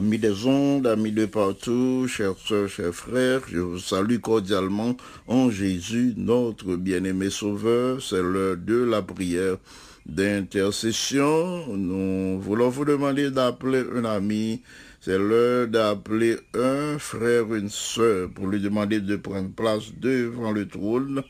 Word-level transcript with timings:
Amis 0.00 0.16
des 0.16 0.46
ondes, 0.46 0.86
amis 0.86 1.12
de 1.12 1.26
partout, 1.26 2.06
chers 2.08 2.38
soeurs, 2.38 2.70
chers 2.70 2.94
frères, 2.94 3.42
je 3.52 3.58
vous 3.58 3.78
salue 3.78 4.16
cordialement 4.16 4.96
en 5.28 5.50
Jésus, 5.50 6.14
notre 6.16 6.76
bien-aimé 6.76 7.28
Sauveur. 7.28 8.00
C'est 8.00 8.22
l'heure 8.22 8.56
de 8.56 8.82
la 8.82 9.02
prière 9.02 9.58
d'intercession. 10.06 11.66
Nous 11.76 12.40
voulons 12.40 12.70
vous 12.70 12.86
demander 12.86 13.30
d'appeler 13.30 13.82
un 13.94 14.06
ami. 14.06 14.62
C'est 15.02 15.18
l'heure 15.18 15.68
d'appeler 15.68 16.38
un 16.54 16.98
frère, 16.98 17.54
une 17.54 17.68
sœur, 17.68 18.30
pour 18.30 18.46
lui 18.46 18.58
demander 18.58 19.00
de 19.02 19.16
prendre 19.16 19.50
place 19.50 19.92
devant 20.00 20.52
le 20.52 20.66
trône. 20.66 21.22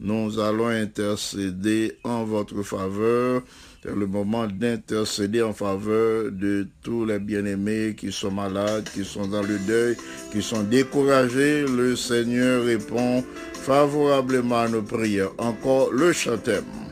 Nous 0.00 0.40
allons 0.40 0.68
intercéder 0.68 1.98
en 2.04 2.24
votre 2.24 2.62
faveur. 2.62 3.42
C'est 3.86 3.94
le 3.94 4.06
moment 4.06 4.46
d'intercéder 4.46 5.42
en 5.42 5.52
faveur 5.52 6.32
de 6.32 6.66
tous 6.82 7.04
les 7.04 7.18
bien-aimés 7.18 7.94
qui 7.94 8.12
sont 8.12 8.30
malades, 8.30 8.88
qui 8.94 9.04
sont 9.04 9.26
dans 9.26 9.42
le 9.42 9.58
deuil, 9.58 9.94
qui 10.32 10.40
sont 10.40 10.62
découragés. 10.62 11.66
Le 11.66 11.94
Seigneur 11.94 12.64
répond 12.64 13.22
favorablement 13.52 14.60
à 14.60 14.68
nos 14.68 14.80
prières. 14.80 15.32
Encore 15.36 15.92
le 15.92 16.14
chantème. 16.14 16.83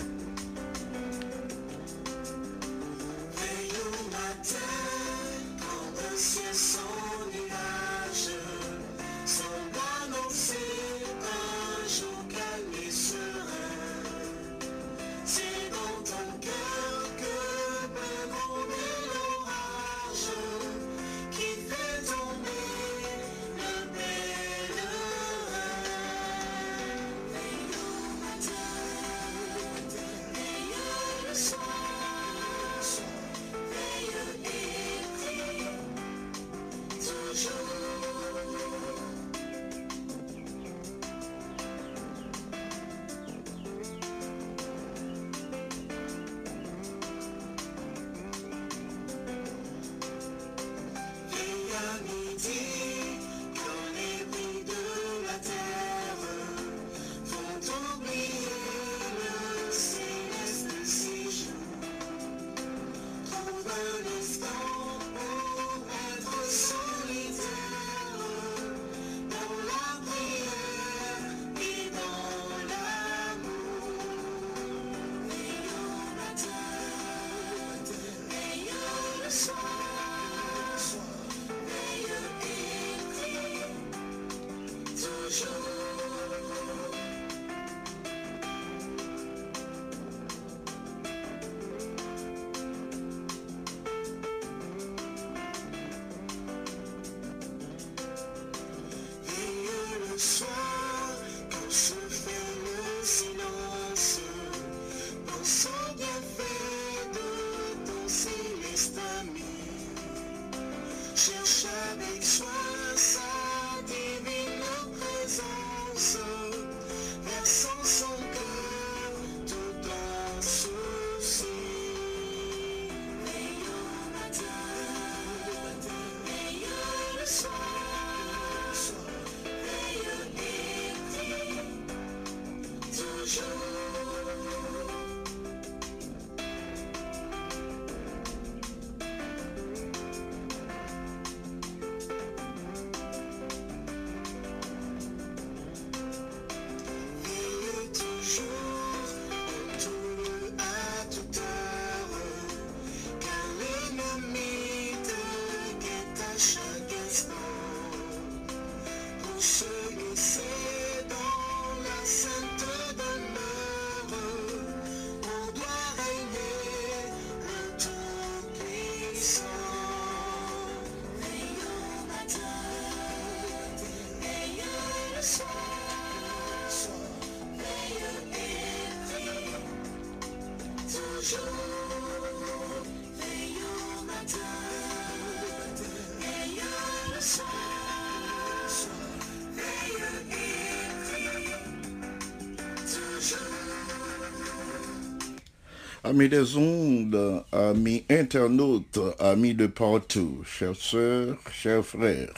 Amis 196.04 196.28
des 196.28 196.56
ondes, 196.56 197.44
amis 197.52 198.04
internautes, 198.10 198.98
amis 199.20 199.54
de 199.54 199.68
partout, 199.68 200.42
chers 200.44 200.74
sœurs, 200.74 201.38
chers 201.52 201.86
frères, 201.86 202.34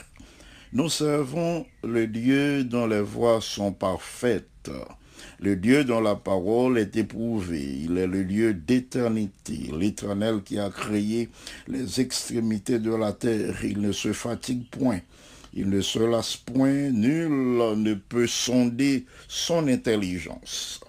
nous 0.71 0.87
servons 0.87 1.65
le 1.83 2.05
Dieu 2.05 2.63
dont 2.63 2.85
les 2.85 3.01
voies 3.01 3.41
sont 3.41 3.71
parfaites, 3.71 4.69
le 5.39 5.55
Dieu 5.55 5.83
dont 5.83 5.99
la 5.99 6.15
parole 6.15 6.77
est 6.77 6.95
éprouvée. 6.95 7.79
Il 7.85 7.97
est 7.97 8.05
le 8.05 8.23
Dieu 8.23 8.53
d'éternité, 8.53 9.71
l'Éternel 9.75 10.43
qui 10.45 10.59
a 10.59 10.69
créé 10.69 11.29
les 11.67 11.99
extrémités 11.99 12.77
de 12.77 12.93
la 12.93 13.13
terre. 13.13 13.65
Il 13.65 13.81
ne 13.81 13.91
se 13.91 14.13
fatigue 14.13 14.69
point. 14.69 14.99
Il 15.55 15.69
ne 15.71 15.81
se 15.81 15.97
lasse 15.97 16.37
point, 16.37 16.91
nul 16.91 17.31
ne 17.77 17.95
peut 17.95 18.27
sonder 18.27 19.05
son 19.27 19.67
intelligence. 19.67 20.84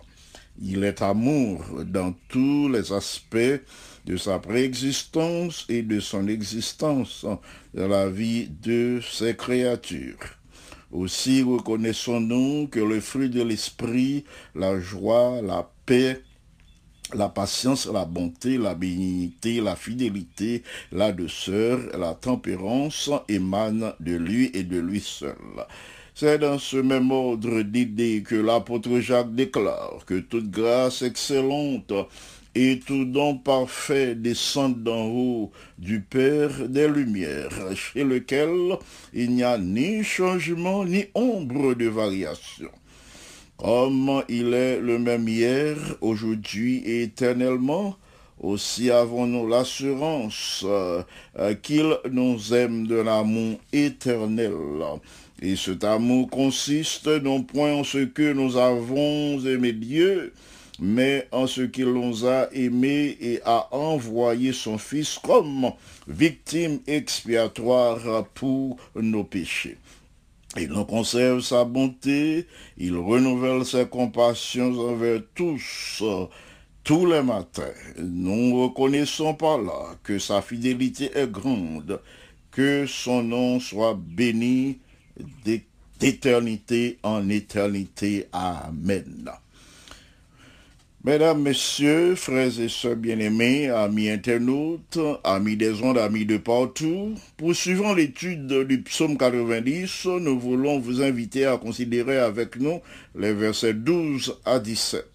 Il 0.63 0.85
est 0.85 1.03
amour 1.03 1.65
dans 1.85 2.15
tous 2.29 2.69
les 2.69 2.93
aspects 2.93 3.61
de 4.07 4.17
sa 4.17 4.39
préexistence 4.39 5.67
et 5.69 5.83
de 5.83 6.01
son 6.01 6.29
existence 6.29 7.27
dans 7.75 7.89
la 7.89 8.09
vie 8.09 8.49
de 8.63 9.01
ses 9.03 9.37
créatures. 9.37 10.37
Aussi 10.93 11.43
reconnaissons-nous 11.43 12.69
que 12.69 12.81
le 12.81 13.01
fruit 13.01 13.29
de 13.29 13.43
l'esprit, 13.43 14.25
la 14.55 14.81
joie, 14.81 15.43
la 15.43 15.69
paix, 15.85 16.23
la 17.13 17.29
patience, 17.29 17.87
la 17.87 18.05
bonté, 18.05 18.57
la 18.57 18.75
bénignité, 18.75 19.61
la 19.61 19.77
fidélité, 19.77 20.63
la 20.93 21.13
douceur, 21.13 21.79
la 21.99 22.15
tempérance 22.15 23.11
émanent 23.29 23.93
de 24.01 24.17
lui 24.17 24.51
et 24.55 24.63
de 24.63 24.79
lui 24.79 25.01
seul. 25.01 25.37
C'est 26.19 26.39
dans 26.39 26.59
ce 26.59 26.79
même 26.79 27.11
ordre 27.11 27.61
d'idées 27.61 28.23
que 28.27 28.37
l'apôtre 28.37 29.01
Jacques 29.01 29.35
déclare 29.35 30.03
que 30.07 30.19
toute 30.19 30.51
grâce 30.51 31.03
excellente 31.03 31.93
et 32.55 32.81
tout 32.81 33.05
don 33.05 33.37
parfait 33.37 34.15
descend 34.15 34.83
d'en 34.83 35.05
haut 35.09 35.53
du 35.77 36.01
Père 36.01 36.71
des 36.71 36.89
Lumières, 36.89 37.53
chez 37.75 38.03
lequel 38.03 38.79
il 39.13 39.33
n'y 39.33 39.43
a 39.43 39.59
ni 39.59 40.03
changement 40.03 40.87
ni 40.87 41.05
ombre 41.15 41.75
de 41.75 41.87
variation. 41.87 42.71
Comme 43.59 44.25
il 44.31 44.55
est 44.55 44.81
le 44.81 44.99
même 44.99 45.29
hier, 45.29 45.77
aujourd'hui 46.01 46.79
et 46.87 47.03
éternellement, 47.03 47.95
aussi 48.41 48.91
avons-nous 48.91 49.49
l'assurance 49.49 50.65
euh, 50.65 51.03
qu'il 51.63 51.95
nous 52.11 52.55
aime 52.55 52.87
de 52.87 52.97
l'amour 52.97 53.59
éternel. 53.73 54.55
Et 55.43 55.57
cet 55.57 55.85
amour 55.85 56.31
consiste 56.31 57.09
non 57.09 57.43
point 57.43 57.73
en 57.75 57.85
ce 57.85 57.99
que 57.99 58.33
nous 58.33 58.57
avons 58.57 59.39
aimé 59.45 59.73
Dieu, 59.73 60.33
mais 60.79 61.29
en 61.31 61.47
ce 61.47 61.61
qu'il 61.63 61.93
nous 61.93 62.27
a 62.27 62.49
aimés 62.55 63.17
et 63.21 63.41
a 63.45 63.69
envoyé 63.75 64.53
son 64.53 64.79
Fils 64.79 65.19
comme 65.23 65.73
victime 66.09 66.81
expiatoire 66.87 68.27
pour 68.35 68.79
nos 68.95 69.25
péchés. 69.25 69.77
Il 70.59 70.69
nous 70.69 70.87
conserve 70.87 71.41
sa 71.41 71.65
bonté, 71.65 72.47
il 72.79 72.97
renouvelle 72.97 73.67
ses 73.67 73.87
compassions 73.87 74.73
envers 74.79 75.21
tous, 75.35 76.03
tous 76.83 77.05
les 77.05 77.23
matins. 77.23 77.75
Nous 77.99 78.63
reconnaissons 78.63 79.35
par 79.35 79.59
là 79.59 79.97
que 80.03 80.19
sa 80.19 80.41
fidélité 80.41 81.11
est 81.15 81.31
grande, 81.31 82.01
que 82.51 82.87
son 82.87 83.23
nom 83.23 83.61
soit 83.61 83.99
béni 84.01 84.79
d'éternité 86.01 86.99
en 87.03 87.29
éternité. 87.29 88.27
Amen. 88.33 89.31
Mesdames, 91.07 91.41
Messieurs, 91.41 92.17
frères 92.17 92.59
et 92.59 92.69
sœurs 92.69 92.97
bien-aimés, 92.97 93.69
amis 93.69 94.11
internautes, 94.11 94.99
amis 95.23 95.57
des 95.57 95.81
ondes, 95.81 95.99
amis 95.99 96.25
de 96.25 96.37
partout, 96.37 97.15
poursuivant 97.37 97.95
l'étude 97.95 98.67
du 98.67 98.83
psaume 98.83 99.17
90, 99.17 100.07
nous 100.21 100.37
voulons 100.41 100.81
vous 100.81 101.03
inviter 101.03 101.47
à 101.47 101.59
considérer 101.59 102.19
avec 102.19 102.57
nous 102.57 102.81
les 103.15 103.33
versets 103.33 103.75
12 103.75 104.37
à 104.45 104.59
17. 104.59 105.07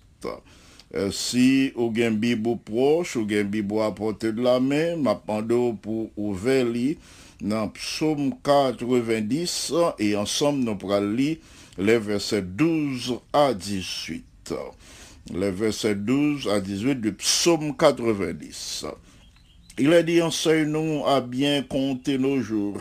Euh, 0.94 1.12
si 1.12 1.74
au 1.76 1.94
gen 1.94 2.18
proche, 2.64 3.18
ou 3.18 3.28
gen 3.28 3.48
bibo 3.48 3.82
à 3.82 3.94
de 4.22 4.42
la 4.42 4.62
main, 4.62 4.96
m'appendons 4.96 5.74
pour 5.76 6.10
ouvrir 6.16 6.96
dans 7.42 7.70
psaume 7.70 8.34
90 8.44 9.74
et 10.00 10.16
ensemble 10.16 10.64
nous 10.64 10.76
pourrons 10.76 11.12
lire 11.12 11.38
les 11.78 11.98
versets 11.98 12.42
12 12.42 13.20
à 13.34 13.54
18. 13.54 14.54
Les 15.34 15.52
versets 15.52 15.96
12 15.96 16.48
à 16.50 16.60
18 16.60 16.96
du 17.02 17.14
psaume 17.14 17.76
90. 17.76 18.86
Il 19.80 19.94
a 19.94 20.04
dit 20.04 20.22
enseigne-nous 20.22 21.04
à 21.06 21.22
bien 21.22 21.64
compter 21.64 22.18
nos 22.18 22.42
jours 22.42 22.78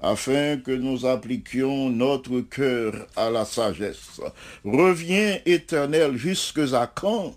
afin 0.00 0.58
que 0.58 0.70
nous 0.70 1.06
appliquions 1.06 1.90
notre 1.90 2.40
cœur 2.40 3.06
à 3.16 3.30
la 3.30 3.44
sagesse. 3.44 4.20
Reviens 4.64 5.38
éternel 5.46 6.16
jusque 6.16 6.60
à 6.72 6.86
quand? 6.86 7.34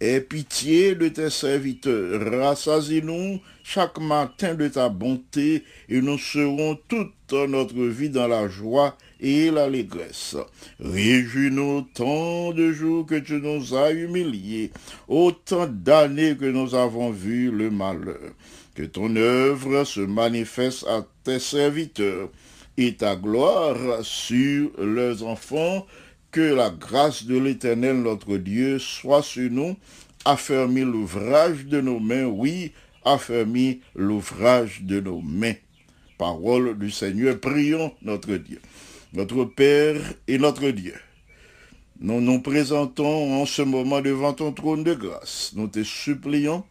Aie 0.00 0.20
pitié 0.20 0.94
de 0.94 1.08
tes 1.08 1.28
serviteurs, 1.28 2.30
rassasie-nous 2.30 3.40
chaque 3.64 3.98
matin 3.98 4.54
de 4.54 4.68
ta 4.68 4.88
bonté, 4.88 5.64
et 5.88 6.00
nous 6.00 6.18
serons 6.18 6.78
toute 6.86 7.32
notre 7.32 7.82
vie 7.82 8.08
dans 8.08 8.28
la 8.28 8.48
joie 8.48 8.96
et 9.18 9.50
l'allégresse. 9.50 10.36
Réjouis-nous 10.78 11.88
tant 11.94 12.52
de 12.52 12.70
jours 12.70 13.06
que 13.06 13.16
tu 13.16 13.40
nous 13.40 13.74
as 13.74 13.90
humiliés, 13.90 14.70
autant 15.08 15.66
d'années 15.66 16.36
que 16.36 16.46
nous 16.46 16.76
avons 16.76 17.10
vu 17.10 17.50
le 17.50 17.68
malheur. 17.68 18.34
Que 18.76 18.84
ton 18.84 19.16
œuvre 19.16 19.82
se 19.82 20.00
manifeste 20.00 20.86
à 20.86 21.04
tes 21.24 21.40
serviteurs, 21.40 22.28
et 22.76 22.94
ta 22.94 23.16
gloire 23.16 24.04
sur 24.04 24.70
leurs 24.78 25.24
enfants, 25.24 25.84
que 26.30 26.40
la 26.40 26.70
grâce 26.70 27.24
de 27.24 27.38
l'Éternel 27.38 28.02
notre 28.02 28.36
Dieu 28.36 28.78
soit 28.78 29.22
sur 29.22 29.50
nous, 29.50 29.76
affermis 30.24 30.82
l'ouvrage 30.82 31.66
de 31.66 31.80
nos 31.80 32.00
mains, 32.00 32.26
oui, 32.26 32.72
affermis 33.04 33.80
l'ouvrage 33.94 34.82
de 34.82 35.00
nos 35.00 35.20
mains. 35.20 35.54
Parole 36.18 36.76
du 36.78 36.90
Seigneur, 36.90 37.38
prions 37.38 37.92
notre 38.02 38.34
Dieu. 38.36 38.60
notre 39.14 39.44
Père 39.44 40.00
et 40.26 40.38
notre 40.38 40.68
Dieu. 40.70 40.94
Nous 42.00 42.20
nous 42.20 42.40
présentons 42.40 43.40
en 43.40 43.46
ce 43.46 43.62
moment 43.62 44.00
devant 44.00 44.32
ton 44.32 44.52
trône 44.52 44.84
de 44.84 44.94
grâce. 44.94 45.52
Nous 45.56 45.68
te 45.68 45.82
supplions 45.82 46.64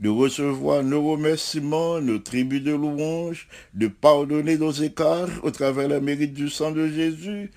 de 0.00 0.08
recevoir 0.08 0.82
nos 0.82 1.08
remerciements, 1.08 2.00
nos 2.00 2.18
tribus 2.18 2.62
de 2.62 2.72
louange, 2.72 3.48
de 3.74 3.86
pardonner 3.86 4.56
nos 4.58 4.72
écarts 4.72 5.28
au 5.42 5.50
travers 5.50 5.88
la 5.88 6.00
mérite 6.00 6.32
du 6.32 6.48
sang 6.48 6.72
de 6.72 6.88
Jésus 6.88 7.50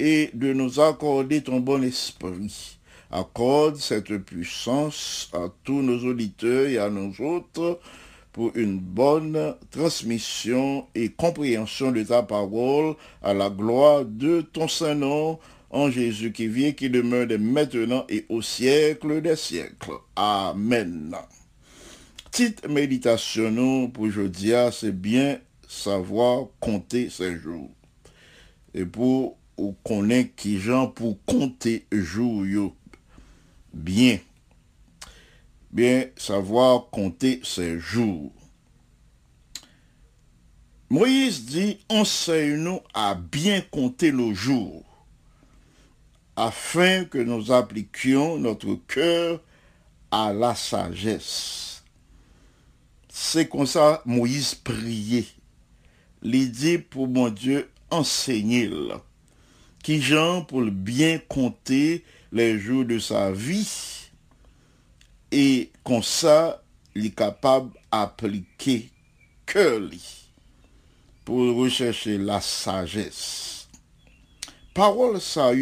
et 0.00 0.30
de 0.32 0.52
nous 0.54 0.80
accorder 0.80 1.42
ton 1.42 1.60
bon 1.60 1.84
esprit. 1.84 2.78
Accorde 3.10 3.76
cette 3.76 4.16
puissance 4.18 5.30
à 5.34 5.48
tous 5.62 5.82
nos 5.82 5.98
auditeurs 6.08 6.66
et 6.66 6.78
à 6.78 6.88
nous 6.88 7.20
autres 7.20 7.78
pour 8.32 8.52
une 8.54 8.78
bonne 8.78 9.54
transmission 9.70 10.86
et 10.94 11.10
compréhension 11.10 11.92
de 11.92 12.02
ta 12.02 12.22
parole 12.22 12.94
à 13.22 13.34
la 13.34 13.50
gloire 13.50 14.04
de 14.04 14.40
ton 14.40 14.68
Saint-Nom 14.68 15.38
en 15.70 15.90
Jésus 15.90 16.32
qui 16.32 16.46
vient, 16.46 16.72
qui 16.72 16.88
demeure 16.88 17.26
maintenant 17.38 18.06
et 18.08 18.24
au 18.28 18.40
siècle 18.40 19.20
des 19.20 19.36
siècles. 19.36 19.98
Amen. 20.16 21.14
Petite 22.30 22.66
méditation 22.68 23.90
pour 23.90 24.04
aujourd'hui, 24.04 24.52
c'est 24.72 24.98
bien 24.98 25.38
savoir 25.68 26.46
compter 26.60 27.10
ses 27.10 27.36
jours. 27.36 27.70
Et 28.72 28.84
pour 28.84 29.36
connaître 29.84 30.34
qui 30.34 30.58
gens 30.58 30.88
pour 30.88 31.18
compter 31.24 31.86
jours, 31.92 32.74
bien. 33.72 34.18
Bien 35.70 36.06
savoir 36.16 36.90
compter 36.90 37.40
ses 37.44 37.78
jours. 37.78 38.32
Moïse 40.88 41.44
dit, 41.44 41.78
enseigne-nous 41.88 42.80
à 42.94 43.14
bien 43.14 43.60
compter 43.60 44.10
nos 44.10 44.34
jours, 44.34 44.84
afin 46.34 47.04
que 47.04 47.18
nous 47.18 47.52
appliquions 47.52 48.38
notre 48.38 48.74
cœur 48.88 49.40
à 50.10 50.32
la 50.32 50.56
sagesse. 50.56 51.84
C'est 53.08 53.48
comme 53.48 53.66
ça 53.66 54.02
Moïse 54.04 54.56
priait. 54.56 55.26
L'idée 56.22 56.78
pour 56.78 57.06
mon 57.06 57.28
Dieu 57.28 57.70
enseigner 57.90 58.66
qui 59.82 60.00
Jean 60.00 60.44
pour 60.44 60.62
bien 60.62 61.18
compter 61.28 62.04
les 62.32 62.58
jours 62.58 62.84
de 62.84 62.98
sa 62.98 63.32
vie. 63.32 64.10
Et 65.32 65.70
comme 65.84 66.02
ça 66.02 66.62
il 66.94 67.06
est 67.06 67.16
capable 67.16 67.70
d'appliquer 67.92 68.90
que 69.46 69.78
lui 69.78 70.02
pour 71.24 71.56
rechercher 71.56 72.18
la 72.18 72.40
sagesse. 72.40 73.68
Parole 74.74 75.20
ça 75.20 75.52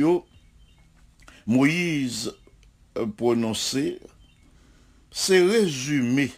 Moïse 1.47 2.35
euh, 2.99 3.07
prononcé, 3.07 4.01
c'est 5.11 5.43
résumé. 5.43 6.31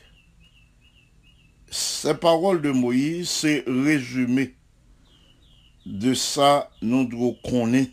Ces 1.69 2.15
paroles 2.15 2.63
de 2.63 2.71
Moïse, 2.71 3.29
c'est 3.29 3.65
résumé 3.67 4.55
de 5.91 6.15
ça 6.15 6.71
nous 6.83 7.05
devons 7.05 7.37
connaître 7.45 7.91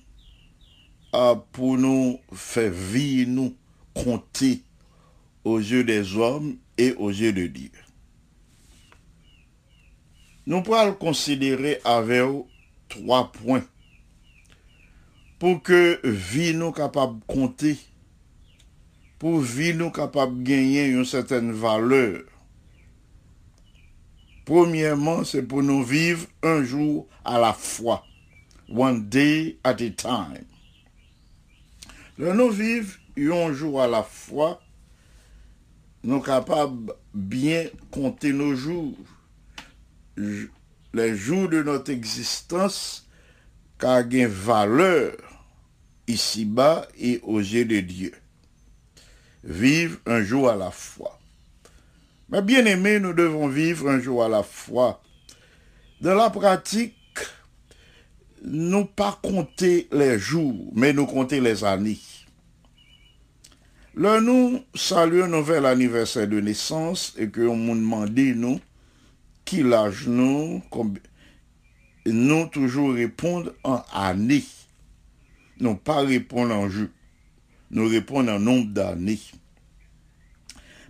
pour 1.51 1.77
nous 1.77 2.19
faire 2.31 2.71
vivre, 2.71 3.31
nous 3.31 3.55
compter 3.93 4.61
aux 5.43 5.57
yeux 5.57 5.83
des 5.83 6.15
hommes 6.15 6.57
et 6.77 6.93
aux 6.93 7.09
yeux 7.09 7.33
de 7.33 7.47
Dieu. 7.47 7.71
Nous 10.45 10.61
pourrons 10.61 10.93
considérer 10.93 11.81
avec 11.83 12.23
trois 12.87 13.31
points 13.31 13.65
pour 15.39 15.61
que 15.63 15.99
vie 16.03 16.53
nous 16.53 16.71
capable 16.71 17.19
de 17.19 17.25
compter, 17.25 17.77
pour 19.17 19.39
vie 19.39 19.73
nous 19.73 19.89
capable 19.89 20.43
de 20.43 20.43
gagner 20.43 20.85
une 20.85 21.05
certaine 21.05 21.51
valeur 21.51 22.21
Premièrement, 24.47 25.25
c'est 25.25 25.43
pour 25.43 25.61
nous 25.61 25.83
vivre 25.83 26.25
un 26.41 26.63
jour 26.63 27.05
à 27.25 27.37
la 27.37 27.51
fois. 27.51 28.05
One 28.69 29.09
day 29.09 29.57
at 29.61 29.71
a 29.71 29.89
time. 29.89 30.45
Le 32.17 32.31
nous 32.31 32.49
vivre 32.49 32.93
un 33.17 33.51
jour 33.51 33.81
à 33.81 33.87
la 33.87 34.03
fois, 34.03 34.61
nous 36.01 36.21
capables 36.21 36.93
bien 37.13 37.65
compter 37.91 38.31
nos 38.31 38.55
jours. 38.55 38.95
Les 40.15 41.17
jours 41.17 41.49
de 41.49 41.61
notre 41.61 41.91
existence 41.91 43.05
ont 43.83 44.09
une 44.09 44.27
valeur 44.27 45.11
ici-bas 46.07 46.87
et 46.97 47.19
aux 47.23 47.39
yeux 47.39 47.65
de 47.65 47.81
Dieu. 47.81 48.13
Vivre 49.43 49.99
un 50.05 50.21
jour 50.21 50.49
à 50.49 50.55
la 50.55 50.71
fois. 50.71 51.16
Mais 52.29 52.41
bien 52.41 52.65
aimé, 52.65 52.99
nous 52.99 53.13
devons 53.13 53.47
vivre 53.47 53.89
un 53.89 53.99
jour 53.99 54.23
à 54.23 54.29
la 54.29 54.43
fois. 54.43 55.01
Dans 56.01 56.15
la 56.15 56.29
pratique, 56.29 56.95
nous 58.43 58.85
pas 58.85 59.17
compter 59.21 59.87
les 59.91 60.19
jours, 60.19 60.71
mais 60.73 60.93
nous 60.93 61.05
compter 61.05 61.39
les 61.39 61.63
années. 61.63 61.99
Là, 63.95 64.21
nous 64.21 64.59
saluons 64.75 65.25
un 65.25 65.27
nouvel 65.27 65.65
anniversaire 65.65 66.27
de 66.27 66.39
naissance 66.39 67.15
et 67.17 67.29
que 67.29 67.41
on 67.41 67.55
nous 67.57 67.75
demande, 67.75 68.11
nous, 68.15 68.59
qui 69.43 69.63
l'âge 69.63 70.07
nous, 70.07 70.61
nous 72.05 72.45
toujours 72.47 72.93
répondre 72.93 73.53
en 73.63 73.81
années. 73.93 74.45
Non 75.59 75.75
pas 75.75 76.01
répondre 76.01 76.53
en 76.53 76.69
jour. 76.69 76.89
Nous 77.71 77.87
répondons 77.87 78.35
en 78.35 78.39
nombre 78.39 78.71
d'années. 78.71 79.19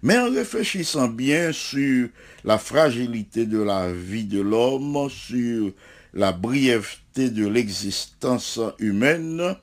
Mais 0.04 0.18
en 0.18 0.32
réfléchissant 0.32 1.08
bien 1.08 1.52
sur 1.52 2.10
la 2.44 2.58
fragilité 2.58 3.46
de 3.46 3.60
la 3.60 3.92
vie 3.92 4.26
de 4.26 4.42
l'homme, 4.42 5.10
sur 5.10 5.72
la 6.14 6.32
brièveté 6.32 7.30
de 7.30 7.48
l'existence 7.48 8.60
humaine, 8.80 9.56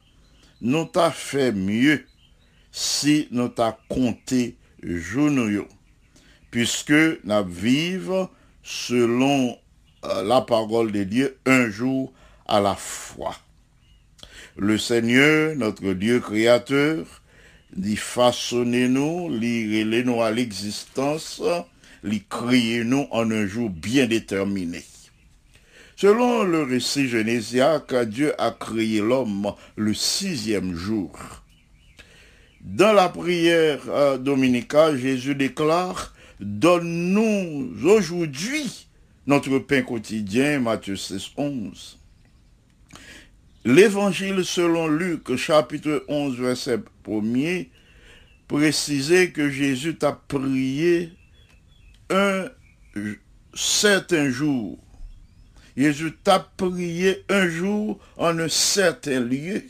nous 0.60 0.84
t'a 0.86 1.10
fait 1.10 1.52
mieux 1.52 2.04
si 2.72 3.28
nous 3.30 3.48
t'a 3.48 3.78
compté 3.88 4.56
journaux, 4.82 5.68
puisque 6.50 6.90
nous 6.90 7.44
vivons 7.46 8.28
selon 8.62 9.56
euh, 10.04 10.22
la 10.22 10.40
parole 10.40 10.90
de 10.90 11.04
Dieu 11.04 11.38
un 11.46 11.68
jour 11.70 12.12
à 12.46 12.60
la 12.60 12.74
fois. 12.74 13.36
Le 14.56 14.78
Seigneur, 14.78 15.54
notre 15.56 15.92
Dieu 15.92 16.20
créateur, 16.20 17.06
li 17.76 17.96
façonnez-nous, 17.96 19.30
li 19.30 20.04
nous 20.04 20.22
à 20.22 20.30
l'existence, 20.30 21.42
li 22.02 22.22
créez-nous 22.28 23.06
en 23.10 23.30
un 23.30 23.46
jour 23.46 23.70
bien 23.70 24.06
déterminé. 24.06 24.82
Selon 25.96 26.42
le 26.42 26.62
récit 26.62 27.08
genésiaque, 27.08 27.94
Dieu 28.06 28.32
a 28.40 28.50
créé 28.50 29.00
l'homme 29.00 29.52
le 29.76 29.94
sixième 29.94 30.74
jour. 30.74 31.12
Dans 32.60 32.92
la 32.92 33.08
prière 33.08 33.80
euh, 33.88 34.18
dominicale, 34.18 34.98
Jésus 34.98 35.34
déclare, 35.34 36.14
Donne-nous 36.40 37.74
aujourd'hui 37.84 38.86
notre 39.26 39.58
pain 39.60 39.82
quotidien, 39.82 40.60
Matthieu 40.60 40.96
16, 40.96 41.30
11. 41.36 41.98
L'évangile 43.66 44.44
selon 44.44 44.88
Luc, 44.88 45.34
chapitre 45.36 46.04
11, 46.08 46.36
verset 46.38 46.80
1er, 47.06 47.70
précisait 48.46 49.30
que 49.30 49.48
Jésus 49.48 49.96
t'a 49.96 50.12
prié 50.12 51.12
un 52.10 52.44
certain 53.54 54.28
jour. 54.28 54.78
Jésus 55.78 56.12
t'a 56.22 56.40
prié 56.40 57.24
un 57.30 57.48
jour 57.48 57.98
en 58.18 58.38
un 58.38 58.50
certain 58.50 59.20
lieu. 59.20 59.62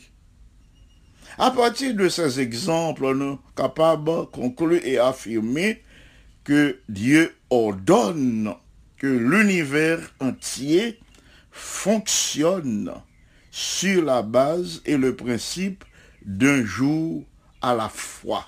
À 1.37 1.51
partir 1.51 1.95
de 1.95 2.09
ces 2.09 2.41
exemples, 2.41 3.13
nous 3.13 3.35
sommes 3.35 3.39
capables 3.55 4.09
de 4.09 4.25
conclure 4.25 4.81
et 4.83 4.97
affirmer 4.97 5.81
que 6.43 6.79
Dieu 6.89 7.33
ordonne 7.49 8.55
que 8.97 9.07
l'univers 9.07 9.99
entier 10.19 10.99
fonctionne 11.49 12.91
sur 13.55 14.03
la 14.03 14.21
base 14.21 14.81
et 14.83 14.97
le 14.97 15.15
principe 15.15 15.85
d'un 16.25 16.65
jour 16.65 17.23
à 17.61 17.73
la 17.73 17.87
fois. 17.87 18.45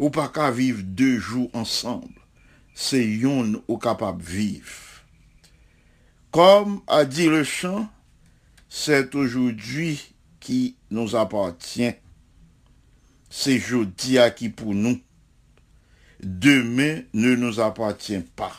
Ou 0.00 0.10
pas 0.10 0.26
qu'à 0.26 0.50
vivre 0.50 0.82
deux 0.82 1.20
jours 1.20 1.48
ensemble. 1.52 2.20
C'est 2.74 3.06
yon 3.06 3.62
ou 3.68 3.78
capable 3.78 4.20
vivre. 4.20 5.04
Comme 6.32 6.80
a 6.88 7.04
dit 7.04 7.28
le 7.28 7.44
chant, 7.44 7.88
c'est 8.68 9.14
aujourd'hui 9.14 10.12
qui 10.40 10.76
nous 10.90 11.14
appartient. 11.14 11.94
C'est 13.30 13.60
jeudi 13.60 14.18
à 14.18 14.32
qui 14.32 14.48
pour 14.48 14.74
nous. 14.74 15.00
Demain 16.20 17.02
ne 17.12 17.36
nous 17.36 17.60
appartient 17.60 18.24
pas. 18.34 18.56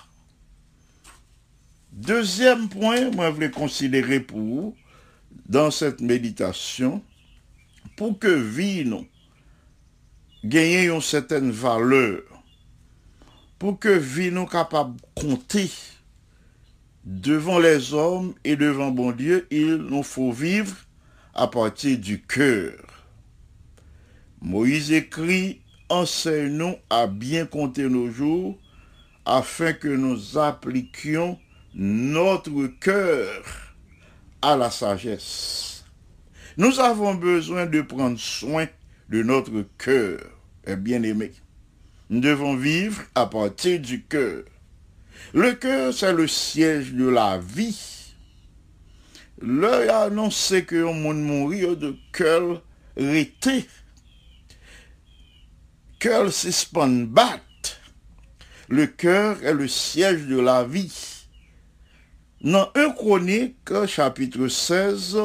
Deuxième 1.92 2.70
point, 2.70 3.12
moi, 3.12 3.28
je 3.28 3.34
voulais 3.34 3.52
considérer 3.52 4.22
pour 4.22 4.40
vous, 4.40 4.76
dans 5.46 5.72
cette 5.72 6.02
méditation, 6.02 7.04
pour 7.96 8.18
que 8.20 8.28
vie 8.28 8.86
nous 8.86 9.08
gagne 10.44 10.94
une 10.94 11.02
certaine 11.02 11.52
valeur, 11.52 12.22
pour 13.60 13.80
que 13.80 13.90
vie 13.90 14.32
nous 14.32 14.46
capable 14.46 14.96
de 14.96 15.02
compter 15.16 15.70
devant 17.04 17.60
les 17.60 17.94
hommes 17.94 18.34
et 18.44 18.56
devant 18.56 18.92
bon 18.92 19.12
Dieu, 19.12 19.48
il 19.52 19.76
nous 19.76 20.04
faut 20.04 20.32
vivre 20.32 20.76
à 21.34 21.48
partir 21.48 21.98
du 21.98 22.22
cœur. 22.22 22.74
Moïse 24.42 24.92
écrit, 24.92 25.62
enseigne-nous 25.90 26.76
à 26.90 27.08
bien 27.08 27.46
compter 27.46 27.88
nos 27.88 28.10
jours, 28.10 28.58
afin 29.26 29.74
que 29.74 29.88
nous 29.88 30.38
appliquions 30.38 31.40
notre 31.74 32.68
cœur 32.80 33.65
la 34.54 34.70
sagesse. 34.70 35.84
Nous 36.58 36.80
avons 36.80 37.16
besoin 37.16 37.66
de 37.66 37.82
prendre 37.82 38.20
soin 38.20 38.68
de 39.10 39.24
notre 39.24 39.66
cœur, 39.78 40.20
bien-aimé. 40.78 41.32
Nous 42.10 42.20
devons 42.20 42.56
vivre 42.56 43.02
à 43.16 43.26
partir 43.26 43.80
du 43.80 44.04
cœur. 44.04 44.44
Le 45.34 45.54
cœur, 45.54 45.94
c'est 45.94 46.14
le 46.14 46.28
siège 46.28 46.94
de 46.94 47.08
la 47.08 47.40
vie. 47.40 48.14
L'œil 49.42 49.90
a 49.90 50.04
annoncé 50.04 50.64
que 50.64 50.84
on 50.84 50.94
monde 50.94 51.22
mourir 51.22 51.76
de 51.76 51.96
cœur 52.14 52.62
rété. 52.96 53.66
Cœur 56.00 56.32
suspend 56.32 56.88
bat. 56.88 57.40
Le 58.70 58.88
cœur 58.88 59.44
est 59.44 59.54
le 59.54 59.68
siège 59.68 60.26
de 60.28 60.40
la 60.40 60.64
vie. 60.64 61.15
Dans 62.46 62.70
1 62.76 62.92
Chronique, 62.92 63.88
chapitre 63.88 64.48
16, 64.48 65.18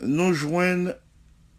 nous 0.00 0.32
joignons 0.32 0.94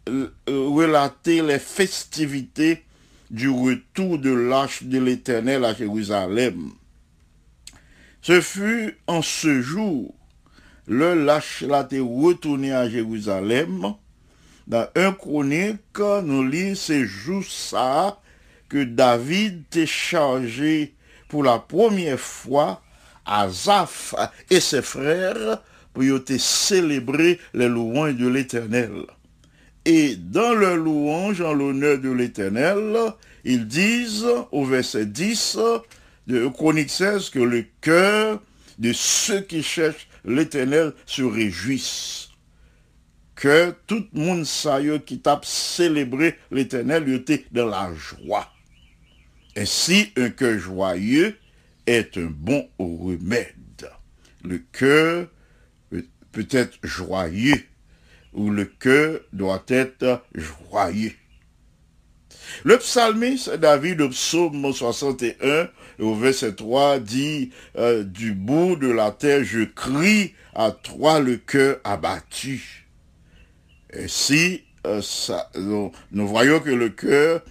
euh, 0.08 0.28
relater 0.48 1.40
les 1.40 1.60
festivités 1.60 2.82
du 3.30 3.48
retour 3.48 4.18
de 4.18 4.32
l'arche 4.32 4.82
de 4.82 4.98
l'Éternel 4.98 5.64
à 5.64 5.72
Jérusalem. 5.72 6.72
Ce 8.22 8.40
fut 8.40 8.98
en 9.06 9.22
ce 9.22 9.62
jour, 9.62 10.12
le 10.88 11.14
lâche 11.14 11.60
l'a 11.60 11.82
été 11.82 12.00
retourné 12.00 12.72
à 12.72 12.90
Jérusalem. 12.90 13.94
Dans 14.66 14.88
un 14.96 15.12
chronique, 15.12 16.00
nous 16.24 16.42
lisons 16.44 16.74
ce 16.74 17.04
jour 17.04 17.44
ça 17.44 18.20
que 18.68 18.82
David 18.82 19.62
t'est 19.70 19.86
chargé 19.86 20.96
pour 21.28 21.44
la 21.44 21.60
première 21.60 22.18
fois 22.18 22.82
à 23.24 23.48
Zaph 23.48 24.14
et 24.50 24.60
ses 24.60 24.82
frères 24.82 25.62
pour 25.92 26.04
célébrer 26.38 27.38
les 27.54 27.68
louanges 27.68 28.16
de 28.16 28.28
l'Éternel. 28.28 28.92
Et 29.84 30.16
dans 30.16 30.54
leur 30.54 30.76
louange 30.76 31.40
en 31.40 31.52
l'honneur 31.52 31.98
de 31.98 32.10
l'Éternel, 32.10 32.96
ils 33.44 33.66
disent 33.66 34.26
au 34.52 34.64
verset 34.64 35.06
10 35.06 35.58
de 36.26 36.46
Chronique 36.48 36.90
16 36.90 37.30
que 37.30 37.38
le 37.38 37.64
cœur 37.80 38.40
de 38.78 38.92
ceux 38.92 39.40
qui 39.40 39.62
cherchent 39.62 40.08
l'Éternel 40.24 40.92
se 41.06 41.22
réjouisse. 41.22 42.28
Que 43.34 43.74
tout 43.86 44.06
le 44.12 44.20
monde 44.20 45.00
qui 45.06 45.20
tape 45.20 45.46
célébrer 45.46 46.36
l'Éternel 46.50 47.08
était 47.08 47.46
dans 47.50 47.66
la 47.66 47.90
joie. 47.94 48.52
Ainsi, 49.56 50.12
un 50.16 50.28
cœur 50.28 50.58
joyeux 50.58 51.36
est 51.90 52.16
un 52.18 52.30
bon 52.30 52.68
remède. 52.78 53.90
Le 54.44 54.58
cœur 54.58 55.26
peut 56.32 56.48
être 56.50 56.78
joyeux 56.84 57.64
ou 58.32 58.50
le 58.50 58.64
cœur 58.64 59.20
doit 59.32 59.64
être 59.68 60.22
joyeux. 60.34 61.12
Le 62.64 62.78
psalmiste 62.78 63.50
David 63.56 64.00
au 64.00 64.08
psaume 64.08 64.72
61 64.72 65.68
au 65.98 66.14
verset 66.14 66.54
3 66.54 67.00
dit 67.00 67.50
euh, 67.76 68.02
Du 68.04 68.32
bout 68.32 68.76
de 68.76 68.88
la 68.88 69.10
terre 69.10 69.44
je 69.44 69.64
crie 69.64 70.34
à 70.54 70.70
toi 70.70 71.20
le 71.20 71.36
cœur 71.36 71.78
abattu. 71.84 72.86
Et 73.92 74.08
si 74.08 74.62
euh, 74.86 75.02
nous, 76.12 76.28
voyons 76.28 76.60
que 76.60 76.70
le 76.70 76.88
cœur 76.88 77.42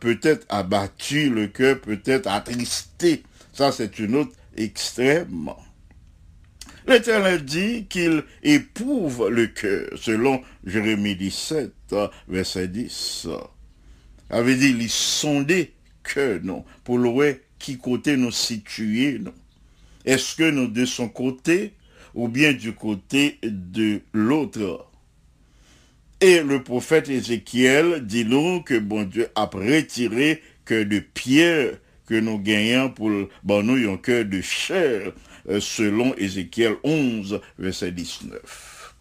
peut 0.00 0.18
être 0.22 0.46
abattu, 0.48 1.30
le 1.30 1.46
cœur 1.46 1.80
peut 1.80 2.00
être 2.04 2.26
attristé. 2.26 3.22
Ça 3.60 3.72
c'est 3.72 3.98
une 3.98 4.16
autre 4.16 4.32
extrême. 4.56 5.50
L'Éternel 6.86 7.44
dit 7.44 7.84
qu'il 7.90 8.24
éprouve 8.42 9.28
le 9.28 9.48
cœur, 9.48 9.90
selon 9.96 10.40
Jérémie 10.64 11.14
17, 11.14 11.70
verset 12.26 12.68
10. 12.68 13.28
Avait 14.30 14.54
dit, 14.54 14.70
il 14.70 14.88
sondait 14.88 15.72
que 16.02 16.38
non, 16.38 16.64
pour 16.84 16.96
le 16.96 17.38
qui 17.58 17.76
côté 17.76 18.16
nous 18.16 18.30
situer, 18.30 19.18
non. 19.18 19.34
Est-ce 20.06 20.36
que 20.36 20.50
nous 20.50 20.68
de 20.68 20.86
son 20.86 21.10
côté 21.10 21.74
ou 22.14 22.28
bien 22.28 22.54
du 22.54 22.72
côté 22.72 23.38
de 23.42 24.00
l'autre? 24.14 24.90
Et 26.22 26.42
le 26.42 26.62
prophète 26.62 27.10
Ézéchiel 27.10 28.06
dit 28.06 28.24
nous 28.24 28.62
que 28.62 28.78
bon 28.78 29.02
Dieu 29.02 29.28
a 29.34 29.44
retiré 29.44 30.42
que 30.64 30.82
de 30.82 31.00
pierre 31.00 31.76
que 32.10 32.16
nous 32.16 32.40
gagnons 32.40 32.90
pour 32.90 33.08
bon, 33.44 33.62
nous 33.62 33.88
un 33.88 33.96
cœur 33.96 34.24
de 34.24 34.40
chair 34.40 35.12
euh, 35.48 35.60
selon 35.60 36.12
Ézéchiel 36.16 36.74
11, 36.82 37.40
verset 37.56 37.92
19. 37.92 38.94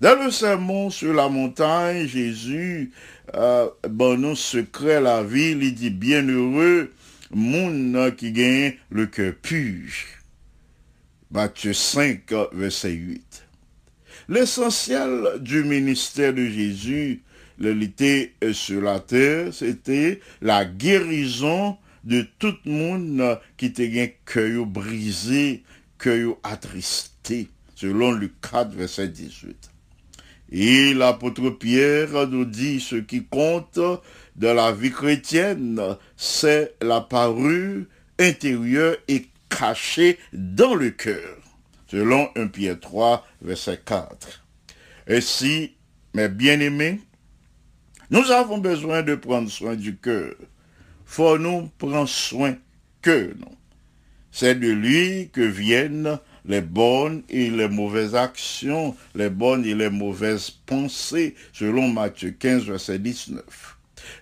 Dans 0.00 0.20
le 0.20 0.32
sermon 0.32 0.90
sur 0.90 1.14
la 1.14 1.28
montagne, 1.28 2.08
Jésus, 2.08 2.90
euh, 3.36 3.68
bon, 3.88 4.18
nous 4.18 4.34
secret 4.34 5.00
la 5.00 5.22
ville, 5.22 5.62
il 5.62 5.74
dit 5.76 5.90
bienheureux, 5.90 6.90
monde 7.32 8.16
qui 8.16 8.32
gagne 8.32 8.74
le 8.90 9.06
cœur 9.06 9.34
pur. 9.40 9.88
Matthieu 11.30 11.72
5, 11.72 12.32
verset 12.52 12.90
8. 12.90 13.46
L'essentiel 14.28 15.38
du 15.38 15.62
ministère 15.62 16.34
de 16.34 16.46
Jésus, 16.46 17.22
le 17.60 17.78
euh, 18.42 18.52
sur 18.52 18.80
la 18.80 18.98
terre, 18.98 19.54
c'était 19.54 20.18
la 20.42 20.64
guérison 20.64 21.76
de 22.04 22.26
tout 22.38 22.54
le 22.64 22.72
monde 22.72 23.40
qui 23.56 23.66
était 23.66 24.02
un 24.02 24.08
cœur 24.24 24.66
brisé, 24.66 25.62
cœur 25.98 26.36
attristé, 26.42 27.48
selon 27.74 28.12
le 28.12 28.30
4, 28.42 28.72
verset 28.72 29.08
18. 29.08 29.70
Et 30.52 30.94
l'apôtre 30.94 31.50
Pierre 31.50 32.26
nous 32.28 32.44
dit 32.44 32.80
ce 32.80 32.96
qui 32.96 33.24
compte 33.24 33.78
de 34.36 34.48
la 34.48 34.72
vie 34.72 34.90
chrétienne, 34.90 35.80
c'est 36.16 36.74
la 36.82 37.00
parure 37.00 37.84
intérieure 38.18 38.96
et 39.06 39.26
cachée 39.48 40.18
dans 40.32 40.74
le 40.74 40.90
cœur, 40.90 41.36
selon 41.86 42.28
1 42.36 42.48
Pierre 42.48 42.80
3, 42.80 43.26
verset 43.42 43.80
4. 43.84 44.44
Ainsi, 45.08 45.76
mes 46.14 46.28
bien-aimés, 46.28 47.00
nous 48.10 48.30
avons 48.32 48.58
besoin 48.58 49.02
de 49.02 49.14
prendre 49.14 49.48
soin 49.48 49.76
du 49.76 49.96
cœur. 49.96 50.34
Faut 51.10 51.38
nous 51.38 51.68
prendre 51.76 52.08
soin 52.08 52.54
que 53.02 53.34
nous. 53.36 53.56
C'est 54.30 54.54
de 54.54 54.68
lui 54.68 55.28
que 55.32 55.40
viennent 55.40 56.20
les 56.44 56.60
bonnes 56.60 57.24
et 57.28 57.50
les 57.50 57.66
mauvaises 57.66 58.14
actions, 58.14 58.94
les 59.16 59.28
bonnes 59.28 59.64
et 59.64 59.74
les 59.74 59.90
mauvaises 59.90 60.50
pensées, 60.50 61.34
selon 61.52 61.88
Matthieu 61.88 62.30
15, 62.30 62.66
verset 62.66 63.00
19. 63.00 63.42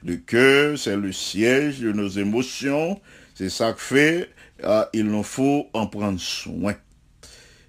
Le 0.02 0.16
cœur, 0.16 0.78
c'est 0.78 0.96
le 0.96 1.12
siège 1.12 1.80
de 1.80 1.92
nos 1.92 2.08
émotions, 2.08 2.98
c'est 3.34 3.50
ça 3.50 3.74
que 3.74 3.82
fait, 3.82 4.30
euh, 4.64 4.86
il 4.94 5.08
nous 5.08 5.22
faut 5.22 5.68
en 5.74 5.88
prendre 5.88 6.18
soin. 6.18 6.74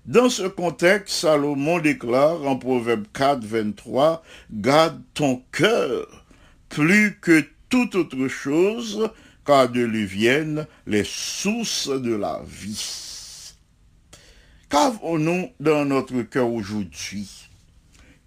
Dans 0.06 0.30
ce 0.30 0.44
contexte, 0.44 1.14
Salomon 1.14 1.80
déclare 1.80 2.48
en 2.48 2.56
Proverbe 2.56 3.04
4, 3.14 3.44
23, 3.44 4.24
Garde 4.50 5.02
ton 5.14 5.44
cœur 5.52 6.26
plus 6.70 7.18
que 7.20 7.44
toute 7.70 7.96
autre 7.96 8.28
chose, 8.28 9.10
car 9.46 9.70
de 9.70 9.82
lui 9.82 10.06
viennent 10.06 10.68
les 10.86 11.04
sources 11.06 11.90
de 11.90 12.16
la 12.16 12.42
vie. 12.46 13.54
Qu'avons-nous 14.70 15.50
dans 15.60 15.86
notre 15.86 16.22
cœur 16.24 16.52
aujourd'hui? 16.52 17.28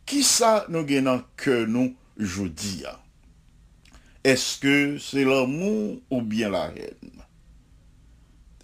Qui 0.07 0.23
ça 0.23 0.67
nous 0.69 0.85
gagne 0.85 1.21
que 1.37 1.65
nous 1.65 1.95
aujourd'hui? 2.19 2.85
Est-ce 4.25 4.59
que 4.59 4.99
c'est 4.99 5.25
l'amour 5.25 5.99
ou 6.11 6.23
bien 6.23 6.51
la 6.51 6.73
haine? 6.77 7.23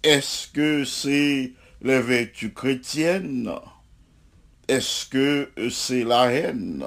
Est-ce 0.03 0.47
que 0.47 0.85
c'est 0.85 1.53
les 1.81 2.01
vertus 2.01 2.53
chrétiennes? 2.53 3.51
Est-ce 4.67 5.05
que 5.05 5.49
c'est 5.69 6.03
la 6.03 6.31
haine? 6.31 6.85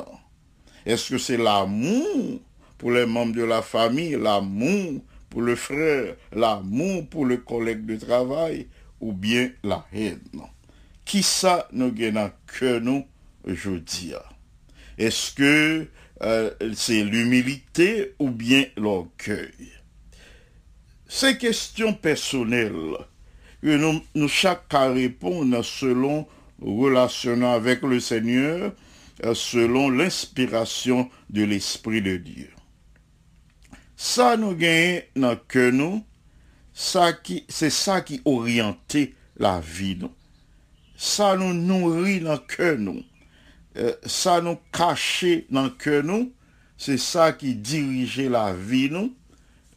Est-ce 0.86 1.10
que 1.10 1.18
c'est 1.18 1.36
l'amour 1.36 2.40
pour 2.82 2.90
les 2.90 3.06
membres 3.06 3.36
de 3.36 3.44
la 3.44 3.62
famille, 3.62 4.16
l'amour 4.20 5.02
pour 5.30 5.40
le 5.40 5.54
frère, 5.54 6.16
l'amour 6.32 7.06
pour 7.08 7.26
le 7.26 7.36
collègue 7.36 7.86
de 7.86 7.94
travail, 7.94 8.66
ou 9.00 9.12
bien 9.12 9.52
la 9.62 9.86
haine. 9.92 10.18
Qui 11.04 11.22
ça 11.22 11.68
nous 11.70 11.92
gagne 11.92 12.30
que 12.48 12.80
nous, 12.80 13.04
je 13.46 13.70
dis. 13.70 14.14
Est-ce 14.98 15.32
que 15.32 15.86
euh, 16.22 16.50
c'est 16.74 17.04
l'humilité 17.04 18.14
ou 18.18 18.30
bien 18.30 18.64
l'orgueil? 18.76 19.70
Ces 21.06 21.38
questions 21.38 21.94
personnelles, 21.94 22.96
nous, 23.62 24.02
nous 24.16 24.28
chaque 24.28 24.72
répondre 24.72 25.62
selon 25.62 26.26
relationnant 26.60 27.52
avec 27.52 27.82
le 27.82 28.00
Seigneur, 28.00 28.72
selon 29.34 29.88
l'inspiration 29.88 31.08
de 31.30 31.44
l'Esprit 31.44 32.02
de 32.02 32.16
Dieu. 32.16 32.50
Ça 34.04 34.36
nous 34.36 34.56
gagne 34.56 35.04
dans 35.14 35.36
que 35.36 35.70
nous, 35.70 36.04
c'est 36.74 37.70
ça 37.70 38.00
qui 38.00 38.20
orientait 38.24 39.14
la 39.36 39.60
vie 39.60 39.96
nous. 39.96 40.10
Ça 40.96 41.36
nous 41.36 41.54
nourrit 41.54 42.18
dans 42.18 42.36
que 42.36 42.74
nous. 42.74 43.04
Euh, 43.76 43.94
ça 44.04 44.40
nous 44.40 44.58
cachait 44.72 45.46
dans 45.50 45.70
que 45.70 46.02
nous. 46.02 46.32
C'est 46.76 46.98
ça 46.98 47.32
qui 47.32 47.54
dirigeait 47.54 48.28
la 48.28 48.52
vie 48.52 48.90
nous. 48.90 49.14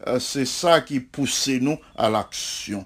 Euh, 0.07 0.19
c'est 0.19 0.47
ça 0.47 0.81
qui 0.81 1.01
poussait 1.01 1.59
nous 1.59 1.77
à 1.95 2.09
l'action. 2.09 2.83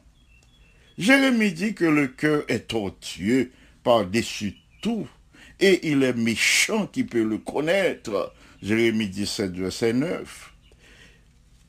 Jérémie 0.97 1.53
dit 1.53 1.73
que 1.73 1.85
le 1.85 2.07
cœur 2.07 2.43
est 2.49 2.67
tortueux 2.67 3.49
par-dessus 3.81 4.57
tout, 4.81 5.07
et 5.61 5.89
il 5.89 6.03
est 6.03 6.11
méchant 6.11 6.85
qui 6.85 7.05
peut 7.05 7.23
le 7.23 7.37
connaître. 7.37 8.33
Jérémie 8.61 9.07
17, 9.07 9.53
verset 9.53 9.93
9. 9.93 10.48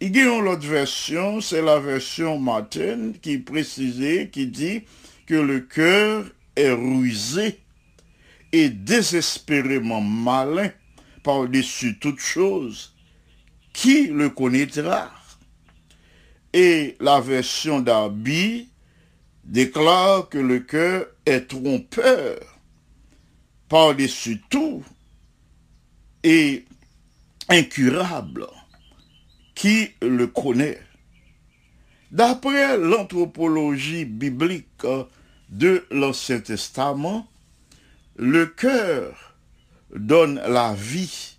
Il 0.02 0.16
y 0.16 0.20
a 0.22 0.40
l'autre 0.40 0.66
version, 0.66 1.42
c'est 1.42 1.60
la 1.60 1.78
version 1.78 2.38
Martin 2.38 3.12
qui 3.20 3.36
précisait, 3.36 4.30
qui 4.32 4.46
dit 4.46 4.84
que 5.26 5.34
le 5.34 5.60
cœur 5.60 6.24
est 6.56 6.72
rusé 6.72 7.60
et 8.50 8.70
désespérément 8.70 10.00
malin 10.00 10.70
par-dessus 11.22 11.98
toute 11.98 12.18
chose. 12.18 12.94
Qui 13.74 14.06
le 14.06 14.30
connaîtra? 14.30 15.12
Et 16.54 16.96
la 16.98 17.20
version 17.20 17.80
d'Arby 17.80 18.70
déclare 19.44 20.30
que 20.30 20.38
le 20.38 20.60
cœur 20.60 21.08
est 21.26 21.42
trompeur 21.42 22.38
par-dessus 23.68 24.40
tout 24.48 24.82
et 26.24 26.64
incurable 27.50 28.46
qui 29.60 29.90
le 30.00 30.26
connaît. 30.26 30.80
D'après 32.10 32.78
l'anthropologie 32.78 34.06
biblique 34.06 34.86
de 35.50 35.84
l'Ancien 35.90 36.40
Testament, 36.40 37.28
le 38.16 38.46
cœur 38.46 39.36
donne 39.94 40.36
la 40.36 40.72
vie 40.72 41.36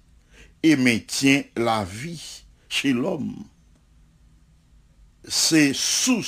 et 0.61 0.75
maintient 0.75 1.41
la 1.57 1.83
vie 1.83 2.43
chez 2.69 2.93
l'homme. 2.93 3.43
C'est 5.27 5.73
sous 5.73 6.23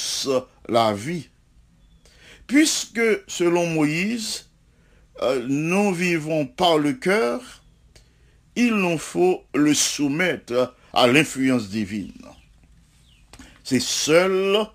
la 0.67 0.95
vie. 0.95 1.29
Puisque, 2.47 3.21
selon 3.27 3.67
Moïse, 3.67 4.49
euh, 5.21 5.45
nous 5.47 5.93
vivons 5.93 6.47
par 6.47 6.79
le 6.79 6.93
cœur, 6.93 7.63
il 8.55 8.73
nous 8.73 8.97
faut 8.97 9.43
le 9.53 9.75
soumettre 9.75 10.75
à 10.93 11.07
l'influence 11.07 11.69
divine. 11.69 12.13
C'est 13.63 13.81
seule 13.81 14.65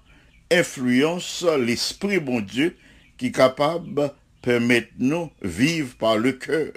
influence 0.50 1.44
l'Esprit 1.58 2.18
bon 2.18 2.40
Dieu 2.40 2.76
qui 3.16 3.26
est 3.26 3.32
capable 3.32 3.94
de 3.94 4.08
permettre 4.42 4.88
nous 4.98 5.30
vivre 5.42 5.94
par 5.96 6.16
le 6.16 6.32
cœur. 6.32 6.72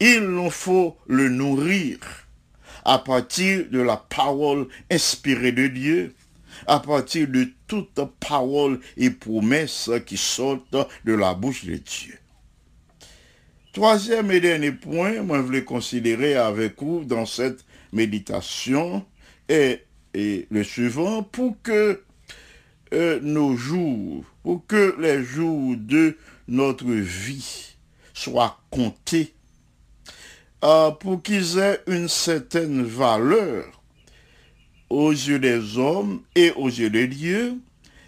Il 0.00 0.20
nous 0.20 0.50
faut 0.50 0.96
le 1.06 1.28
nourrir 1.28 1.98
à 2.84 2.98
partir 2.98 3.66
de 3.70 3.80
la 3.80 3.96
parole 3.96 4.68
inspirée 4.90 5.52
de 5.52 5.66
Dieu, 5.66 6.14
à 6.66 6.78
partir 6.80 7.26
de 7.28 7.48
toute 7.66 8.00
parole 8.20 8.80
et 8.96 9.10
promesse 9.10 9.90
qui 10.06 10.16
sortent 10.16 10.76
de 11.04 11.12
la 11.14 11.34
bouche 11.34 11.64
de 11.64 11.76
Dieu. 11.76 12.18
Troisième 13.72 14.30
et 14.30 14.40
dernier 14.40 14.72
point, 14.72 15.22
moi 15.22 15.38
je 15.38 15.42
voulais 15.42 15.64
considérer 15.64 16.36
avec 16.36 16.80
vous 16.80 17.04
dans 17.04 17.26
cette 17.26 17.64
méditation 17.94 19.04
est, 19.48 19.86
le 20.14 20.62
suivant, 20.62 21.22
pour 21.22 21.56
que 21.62 22.02
euh, 22.92 23.18
nos 23.20 23.56
jours, 23.56 24.24
pour 24.42 24.66
que 24.66 24.94
les 25.00 25.24
jours 25.24 25.74
de 25.76 26.16
notre 26.46 26.86
vie 26.86 27.76
soient 28.12 28.60
comptés, 28.70 29.34
euh, 30.62 30.90
pour 30.90 31.22
qu'ils 31.22 31.58
aient 31.58 31.80
une 31.86 32.08
certaine 32.08 32.84
valeur 32.84 33.64
aux 34.90 35.10
yeux 35.10 35.38
des 35.38 35.78
hommes 35.78 36.22
et 36.34 36.52
aux 36.52 36.68
yeux 36.68 36.90
de 36.90 37.06
Dieu, 37.06 37.58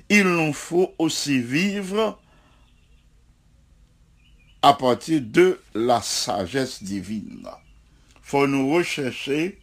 il 0.09 0.25
nous 0.25 0.53
faut 0.53 0.95
aussi 0.99 1.41
vivre 1.41 2.21
à 4.63 4.75
partir 4.75 5.21
de 5.21 5.61
la 5.75 6.01
sagesse 6.01 6.83
divine. 6.83 7.47
faut 8.23 8.47
nous 8.47 8.73
rechercher 8.73 9.59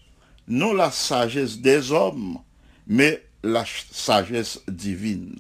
non 0.48 0.74
la 0.74 0.92
sagesse 0.92 1.60
des 1.60 1.92
hommes, 1.92 2.40
mais 2.88 3.24
la 3.44 3.66
sagesse 3.92 4.62
divine. 4.68 5.38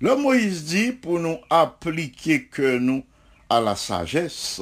Le 0.00 0.16
Moïse 0.16 0.64
dit 0.64 0.92
pour 0.92 1.18
nous 1.18 1.38
appliquer 1.50 2.46
que 2.46 2.78
nous 2.78 3.04
à 3.48 3.60
la 3.60 3.76
sagesse, 3.76 4.60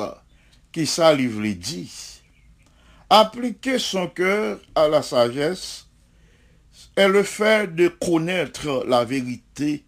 qui 0.72 0.86
ça 0.86 1.14
livre 1.14 1.46
dit. 1.54 2.20
Appliquer 3.10 3.78
son 3.78 4.08
cœur 4.08 4.58
à 4.74 4.88
la 4.88 5.02
sagesse 5.02 5.86
est 6.96 7.08
le 7.08 7.22
fait 7.22 7.74
de 7.74 7.88
connaître 7.88 8.84
la 8.86 9.04
vérité, 9.04 9.84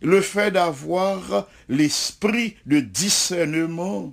le 0.00 0.20
fait 0.20 0.50
d'avoir 0.50 1.46
l'esprit 1.68 2.56
de 2.66 2.80
discernement 2.80 4.12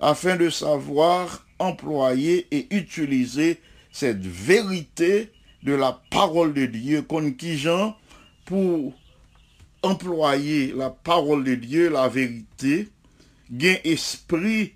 afin 0.00 0.36
de 0.36 0.50
savoir 0.50 1.45
employer 1.58 2.46
et 2.50 2.74
utiliser 2.74 3.60
cette 3.90 4.24
vérité 4.24 5.30
de 5.62 5.74
la 5.74 6.00
parole 6.10 6.52
de 6.54 6.66
Dieu 6.66 7.04
gens 7.56 7.96
pour 8.44 8.94
employer 9.82 10.72
la 10.72 10.90
parole 10.90 11.44
de 11.44 11.54
Dieu, 11.54 11.90
la 11.90 12.08
vérité, 12.08 12.88
gain 13.50 13.76
esprit 13.84 14.72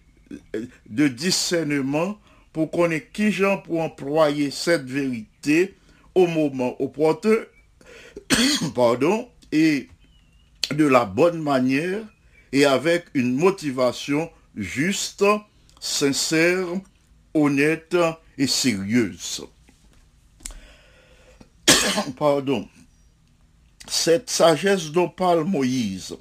de 0.89 1.09
discernement 1.09 2.19
pour 2.53 2.71
qu'on 2.71 2.91
ait 2.91 3.09
qui 3.13 3.33
gens 3.33 3.59
pour 3.59 3.81
employer 3.81 4.51
cette 4.51 4.85
vérité 4.85 5.75
au 6.15 6.27
moment 6.27 6.81
opportun, 6.83 7.37
pardon, 8.75 9.29
et 9.53 9.89
de 10.75 10.87
la 10.87 11.05
bonne 11.05 11.43
manière 11.43 12.03
et 12.53 12.65
avec 12.65 13.07
une 13.15 13.35
motivation 13.35 14.31
juste 14.57 15.25
sincère, 15.81 16.67
honnête 17.35 17.97
et 18.39 18.47
sérieuse. 18.47 19.47
Pardon. 22.17 22.69
Cette 23.89 24.31
sagesse 24.31 24.93
dont 24.93 25.09
parle 25.09 25.45
Moïse 25.45 26.17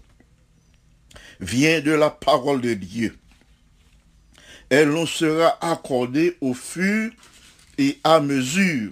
vient 1.40 1.82
de 1.82 1.92
la 1.92 2.10
parole 2.10 2.62
de 2.62 2.74
Dieu. 2.74 3.16
Elle 4.70 4.90
nous 4.90 5.06
sera 5.06 5.58
accordée 5.62 6.38
au 6.42 6.54
fur 6.54 7.12
et 7.78 8.00
à 8.04 8.20
mesure 8.20 8.92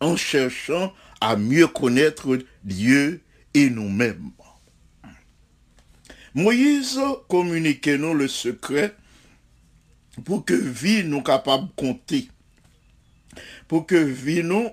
en 0.00 0.16
cherchant 0.16 0.92
à 1.20 1.36
mieux 1.36 1.68
connaître 1.68 2.38
Dieu 2.64 3.22
et 3.54 3.70
nous-mêmes. 3.70 4.30
Moïse 6.34 6.98
communiquait 7.28 7.98
nous 7.98 8.14
le 8.14 8.28
secret 8.28 8.94
pour 10.24 10.44
que 10.44 10.54
vie 10.54 11.04
nous 11.04 11.22
capable 11.22 11.68
de 11.68 11.72
compter, 11.76 12.28
pour 13.68 13.86
que 13.86 13.96
vie 13.96 14.42
nous 14.42 14.70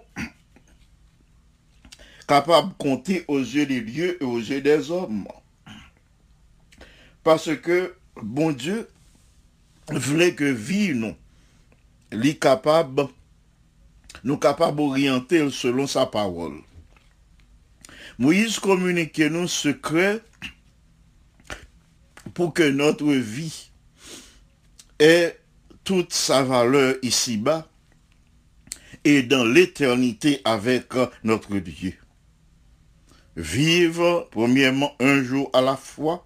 capable 2.28 2.70
de 2.70 2.74
compter 2.76 3.26
aux 3.28 3.40
yeux 3.40 3.66
des 3.66 3.82
dieux 3.82 4.18
et 4.22 4.26
aux 4.26 4.38
yeux 4.38 4.62
des 4.62 4.92
hommes. 4.92 5.28
Parce 7.24 7.56
que 7.58 7.96
bon 8.22 8.52
Dieu 8.52 8.88
voulait 9.92 10.36
que 10.36 10.44
vie 10.44 10.94
nous, 10.94 11.16
les 12.12 12.38
capable, 12.38 13.08
nous 14.24 14.38
capable 14.38 14.78
d'orienter 14.78 15.50
selon 15.50 15.88
sa 15.88 16.06
parole. 16.06 16.62
Moïse 18.18 18.60
communiquait 18.60 19.30
nous 19.30 19.48
secret 19.48 20.22
pour 22.34 22.54
que 22.54 22.64
notre 22.64 23.06
vie 23.06 23.72
et 25.00 25.32
toute 25.84 26.14
sa 26.14 26.44
valeur 26.44 26.96
ici-bas 27.02 27.68
et 29.04 29.24
dans 29.24 29.46
l'éternité 29.46 30.42
avec 30.44 30.94
notre 31.24 31.58
Dieu. 31.58 31.98
vivre 33.40 34.28
premièrement 34.32 34.94
un 35.00 35.24
jour 35.24 35.50
à 35.54 35.62
la 35.62 35.78
fois. 35.78 36.26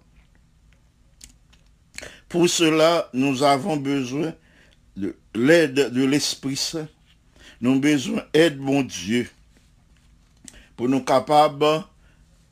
Pour 2.28 2.48
cela, 2.48 3.08
nous 3.12 3.44
avons 3.44 3.76
besoin 3.76 4.34
de 4.96 5.16
l'aide 5.34 5.92
de 5.92 6.04
l'Esprit 6.04 6.56
Saint. 6.56 6.88
Nous 7.60 7.70
avons 7.70 7.80
besoin 7.80 8.22
d'aide, 8.32 8.58
mon 8.58 8.82
Dieu, 8.82 9.30
pour 10.76 10.88
nous 10.88 11.04
capables 11.04 11.84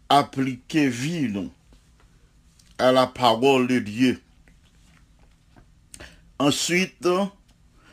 d'appliquer 0.09 0.89
vie 0.89 1.51
à 2.79 2.93
la 2.93 3.09
parole 3.09 3.67
de 3.67 3.81
Dieu. 3.81 4.22
Ensuite, 6.43 7.07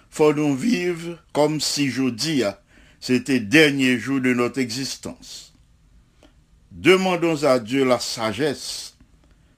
faut 0.09 0.33
nous 0.33 0.55
vivre 0.55 1.19
comme 1.33 1.61
si 1.61 1.91
je 1.91 2.09
dis, 2.09 2.41
c'était 2.99 3.39
dernier 3.39 3.99
jour 3.99 4.19
de 4.21 4.33
notre 4.33 4.57
existence. 4.57 5.53
Demandons 6.71 7.43
à 7.43 7.59
Dieu 7.59 7.85
la 7.85 7.99
sagesse, 7.99 8.97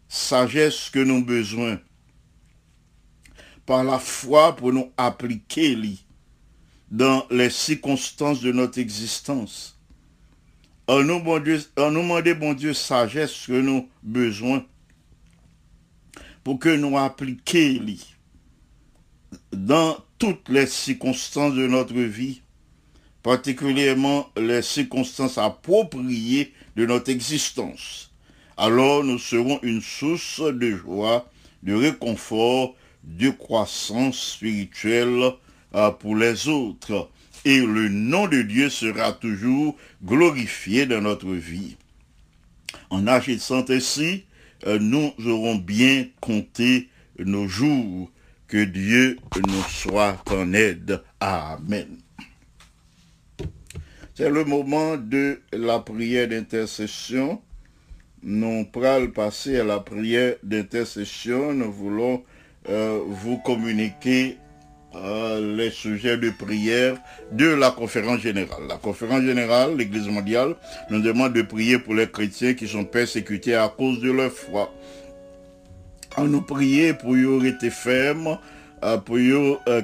sagesse 0.09 0.89
que 0.89 0.99
nous 0.99 1.15
avons 1.15 1.25
besoin 1.25 1.79
par 3.65 3.85
la 3.85 3.97
foi 3.97 4.57
pour 4.57 4.73
nous 4.73 4.91
appliquer 4.97 5.77
dans 6.91 7.25
les 7.31 7.49
circonstances 7.49 8.41
de 8.41 8.51
notre 8.51 8.79
existence. 8.79 9.79
En 10.87 11.01
nous, 11.01 11.21
bon 11.21 11.39
Dieu, 11.39 11.63
bon 11.77 12.53
Dieu, 12.55 12.73
sagesse 12.73 13.45
que 13.47 13.53
nous 13.53 13.77
avons 13.77 13.89
besoin 14.03 14.65
pour 16.43 16.59
que 16.59 16.75
nous 16.75 16.97
appliquions 16.97 18.10
dans 19.51 19.97
toutes 20.17 20.49
les 20.49 20.67
circonstances 20.67 21.55
de 21.55 21.67
notre 21.67 21.93
vie, 21.93 22.41
particulièrement 23.23 24.29
les 24.37 24.61
circonstances 24.61 25.37
appropriées 25.37 26.53
de 26.75 26.85
notre 26.85 27.09
existence. 27.09 28.11
Alors 28.57 29.03
nous 29.03 29.19
serons 29.19 29.59
une 29.63 29.81
source 29.81 30.41
de 30.41 30.75
joie, 30.75 31.29
de 31.63 31.73
réconfort, 31.73 32.75
de 33.03 33.29
croissance 33.29 34.33
spirituelle 34.33 35.31
euh, 35.75 35.91
pour 35.91 36.15
les 36.15 36.47
autres. 36.47 37.09
Et 37.43 37.59
le 37.59 37.89
nom 37.89 38.27
de 38.27 38.41
Dieu 38.43 38.69
sera 38.69 39.13
toujours 39.13 39.75
glorifié 40.03 40.85
dans 40.85 41.01
notre 41.01 41.31
vie. 41.31 41.77
En 42.89 43.07
agissant 43.07 43.65
ainsi, 43.69 44.25
euh, 44.67 44.77
nous 44.77 45.13
aurons 45.25 45.55
bien 45.55 46.05
compté 46.19 46.89
nos 47.17 47.47
jours. 47.47 48.11
Que 48.51 48.65
Dieu 48.65 49.17
nous 49.47 49.63
soit 49.69 50.21
en 50.29 50.51
aide. 50.51 51.01
Amen. 51.21 51.87
C'est 54.13 54.29
le 54.29 54.43
moment 54.43 54.97
de 54.97 55.39
la 55.53 55.79
prière 55.79 56.27
d'intercession. 56.27 57.41
Nous 58.21 58.65
pourrons 58.65 59.07
passer 59.07 59.57
à 59.57 59.63
la 59.63 59.79
prière 59.79 60.35
d'intercession. 60.43 61.53
Nous 61.53 61.71
voulons 61.71 62.25
euh, 62.67 62.99
vous 63.07 63.37
communiquer 63.37 64.35
euh, 64.95 65.55
les 65.55 65.69
sujets 65.69 66.17
de 66.17 66.29
prière 66.31 66.97
de 67.31 67.45
la 67.45 67.71
conférence 67.71 68.19
générale. 68.19 68.63
La 68.67 68.75
conférence 68.75 69.21
générale, 69.21 69.77
l'Église 69.77 70.09
mondiale, 70.09 70.57
nous 70.89 70.99
demande 70.99 71.31
de 71.31 71.41
prier 71.41 71.79
pour 71.79 71.93
les 71.93 72.11
chrétiens 72.11 72.53
qui 72.53 72.67
sont 72.67 72.83
persécutés 72.83 73.55
à 73.55 73.69
cause 73.69 74.01
de 74.01 74.11
leur 74.11 74.29
foi. 74.29 74.73
On 76.17 76.25
nous 76.25 76.41
prier 76.41 76.93
pour 76.93 77.17
y 77.17 77.25
rester 77.39 77.69
ferme, 77.69 78.37
euh, 78.83 78.97
pour 78.97 79.19
y 79.19 79.31
euh, 79.31 79.81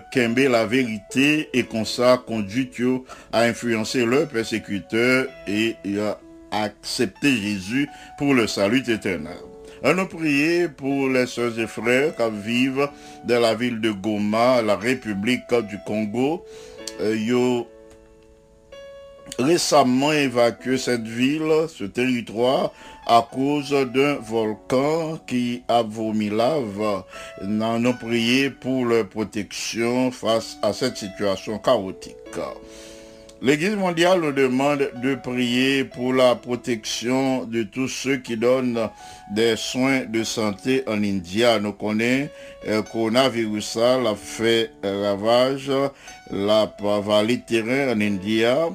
la 0.49 0.65
vérité 0.65 1.49
et 1.53 1.63
qu'on 1.63 1.85
ça 1.85 2.21
conduit 2.25 2.69
à 3.31 3.41
influencer 3.41 4.05
leurs 4.05 4.27
persécuteurs 4.27 5.27
et 5.47 5.75
à 6.51 6.63
accepter 6.63 7.35
Jésus 7.35 7.87
pour 8.17 8.33
le 8.33 8.47
salut 8.47 8.83
éternel. 8.87 9.37
On 9.83 9.93
nous 9.93 10.07
prier 10.07 10.67
pour 10.67 11.07
les 11.07 11.27
soeurs 11.27 11.59
et 11.59 11.67
frères 11.67 12.15
qui 12.15 12.23
vivent 12.43 12.89
dans 13.25 13.39
la 13.39 13.53
ville 13.53 13.79
de 13.79 13.91
Goma, 13.91 14.61
la 14.61 14.75
République 14.75 15.53
du 15.69 15.77
Congo. 15.85 16.43
Euh, 16.99 17.63
récemment 19.39 20.11
évacué 20.11 20.77
cette 20.77 21.07
ville, 21.07 21.67
ce 21.67 21.83
territoire, 21.83 22.71
à 23.05 23.25
cause 23.31 23.71
d'un 23.71 24.15
volcan 24.15 25.17
qui 25.25 25.63
a 25.67 25.81
vomi 25.81 26.29
lave. 26.29 27.03
Nous 27.43 27.63
avons 27.63 27.93
prié 27.93 28.49
pour 28.49 28.85
leur 28.85 29.07
protection 29.07 30.11
face 30.11 30.57
à 30.61 30.73
cette 30.73 30.97
situation 30.97 31.57
chaotique. 31.59 32.15
L'Église 33.39 33.75
mondiale 33.75 34.21
nous 34.21 34.31
demande 34.31 34.89
de 34.95 35.13
prier 35.13 35.83
pour 35.83 36.11
la 36.11 36.33
protection 36.35 37.45
de 37.45 37.61
tous 37.61 37.87
ceux 37.87 38.17
qui 38.17 38.35
donnent 38.35 38.89
des 39.31 39.55
soins 39.55 40.05
de 40.05 40.23
santé 40.23 40.83
en 40.87 41.03
India. 41.03 41.59
Nous 41.59 41.73
connaissons 41.73 42.29
le 42.65 42.81
coronavirus 42.81 43.77
a 43.77 44.15
fait 44.15 44.71
ravage 44.83 45.71
la 46.31 46.73
vallée 46.81 47.39
terrain 47.39 47.93
en 47.93 48.01
India. 48.01 48.69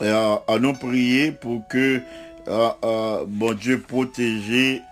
Et, 0.00 0.58
nous 0.60 0.72
prier 0.72 1.32
pour 1.32 1.66
que 1.68 2.00
bon 2.46 3.52
Dieu, 3.54 3.80
protéger 3.80 4.82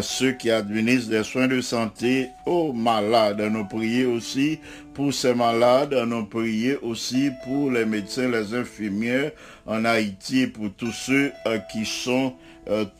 ceux 0.00 0.32
qui 0.32 0.50
administrent 0.50 1.10
des 1.10 1.24
soins 1.24 1.48
de 1.48 1.60
santé 1.60 2.28
aux 2.46 2.72
malades. 2.72 3.40
Nous 3.40 3.64
prier 3.64 4.04
aussi 4.04 4.58
pour 4.94 5.12
ces 5.12 5.34
malades. 5.34 5.94
Nous 6.06 6.24
prier 6.26 6.76
aussi 6.76 7.30
pour 7.44 7.70
les 7.70 7.84
médecins, 7.84 8.28
les 8.28 8.54
infirmières 8.54 9.32
en 9.66 9.84
Haïti, 9.84 10.46
pour 10.46 10.72
tous 10.76 10.92
ceux 10.92 11.32
qui 11.70 11.84
sont 11.84 12.34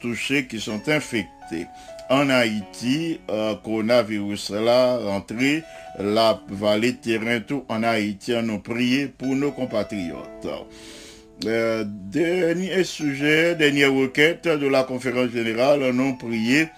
touchés, 0.00 0.46
qui 0.46 0.60
sont 0.60 0.88
infectés. 0.88 1.66
En 2.10 2.28
Haïti, 2.28 3.20
coronavirus 3.62 4.50
là, 4.50 4.98
rentré, 4.98 5.62
la 5.98 6.38
vallée 6.48 6.96
terrain, 6.96 7.40
tout 7.40 7.64
en 7.68 7.82
Haïti, 7.84 8.32
nous 8.42 8.58
prier 8.58 9.06
pour 9.06 9.34
nos 9.34 9.52
compatriotes. 9.52 10.48
Euh, 11.44 11.84
dernier 11.86 12.84
sujet, 12.84 13.56
dernière 13.56 13.92
requête 13.92 14.46
de 14.46 14.66
la 14.68 14.84
conférence 14.84 15.30
générale, 15.30 15.82
avons 15.82 16.14
prié 16.14 16.68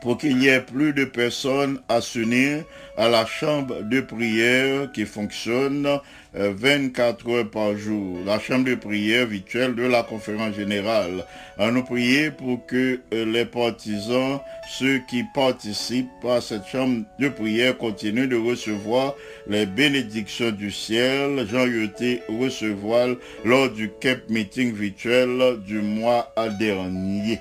pour 0.00 0.18
qu'il 0.18 0.38
n'y 0.38 0.48
ait 0.48 0.60
plus 0.60 0.92
de 0.92 1.04
personnes 1.04 1.80
à 1.88 2.00
s'unir 2.00 2.64
à 2.96 3.08
la 3.08 3.26
chambre 3.26 3.82
de 3.82 4.00
prière 4.00 4.90
qui 4.92 5.04
fonctionne 5.04 5.88
24 6.36 7.30
heures 7.30 7.50
par 7.50 7.76
jour, 7.76 8.18
la 8.26 8.38
chambre 8.38 8.64
de 8.66 8.74
prière 8.74 9.26
virtuelle 9.26 9.74
de 9.74 9.84
la 9.84 10.02
conférence 10.02 10.54
générale. 10.54 11.24
Nous 11.58 11.82
prier 11.82 12.30
pour 12.30 12.64
que 12.66 13.00
euh, 13.14 13.24
les 13.24 13.46
partisans, 13.46 14.40
ceux 14.68 15.00
qui 15.08 15.24
participent 15.34 16.24
à 16.28 16.40
cette 16.40 16.66
chambre 16.66 17.04
de 17.18 17.28
prière, 17.28 17.78
continuent 17.78 18.28
de 18.28 18.36
recevoir 18.36 19.14
les 19.48 19.64
bénédictions 19.64 20.50
du 20.50 20.70
ciel. 20.70 21.46
Jean 21.50 21.66
Yoté 21.66 22.22
recevoir 22.28 23.08
lors 23.44 23.70
du 23.70 23.90
Cape 24.00 24.28
Meeting 24.28 24.74
virtuel 24.74 25.58
du 25.66 25.80
mois 25.80 26.34
dernier. 26.58 27.40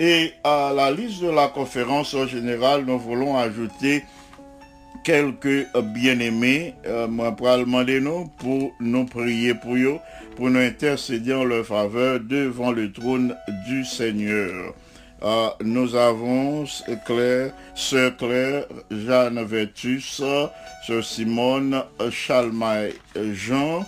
Et 0.00 0.32
à 0.42 0.72
la 0.74 0.90
liste 0.90 1.22
de 1.22 1.30
la 1.30 1.48
conférence 1.48 2.16
générale, 2.26 2.84
nous 2.84 2.98
voulons 2.98 3.36
ajouter 3.36 4.02
quelques 5.04 5.66
bien-aimés, 5.94 6.74
euh, 6.86 7.06
pour 7.32 7.56
demander 7.58 8.00
nous 8.00 8.26
pour 8.38 8.72
nous 8.80 9.04
prier 9.04 9.54
pour 9.54 9.76
eux, 9.76 9.98
pour 10.34 10.50
nous 10.50 10.60
intercéder 10.60 11.34
en 11.34 11.44
leur 11.44 11.66
faveur 11.66 12.20
devant 12.20 12.72
le 12.72 12.90
trône 12.90 13.36
du 13.68 13.84
Seigneur. 13.84 14.74
Euh, 15.22 15.48
nous 15.62 15.94
avons 15.94 16.64
Claire, 17.06 17.52
Sœur 17.74 18.16
Claire, 18.16 18.64
Jeanne 18.90 19.42
Vertus, 19.44 20.22
Sœur 20.86 21.04
Simone, 21.04 21.82
Chalmaï 22.10 22.94
Jean, 23.32 23.84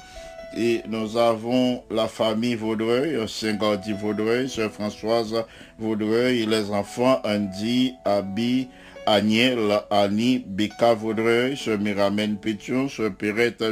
et 0.56 0.80
nous 0.88 1.18
avons 1.18 1.82
la 1.90 2.08
famille 2.08 2.54
Vaudreuil, 2.54 3.28
Saint-Gordy 3.28 3.92
Vaudreuil, 3.92 4.48
Sœur 4.48 4.70
Françoise 4.70 5.44
Vaudreuil, 5.78 6.42
et 6.42 6.46
les 6.46 6.70
enfants 6.70 7.20
Andy, 7.24 7.94
Abby, 8.04 8.68
Agnès, 9.06 9.56
Annie, 9.90 10.44
Beka 10.46 10.94
Vaudreuil, 10.94 11.56
ce 11.56 11.70
Miramène 11.70 12.36
Pétion, 12.38 12.88
ce 12.88 13.08
Perrette 13.08 13.62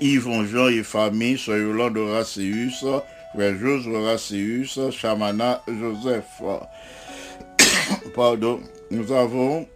Yvon 0.00 0.44
Jean 0.44 0.68
et 0.68 0.82
famille, 0.82 1.38
ce 1.38 1.52
Yolande 1.52 1.98
Horaceus, 1.98 3.02
frère 3.34 3.54
Horaceus, 3.86 4.90
Chamana 4.90 5.62
Joseph. 5.68 6.42
Pardon. 8.14 8.60
Nous 8.90 9.12
avons 9.12 9.68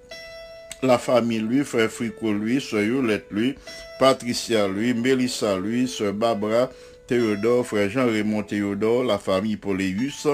la 0.83 0.99
famille 0.99 1.41
lui, 1.41 1.65
frère 1.65 1.89
Frico 1.89 2.33
lui, 2.33 2.61
ce 2.61 2.77
Yolette 2.77 3.27
lui, 3.31 3.55
Patricia 4.01 4.67
lui, 4.67 4.93
Mélissa 4.93 5.57
lui, 5.57 5.87
ce 5.87 6.11
Barbara 6.11 6.69
Théodore, 7.07 7.65
frère 7.67 7.89
Jean-Raymond 7.89 8.43
Théodore, 8.43 9.05
la 9.05 9.19
famille 9.19 9.57
Poléus, 9.57 10.27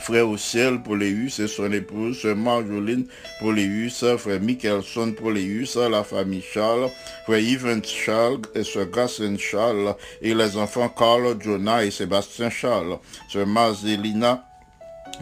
frère 0.00 0.28
au 0.28 0.36
ciel 0.36 0.82
Poléus 0.82 1.38
et 1.38 1.48
son 1.48 1.72
épouse, 1.72 2.20
sœur 2.20 2.36
Marjoline 2.36 3.06
Poléus, 3.40 4.04
frère 4.18 4.40
Michelson 4.40 5.12
Poléus, 5.12 5.76
la 5.76 6.04
famille 6.04 6.42
Charles, 6.42 6.90
frère 7.24 7.38
Yves 7.38 7.80
Charles 7.84 8.42
et 8.54 8.64
sœur 8.64 8.86
Gracien 8.86 9.36
Charles, 9.38 9.94
et 10.20 10.34
les 10.34 10.56
enfants 10.56 10.88
Carl, 10.88 11.36
Jonah 11.40 11.84
et 11.84 11.90
Sébastien 11.90 12.50
Charles, 12.50 12.98
sœur 13.28 13.46
Marzelina 13.46 14.51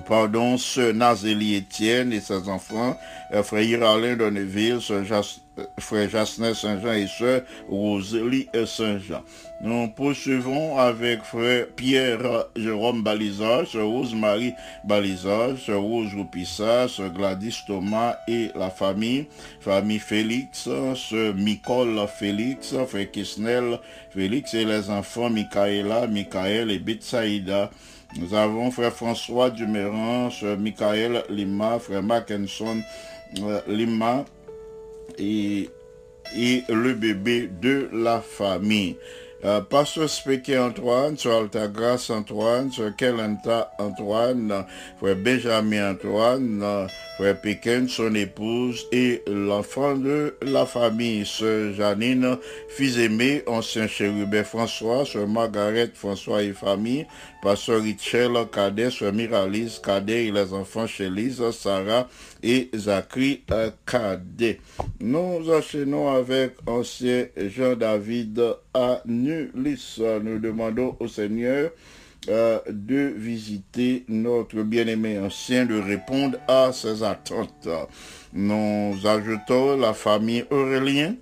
pardon, 0.00 0.58
sœur 0.58 0.94
Nazélie 0.94 1.56
Étienne 1.56 2.12
et 2.12 2.20
ses 2.20 2.48
enfants, 2.48 2.96
euh, 3.32 3.42
frère 3.42 3.62
Iralin 3.62 4.16
Donneville, 4.16 4.78
euh, 4.90 5.22
frère 5.78 6.08
Jasner 6.08 6.54
Saint-Jean 6.54 6.92
et 6.92 7.06
sœur 7.06 7.42
Rosalie 7.68 8.48
Saint-Jean. 8.66 9.22
Nous 9.62 9.88
poursuivons 9.88 10.78
avec 10.78 11.22
frère 11.22 11.66
Pierre 11.76 12.46
Jérôme 12.56 13.02
Balizard, 13.02 13.66
sœur 13.66 13.86
Rose-Marie 13.86 14.54
Balizard, 14.84 15.58
sœur 15.58 15.80
Rose 15.80 16.14
Roupissa, 16.14 16.88
sœur 16.88 17.10
Gladys 17.12 17.58
Thomas 17.66 18.16
et 18.28 18.50
la 18.54 18.70
famille, 18.70 19.26
famille 19.60 19.98
Félix, 19.98 20.68
sœur 20.94 21.34
Nicole 21.34 22.00
Félix, 22.18 22.74
frère 22.86 23.10
Kisnel 23.10 23.78
Félix 24.10 24.54
et 24.54 24.64
les 24.64 24.90
enfants 24.90 25.30
Michaela, 25.30 26.06
Michael 26.06 26.70
et 26.70 26.78
Betsaïda. 26.78 27.70
Nous 28.18 28.34
avons 28.34 28.70
frère 28.70 28.92
François 28.92 29.50
Duméran, 29.50 30.30
frère 30.30 30.58
Michael 30.58 31.22
Lima, 31.28 31.78
frère 31.78 32.02
Mackinson 32.02 32.82
euh, 33.40 33.60
Lima 33.68 34.24
et, 35.18 35.68
et 36.36 36.64
le 36.68 36.94
bébé 36.94 37.48
de 37.60 37.88
la 37.92 38.20
famille. 38.20 38.96
Euh, 39.42 39.60
Speke 40.06 40.50
Antoine, 40.50 41.16
sur 41.16 41.32
Altagrace 41.32 42.10
Antoine, 42.10 42.70
sur 42.70 42.94
Kelenta 42.94 43.72
Antoine, 43.78 44.66
frère 44.98 45.16
Benjamin 45.16 45.92
Antoine, 45.92 46.88
frère 47.16 47.40
Pékin, 47.40 47.86
son 47.88 48.14
épouse 48.14 48.86
et 48.92 49.22
l'enfant 49.26 49.96
de 49.96 50.36
la 50.42 50.66
famille, 50.66 51.24
sœur 51.24 51.72
Janine, 51.72 52.36
fils 52.68 52.98
aimé, 52.98 53.42
ancien 53.46 53.86
chérubin 53.86 54.44
François, 54.44 55.06
sœur 55.06 55.26
Margaret 55.26 55.90
François 55.94 56.42
et 56.42 56.52
famille, 56.52 57.06
pasteur 57.42 57.82
Richel 57.82 58.32
Cadet, 58.52 58.90
sœur 58.90 59.14
Miralis 59.14 59.80
Cadet 59.82 60.26
et 60.26 60.32
les 60.32 60.52
enfants 60.52 60.86
chez 60.86 61.08
Lise, 61.08 61.50
Sarah 61.52 62.08
et 62.42 62.70
Zachary 62.74 63.42
Cadet. 63.86 64.60
Nous 65.00 65.50
enchaînons 65.50 66.14
avec 66.14 66.56
ancien 66.66 67.26
Jean-David 67.36 68.56
à 68.74 69.02
Nous 69.54 70.38
demandons 70.38 70.96
au 71.00 71.08
Seigneur 71.08 71.70
euh, 72.28 72.58
de 72.68 73.12
visiter 73.16 74.04
notre 74.08 74.62
bien-aimé 74.62 75.18
ancien, 75.18 75.64
de 75.64 75.80
répondre 75.80 76.38
à 76.48 76.70
ses 76.72 77.02
attentes. 77.02 77.68
Nous 78.34 78.94
ajoutons 79.04 79.78
la 79.78 79.94
famille 79.94 80.44
Aurélien 80.50 81.14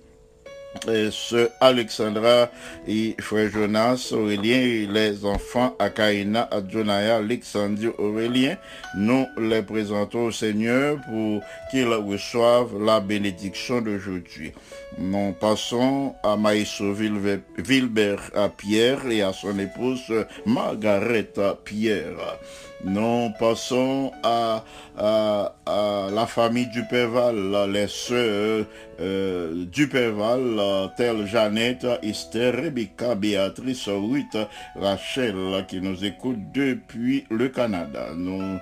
ce 1.11 1.49
Alexandra 1.59 2.49
et 2.87 3.15
frère 3.19 3.49
Jonas 3.49 4.09
Aurélien 4.11 4.59
et 4.59 4.87
les 4.87 5.25
enfants 5.25 5.75
Akaina, 5.79 6.47
Adjonaya, 6.51 7.17
Alexandre 7.17 7.93
Aurélien, 7.97 8.57
nous 8.95 9.25
les 9.39 9.61
présentons 9.61 10.25
au 10.25 10.31
Seigneur 10.31 10.97
pour 11.09 11.41
qu'ils 11.71 11.87
reçoivent 11.87 12.81
la 12.83 12.99
bénédiction 12.99 13.81
d'aujourd'hui. 13.81 14.53
Nous 14.97 15.33
passons 15.33 16.15
à 16.23 16.37
Maïso 16.37 16.93
Vilbert 16.93 18.31
à 18.35 18.49
Pierre 18.49 19.09
et 19.09 19.21
à 19.21 19.33
son 19.33 19.57
épouse 19.59 20.13
Margaret 20.45 21.33
Pierre. 21.65 22.37
Nous 22.83 23.31
passons 23.37 24.11
à, 24.23 24.63
la 24.97 26.25
famille 26.27 26.67
Duperval, 26.67 27.71
les 27.71 27.87
sœurs 27.87 28.65
euh, 29.01 29.65
Duperval, 29.65 30.91
telles 30.95 31.25
Jeannette, 31.25 31.85
Esther, 32.01 32.53
Rebecca, 32.55 33.15
Béatrice, 33.15 33.87
Ruth, 33.87 34.37
Rachel, 34.75 35.65
qui 35.67 35.81
nous 35.81 36.03
écoutent 36.05 36.51
depuis 36.53 37.25
le 37.29 37.49
Canada. 37.49 38.07
Nous 38.15 38.59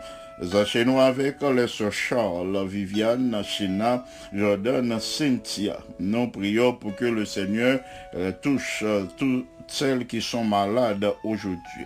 enchaînons 0.53 0.99
avec 0.99 1.41
les 1.41 1.67
sœurs 1.67 1.91
Charles, 1.91 2.65
Viviane, 2.67 3.41
China, 3.43 4.03
Jordan, 4.33 4.99
Cynthia. 4.99 5.77
Nous 5.99 6.27
prions 6.27 6.73
pour 6.73 6.95
que 6.95 7.05
le 7.05 7.25
Seigneur 7.25 7.79
euh, 8.15 8.31
touche 8.41 8.83
euh, 8.83 9.05
toutes 9.17 9.47
celles 9.67 10.05
qui 10.07 10.21
sont 10.21 10.43
malades 10.43 11.11
aujourd'hui. 11.23 11.85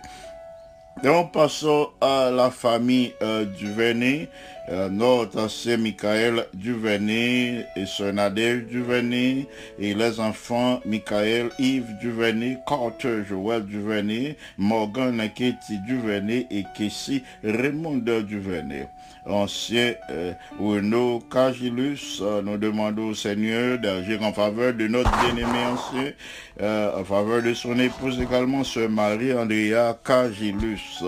Donc 1.03 1.31
passons 1.31 1.89
à 1.99 2.29
la 2.29 2.51
famille 2.51 3.13
euh, 3.23 3.43
Duvernay, 3.45 4.29
euh, 4.69 4.87
notre 4.87 5.39
ancien 5.41 5.77
Michael 5.77 6.45
Duvernay 6.53 7.65
et 7.75 7.87
son 7.87 8.13
Nadège 8.13 8.65
Duvernay 8.67 9.47
et 9.79 9.95
les 9.95 10.19
enfants 10.19 10.79
Michael, 10.85 11.49
Yves 11.57 11.97
Duvernay, 11.99 12.59
Carter 12.67 13.23
Joël 13.27 13.65
Duvernay, 13.65 14.37
Morgan 14.59 15.17
Katie 15.35 15.79
Duvernay 15.87 16.45
et 16.51 16.65
Casey 16.77 17.23
Raymond 17.43 17.97
Duvernay 17.97 18.87
ancien 19.25 19.93
euh, 20.09 20.33
Renaud 20.59 21.19
Cagilus. 21.31 22.19
Euh, 22.21 22.41
nous 22.41 22.57
demandons 22.57 23.09
au 23.09 23.15
Seigneur 23.15 23.79
d'agir 23.79 24.21
en 24.23 24.33
faveur 24.33 24.73
de 24.73 24.87
notre 24.87 25.11
bien-aimé 25.21 25.59
ancien, 25.71 26.11
euh, 26.61 26.99
en 26.99 27.03
faveur 27.03 27.41
de 27.43 27.53
son 27.53 27.77
épouse 27.79 28.19
également, 28.19 28.63
ce 28.63 28.87
Marie-Andrea 28.87 29.97
Cagilus. 30.03 31.03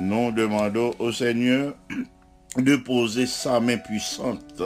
nous 0.00 0.32
demandons 0.32 0.94
au 0.98 1.12
Seigneur 1.12 1.74
de 2.56 2.76
poser 2.76 3.26
sa 3.26 3.58
main 3.58 3.78
puissante. 3.78 4.62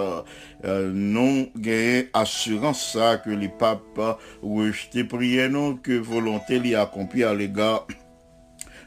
non 0.64 1.48
gagner 1.56 2.10
assurance 2.12 2.92
ça 2.92 3.16
que 3.16 3.30
les 3.30 3.48
papes 3.48 4.18
rejeté 4.42 5.04
prier 5.04 5.48
nous 5.48 5.76
que 5.76 5.98
volonté 5.98 6.58
l'y 6.58 6.74
accomplit 6.74 7.24
à 7.24 7.32
l'égard 7.32 7.86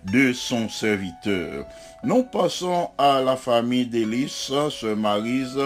de 0.06 0.34
son 0.34 0.70
serviteur. 0.70 1.66
Nous 2.04 2.24
passons 2.24 2.90
à 2.98 3.22
la 3.22 3.36
famille 3.36 3.86
d'Élise, 3.86 4.52
ce 4.70 4.94
Marise, 4.94 5.60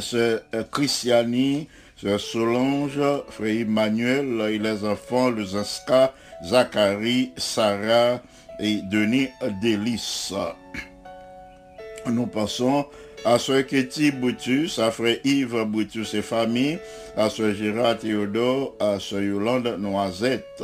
ce 0.00 0.40
Christiani, 0.70 1.68
ce 1.96 2.18
Solange, 2.18 3.00
frère 3.28 3.60
Emmanuel 3.60 4.40
et 4.50 4.58
les 4.58 4.84
enfants, 4.84 5.30
le 5.30 5.44
Zaska, 5.44 6.12
Zacharie, 6.44 7.32
Sarah 7.36 8.20
et 8.58 8.82
Denis 8.82 9.28
d'Élise. 9.62 10.34
Nous 12.06 12.26
passons 12.26 12.86
à 13.26 13.40
ce 13.40 13.60
Ketty 13.60 14.12
Boutus, 14.12 14.78
à 14.78 14.92
frère 14.92 15.16
Yves 15.24 15.64
Boutus 15.64 16.14
et 16.14 16.22
famille, 16.22 16.78
à 17.16 17.28
ce 17.28 17.52
Gérard 17.52 17.98
Théodore, 17.98 18.76
à 18.78 19.00
ce 19.00 19.16
Yolande 19.16 19.76
Noisette, 19.80 20.62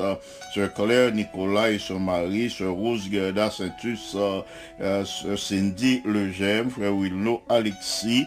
ce 0.54 0.68
Claire 0.68 1.12
Nicolas 1.12 1.72
et 1.72 1.80
son 1.80 1.98
mari, 1.98 2.50
ce 2.50 2.62
Rose 2.62 3.08
Gerda 3.10 3.50
Saintus, 3.50 4.16
à 4.80 5.04
ce 5.04 5.34
Cindy 5.34 6.02
Legem, 6.04 6.70
frère 6.70 6.94
Wilno 6.94 7.42
Alexis, 7.48 8.26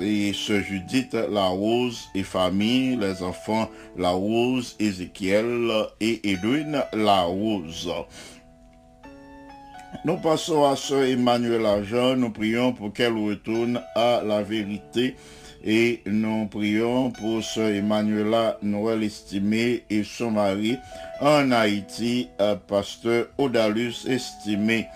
et 0.00 0.32
ce 0.32 0.60
Judith 0.60 1.14
La 1.14 1.46
Rose 1.46 2.02
et 2.14 2.22
famille, 2.22 2.96
les 2.96 3.20
enfants 3.24 3.68
La 3.98 4.10
Rose, 4.10 4.76
Ézéchiel 4.78 5.68
et 6.00 6.30
Edwin 6.30 6.84
La 6.92 7.22
Rose. 7.22 7.90
Nous 10.04 10.16
passons 10.16 10.64
à 10.64 10.74
ce 10.74 10.94
Emmanuel 10.94 11.64
Argent, 11.64 12.16
nous 12.16 12.30
prions 12.30 12.72
pour 12.72 12.92
qu'elle 12.92 13.16
retourne 13.16 13.80
à 13.94 14.20
la 14.26 14.42
vérité 14.42 15.14
et 15.64 16.00
nous 16.06 16.46
prions 16.46 17.12
pour 17.12 17.44
ce 17.44 17.60
Emmanuela 17.60 18.58
Noël 18.62 19.04
estimé 19.04 19.84
et 19.90 20.02
son 20.02 20.32
mari 20.32 20.76
en 21.20 21.52
Haïti, 21.52 22.28
pasteur 22.66 23.26
Odalus 23.38 24.04
estimé. 24.08 24.88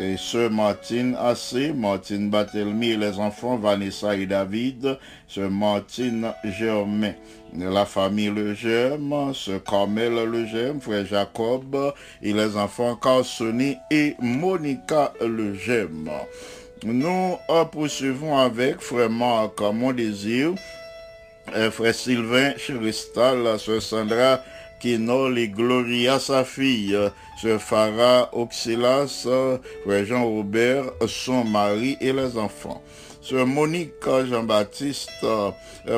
Et 0.00 0.16
sœur 0.16 0.50
Martine 0.50 1.16
Assé, 1.18 1.72
Martine 1.72 2.28
Batelmi 2.28 2.90
et 2.90 2.96
les 2.96 3.18
enfants 3.18 3.56
Vanessa 3.56 4.16
et 4.16 4.26
David, 4.26 4.98
sœur 5.26 5.50
Martine 5.50 6.32
Germain, 6.44 7.12
la 7.56 7.86
famille 7.86 8.30
Le 8.30 8.54
Germe, 8.54 9.32
sœur 9.34 9.62
Carmel 9.64 10.14
Le 10.14 10.46
Germe, 10.46 10.80
frère 10.80 11.06
Jacob 11.06 11.94
et 12.22 12.32
les 12.32 12.56
enfants 12.56 12.96
Carsoni 12.96 13.76
et 13.90 14.14
Monica 14.20 15.12
Le 15.20 15.54
Germe. 15.54 16.10
Nous 16.84 17.36
poursuivons 17.72 18.36
avec 18.36 18.80
frère 18.80 19.10
Marc, 19.10 19.60
mon 19.60 19.92
désir, 19.92 20.54
frère 21.70 21.94
Sylvain 21.94 22.52
Chiristal, 22.52 23.58
sœur 23.58 23.82
Sandra 23.82 24.40
Kino 24.78 25.34
et 25.34 25.48
Gloria, 25.48 26.20
sa 26.20 26.44
fille, 26.44 26.96
ce 27.42 27.58
Farah 27.58 28.30
Oxilas, 28.32 29.26
frère 29.84 30.04
Jean-Robert, 30.04 30.84
son 31.08 31.44
mari 31.44 31.96
et 32.00 32.12
les 32.12 32.38
enfants. 32.38 32.82
Sœur 33.28 33.46
Monique 33.46 33.92
Jean-Baptiste, 34.30 35.26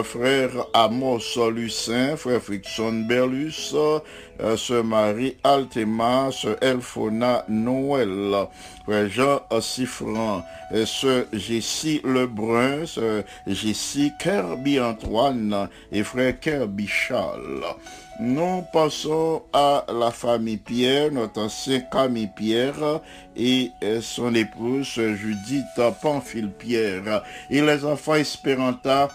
frère 0.03 0.51
Amos 0.75 1.21
Lucin, 1.55 2.17
frère 2.17 2.43
Frickson 2.43 3.05
Berlus, 3.09 3.73
euh, 3.73 4.57
sœur 4.57 4.83
Marie 4.83 5.37
Altema, 5.45 6.31
sœur 6.33 6.57
Elfona 6.61 7.45
Noël, 7.49 8.49
frère 8.85 9.09
Jean 9.09 9.61
Siffran, 9.61 10.43
sœur 10.85 11.27
Jessie 11.33 12.01
Lebrun, 12.03 12.85
sœur 12.85 13.23
Jessie 13.47 14.11
Kirby 14.19 14.81
Antoine 14.81 15.69
et 15.93 16.03
frère 16.03 16.41
Kirby 16.41 16.89
Charles. 16.89 17.65
Nous 18.23 18.67
passons 18.71 19.45
à 19.51 19.87
la 19.89 20.11
famille 20.11 20.59
Pierre, 20.59 21.11
notre 21.11 21.41
ancien 21.41 21.81
Camille 21.81 22.29
Pierre 22.37 23.01
et 23.35 23.71
son 24.03 24.35
épouse 24.35 25.01
Judith 25.15 25.65
Pamphile 26.03 26.51
Pierre. 26.51 27.23
Et 27.49 27.63
les 27.63 27.83
enfants 27.83 28.17
Espéranta 28.17 29.09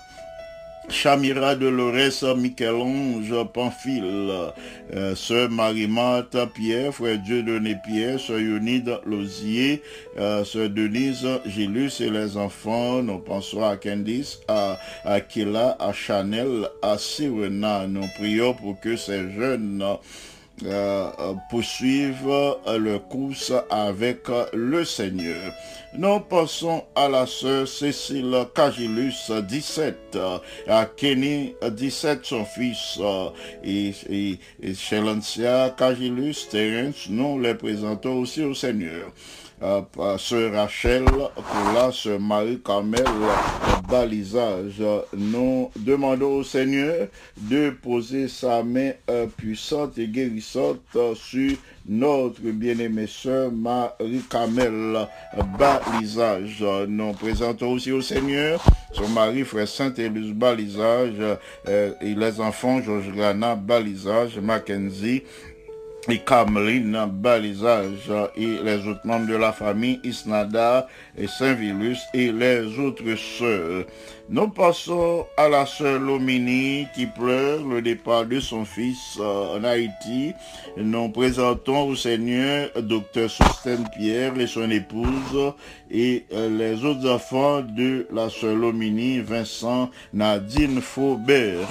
Chamira 0.90 1.56
Dolores, 1.56 2.24
Michel-Ange, 2.38 3.34
Pamphile, 3.54 4.52
euh, 4.94 5.16
Sœur 5.16 5.50
Marie-Marthe, 5.50 6.38
Pierre, 6.54 6.94
Frère 6.94 7.18
Dieu 7.20 7.44
Donné 7.44 7.76
Pierre, 7.86 8.20
Sœur 8.20 8.40
Yonide 8.40 9.00
Lozier, 9.06 9.82
euh, 10.18 10.44
Sœur 10.44 10.70
Denise, 10.70 11.28
Gélus 11.46 12.02
et 12.02 12.10
les 12.10 12.38
enfants. 12.38 13.02
Nous 13.02 13.20
pensons 13.20 13.64
à 13.64 13.78
Candice, 13.78 14.40
à 14.48 14.78
Aquila, 15.04 15.76
à 15.80 15.92
Chanel, 15.92 16.70
à 16.82 16.98
Sirena. 16.98 17.88
Nous 17.88 18.08
prions 18.18 18.54
pour 18.54 18.80
que 18.80 18.96
ces 18.96 19.32
jeunes 19.32 19.84
poursuivre 21.50 22.60
le 22.78 23.00
course 23.00 23.52
avec 23.70 24.28
le 24.54 24.86
Seigneur. 24.86 25.54
Nous 25.98 26.20
passons 26.20 26.84
à 26.94 27.08
la 27.08 27.26
sœur 27.26 27.68
Cécile 27.68 28.48
Cagilus, 28.54 29.32
17, 29.48 30.18
à 30.68 30.86
Kenny, 30.86 31.56
17, 31.72 32.20
son 32.24 32.44
fils, 32.44 33.00
et, 33.64 33.94
et, 34.10 34.40
et 34.62 34.74
Cagilus, 35.78 36.50
Terence, 36.50 37.08
nous 37.10 37.40
les 37.40 37.56
présentons 37.56 38.20
aussi 38.20 38.44
au 38.44 38.54
Seigneur. 38.54 39.12
Euh, 39.64 39.82
sœur 40.18 40.54
Rachel, 40.54 41.06
pour 41.06 41.74
la 41.74 41.92
sœur 41.92 42.20
Marie-Carmel, 42.20 43.06
balisage. 43.90 44.84
Nous 45.16 45.72
demandons 45.78 46.38
au 46.38 46.44
Seigneur 46.44 47.08
de 47.38 47.70
poser 47.70 48.28
sa 48.28 48.64
main 48.64 48.92
euh, 49.10 49.28
puissante 49.28 49.98
et 49.98 50.08
guérissante 50.08 50.82
sur 51.16 51.54
notre 51.88 52.42
bien-aimée 52.42 53.08
sœur 53.08 53.52
Marie-Carmel, 53.52 55.08
balisage. 55.58 56.64
Nous 56.88 57.14
présentons 57.14 57.72
aussi 57.72 57.94
au 57.94 58.02
Seigneur 58.02 58.62
son 58.96 59.10
mari, 59.10 59.44
frère 59.44 59.68
Saint-Élus, 59.68 60.34
balisage, 60.34 61.16
euh, 61.68 61.92
et 62.00 62.16
les 62.16 62.40
enfants, 62.40 62.82
Georges 62.82 63.12
Grana, 63.12 63.56
balisage, 63.56 64.40
Mackenzie, 64.40 65.24
et 66.08 66.20
Cameline, 66.20 67.06
Balisage 67.12 68.12
et 68.36 68.60
les 68.64 68.88
autres 68.88 69.06
membres 69.06 69.28
de 69.28 69.36
la 69.36 69.52
famille 69.52 70.00
Isnada 70.04 70.88
et 71.18 71.28
Saint-Vilus 71.28 72.00
et 72.14 72.32
les 72.32 72.80
autres 72.80 73.16
sœurs. 73.16 73.86
Nous 74.28 74.48
passons 74.50 75.26
à 75.38 75.48
la 75.48 75.66
sœur 75.66 76.00
Lomini 76.00 76.88
qui 76.96 77.06
pleure 77.06 77.64
le 77.64 77.82
départ 77.82 78.26
de 78.26 78.40
son 78.40 78.66
fils 78.66 79.18
euh, 79.20 79.60
en 79.60 79.64
Haïti. 79.64 80.34
Nous 80.78 81.10
présentons 81.10 81.90
au 81.90 81.96
Seigneur 81.96 82.70
Docteur 82.82 83.30
Sosten 83.30 83.88
Pierre 83.96 84.38
et 84.40 84.48
son 84.48 84.72
épouse 84.72 85.54
et 85.92 86.26
euh, 86.34 86.50
les 86.50 86.84
autres 86.84 87.08
enfants 87.08 87.62
de 87.62 88.08
la 88.12 88.30
sœur 88.30 88.56
Lomini, 88.56 89.20
Vincent, 89.20 89.92
Nadine 90.12 90.82
Faubert. 90.82 91.68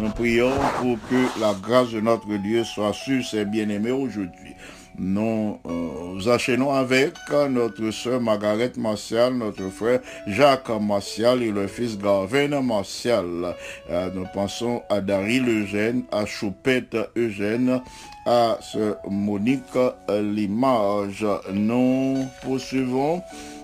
Nous 0.00 0.10
prions 0.10 0.52
pour 0.80 0.98
que 1.10 1.40
la 1.40 1.54
grâce 1.60 1.90
de 1.90 2.00
notre 2.00 2.32
Dieu 2.36 2.62
soit 2.62 2.92
sur 2.92 3.24
ses 3.24 3.44
bien-aimés 3.44 3.90
aujourd'hui. 3.90 4.54
Nous 4.98 5.58
euh, 5.66 6.34
enchaînons 6.34 6.72
avec 6.72 7.14
notre 7.50 7.90
sœur 7.92 8.20
Margaret 8.20 8.72
Martial, 8.76 9.34
notre 9.34 9.68
frère 9.68 10.00
Jacques 10.26 10.70
Martial 10.80 11.42
et 11.42 11.52
le 11.52 11.68
fils 11.68 11.96
Garvin 11.96 12.60
Martial. 12.60 13.54
Euh, 13.90 14.10
nous 14.12 14.26
pensons 14.34 14.82
à 14.90 15.00
Daryl 15.00 15.48
Eugène, 15.48 16.02
à 16.10 16.26
Choupette 16.26 16.96
Eugène, 17.16 17.80
à 18.26 18.58
ce 18.60 18.94
Monique 19.08 19.62
Limage. 20.08 21.24
Nous 21.52 22.26
poursuivons 22.42 23.18
euh, 23.18 23.57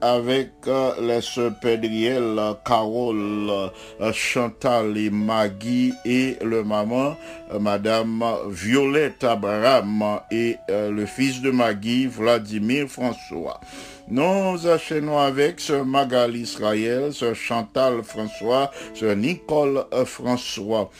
avec 0.00 0.50
euh, 0.66 0.92
les 1.00 1.20
sœurs 1.20 1.52
Pédriel, 1.60 2.38
Carole, 2.64 3.50
euh, 4.00 4.12
Chantal 4.12 4.96
et 4.96 5.10
Maggie 5.10 5.92
et 6.04 6.36
le 6.42 6.62
maman, 6.64 7.16
Madame 7.58 8.24
Violette 8.48 9.24
Abraham 9.24 10.20
et 10.30 10.56
le 10.68 11.06
fils 11.06 11.40
de 11.40 11.50
Maggie, 11.50 12.06
Vladimir 12.06 12.88
François. 12.88 13.60
Nous 14.10 14.66
enchaînons 14.66 15.18
avec 15.18 15.60
ce 15.60 15.72
Magali 15.72 16.40
Israël, 16.40 17.12
ce 17.12 17.34
Chantal 17.34 18.02
François, 18.02 18.70
ce 18.94 19.06
Nicole 19.06 19.84
François. 20.04 20.90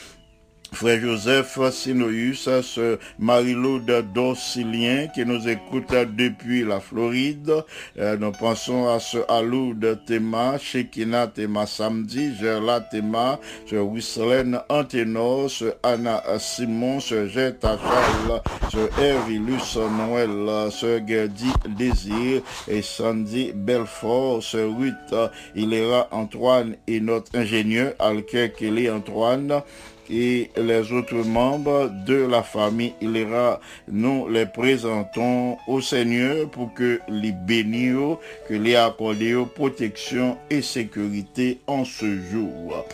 Frère 0.73 1.01
Joseph 1.01 1.59
Sinoïus, 1.73 2.49
ce 2.63 2.99
Marie-Laude 3.19 4.13
Dorcilien 4.15 5.09
qui 5.09 5.25
nous 5.25 5.49
écoute 5.49 5.93
depuis 6.17 6.63
la 6.63 6.79
Floride. 6.79 7.65
Euh, 7.99 8.17
nous 8.17 8.33
pensons 8.33 8.89
à 8.89 9.01
ce 9.01 9.19
Aloud 9.29 10.01
Théma, 10.07 10.59
Shekina 10.59 11.27
Théma 11.27 11.67
samedi, 11.67 12.35
Gerla 12.39 12.81
Théma, 12.81 13.41
ce 13.67 13.77
Wisselen 13.77 14.61
Antenor, 14.69 15.51
ce 15.51 15.73
Anna 15.83 16.23
Simon, 16.39 17.01
ce 17.01 17.27
Jetta 17.27 17.79
Charles, 17.79 18.43
ce 18.71 19.03
Hervilus 19.03 19.77
Noël, 19.77 20.71
ce 20.71 21.01
Gerdi 21.07 21.51
Désir 21.77 22.43
et 22.69 22.83
Sandy 22.83 23.53
Belfort, 23.55 24.43
ce 24.43 24.59
Ruth 24.59 25.33
Hilera 25.57 26.09
Antoine 26.13 26.77
et 26.87 27.01
notre 27.01 27.37
ingénieur 27.37 27.95
Alker 27.99 28.53
Kelly 28.53 28.91
Antoine 28.91 29.63
et 30.11 30.51
les 30.57 30.93
autres 30.93 31.25
membres 31.25 31.91
de 32.07 32.15
la 32.15 32.43
famille 32.43 32.95
Ilera, 33.01 33.61
nous 33.91 34.29
les 34.29 34.47
présentons 34.47 35.57
au 35.67 35.81
Seigneur 35.81 36.49
pour 36.51 36.73
que 36.75 37.01
les 37.09 37.33
bénisse, 37.33 38.17
que 38.49 38.55
les 38.55 38.77
accorde 38.77 39.19
protection 39.55 40.37
et 40.51 40.63
sécurité 40.63 41.59
en 41.67 41.85
ce 41.85 42.07
jour. 42.31 42.85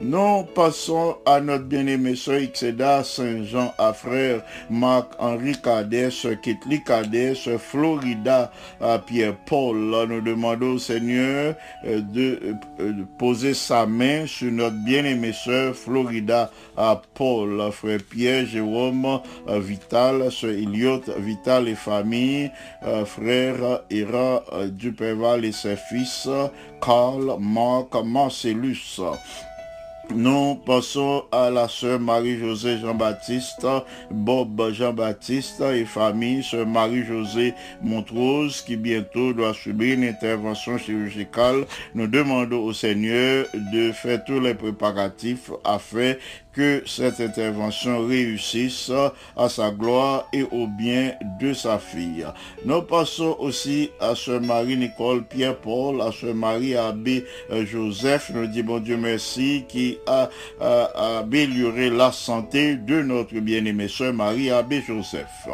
Nous 0.00 0.44
passons 0.54 1.16
à 1.26 1.40
notre 1.40 1.64
bien-aimé 1.64 2.14
soeur 2.14 2.40
Xeda 2.40 3.02
Saint-Jean 3.02 3.74
à 3.78 3.92
frère 3.92 4.42
Marc-Henri 4.70 5.60
Cadet, 5.60 6.12
soeur 6.12 6.40
Kitli 6.40 6.84
Cadet, 6.84 7.34
soeur 7.34 7.60
Florida 7.60 8.52
à 8.80 9.00
Pierre-Paul. 9.00 9.76
Nous 10.08 10.20
demandons 10.20 10.74
au 10.74 10.78
Seigneur 10.78 11.56
euh, 11.84 12.00
de, 12.00 12.54
euh, 12.78 12.92
de, 12.92 13.04
poser 13.18 13.54
sa 13.54 13.86
main 13.86 14.24
sur 14.28 14.52
notre 14.52 14.76
bien-aimé 14.84 15.32
soeur 15.32 15.74
Florida 15.74 16.52
à 16.76 17.02
Paul, 17.14 17.60
frère 17.72 17.98
Pierre, 18.08 18.46
Jérôme, 18.46 19.20
Vital, 19.48 20.30
soeur 20.30 20.52
Iliot, 20.52 21.02
Vital 21.18 21.66
et 21.66 21.74
famille, 21.74 22.52
frère 23.04 23.80
Ira 23.90 24.44
Duperval 24.68 25.44
et 25.44 25.52
ses 25.52 25.74
fils, 25.74 26.28
Carl, 26.80 27.36
Marc, 27.40 27.94
Marcellus. 28.04 29.00
Nous 30.14 30.54
passons 30.64 31.24
à 31.30 31.50
la 31.50 31.68
sœur 31.68 32.00
Marie-Josée 32.00 32.78
Jean-Baptiste, 32.78 33.66
Bob 34.10 34.72
Jean-Baptiste 34.72 35.60
et 35.60 35.84
famille, 35.84 36.42
sœur 36.42 36.66
Marie-Josée 36.66 37.52
Montrose, 37.82 38.62
qui 38.62 38.76
bientôt 38.76 39.34
doit 39.34 39.52
subir 39.52 39.94
une 39.94 40.04
intervention 40.04 40.78
chirurgicale. 40.78 41.66
Nous 41.94 42.06
demandons 42.06 42.64
au 42.64 42.72
Seigneur 42.72 43.46
de 43.72 43.92
faire 43.92 44.24
tous 44.24 44.40
les 44.40 44.54
préparatifs 44.54 45.50
afin 45.62 46.14
que 46.58 46.82
cette 46.86 47.20
intervention 47.20 48.04
réussisse 48.04 48.90
à 49.36 49.48
sa 49.48 49.70
gloire 49.70 50.26
et 50.32 50.42
au 50.42 50.66
bien 50.66 51.12
de 51.40 51.52
sa 51.52 51.78
fille. 51.78 52.26
Nous 52.64 52.82
passons 52.82 53.36
aussi 53.38 53.90
à 54.00 54.16
Sœur 54.16 54.40
Marie-Nicole 54.40 55.22
Pierre-Paul, 55.24 56.02
à 56.02 56.10
Sœur 56.10 56.34
Marie-Abbé 56.34 57.24
euh, 57.52 57.64
Joseph. 57.64 58.32
Nous 58.34 58.48
disons 58.48 58.66
bon 58.66 58.80
Dieu 58.80 58.96
merci 58.96 59.66
qui 59.68 59.98
a, 60.08 60.28
amélioré 61.20 61.90
la 61.90 62.10
santé 62.10 62.74
de 62.74 63.02
notre 63.02 63.38
bien-aimée 63.38 63.86
Sœur 63.86 64.12
Marie-Abbé 64.12 64.82
Joseph 64.84 65.46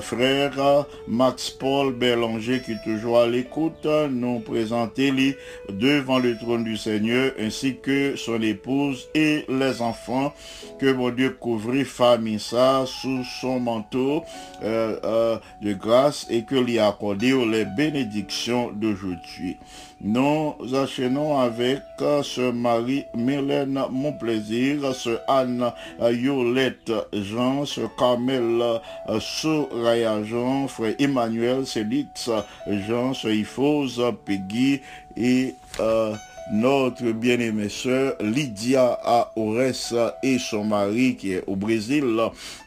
frère 0.00 0.86
Max 1.08 1.50
Paul 1.50 1.92
Bélanger 1.92 2.60
qui 2.60 2.72
est 2.72 2.84
toujours 2.84 3.18
à 3.18 3.26
l'écoute, 3.26 3.86
nous 4.10 4.40
présenter 4.40 5.10
les 5.10 5.36
devant 5.68 6.18
le 6.18 6.36
trône 6.36 6.64
du 6.64 6.76
Seigneur 6.76 7.32
ainsi 7.38 7.76
que 7.82 8.16
son 8.16 8.40
épouse 8.42 9.08
et 9.14 9.44
les 9.48 9.82
enfants 9.82 10.32
que 10.78 10.92
mon 10.92 11.10
Dieu 11.10 11.30
couvrit 11.30 11.84
famille 11.84 12.40
ça 12.40 12.84
sous 12.86 13.24
son 13.40 13.60
manteau 13.60 14.24
euh, 14.62 14.98
euh, 15.04 15.38
de 15.62 15.72
grâce 15.72 16.26
et 16.30 16.44
que 16.44 16.56
lui 16.56 16.78
accordé 16.78 17.32
les 17.46 17.64
bénédictions 17.64 18.70
d'aujourd'hui. 18.72 19.56
Nous 20.04 20.54
enchaînons 20.74 21.38
avec 21.38 21.80
ce 22.00 22.50
Marie 22.50 23.04
Mylène 23.14 23.80
Monplaisir, 23.88 24.92
ce 24.96 25.16
Anne 25.28 25.72
Yolette 26.00 26.90
Jean, 27.12 27.64
ce 27.64 27.82
Carmel 27.96 28.80
Soraya 29.20 30.24
Jean, 30.24 30.66
frère 30.66 30.96
Emmanuel 30.98 31.64
Célix 31.66 32.28
Jean, 32.66 33.14
ce 33.14 33.28
Ifose 33.28 34.02
Peggy 34.24 34.80
et 35.16 35.54
euh, 35.78 36.14
notre 36.50 37.12
bien-aimée 37.12 37.68
sœur 37.68 38.14
Lydia 38.20 38.98
Aores 39.04 40.12
et 40.24 40.38
son 40.38 40.64
mari 40.64 41.16
qui 41.16 41.34
est 41.34 41.44
au 41.46 41.54
Brésil. 41.54 42.04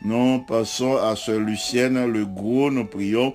Nous 0.03 0.39
passons 0.47 0.95
à 0.95 1.17
ce 1.17 1.33
Lucienne 1.33 2.05
Le 2.05 2.25
Gros, 2.25 2.71
nous 2.71 2.85
prions 2.85 3.33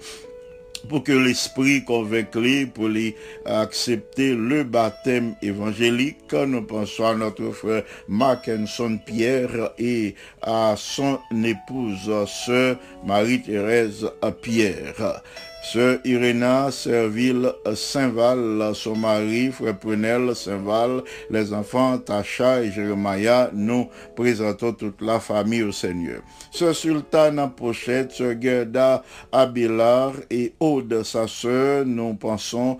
pour 0.88 1.04
que 1.04 1.12
l'Esprit 1.12 1.84
convainque 1.84 2.36
pour 2.74 2.88
les 2.88 3.14
accepter 3.44 4.34
le 4.34 4.64
baptême 4.64 5.34
évangélique. 5.42 6.32
Nous 6.32 6.62
pensons 6.62 7.06
à 7.06 7.14
notre 7.14 7.50
frère 7.50 7.84
Mackinson 8.08 8.98
Pierre 9.04 9.70
et 9.78 10.14
à 10.42 10.74
son 10.76 11.18
épouse, 11.44 12.10
sœur 12.26 12.76
Marie-Thérèse 13.04 14.10
Pierre. 14.42 15.22
Sœur 15.62 15.98
Iréna 16.04 16.70
Serville 16.70 17.52
Saint-Val, 17.74 18.72
son 18.74 18.96
mari, 18.96 19.52
frère 19.52 19.78
Prunel 19.78 20.34
Saint-Val, 20.34 21.02
les 21.30 21.52
enfants 21.52 21.98
Tacha 21.98 22.62
et 22.62 22.72
Jérémia, 22.72 23.50
nous 23.52 23.88
présentons 24.16 24.72
toute 24.72 25.02
la 25.02 25.20
famille 25.20 25.62
au 25.62 25.70
Seigneur. 25.70 26.22
Sœur 26.50 26.74
Sultane 26.74 27.50
Pochette, 27.54 28.12
Sœur 28.12 28.40
Gerda 28.40 29.04
Abelard 29.30 30.14
et 30.30 30.54
Aude, 30.60 31.02
sa 31.02 31.28
sœur, 31.28 31.84
nous 31.84 32.14
pensons 32.14 32.78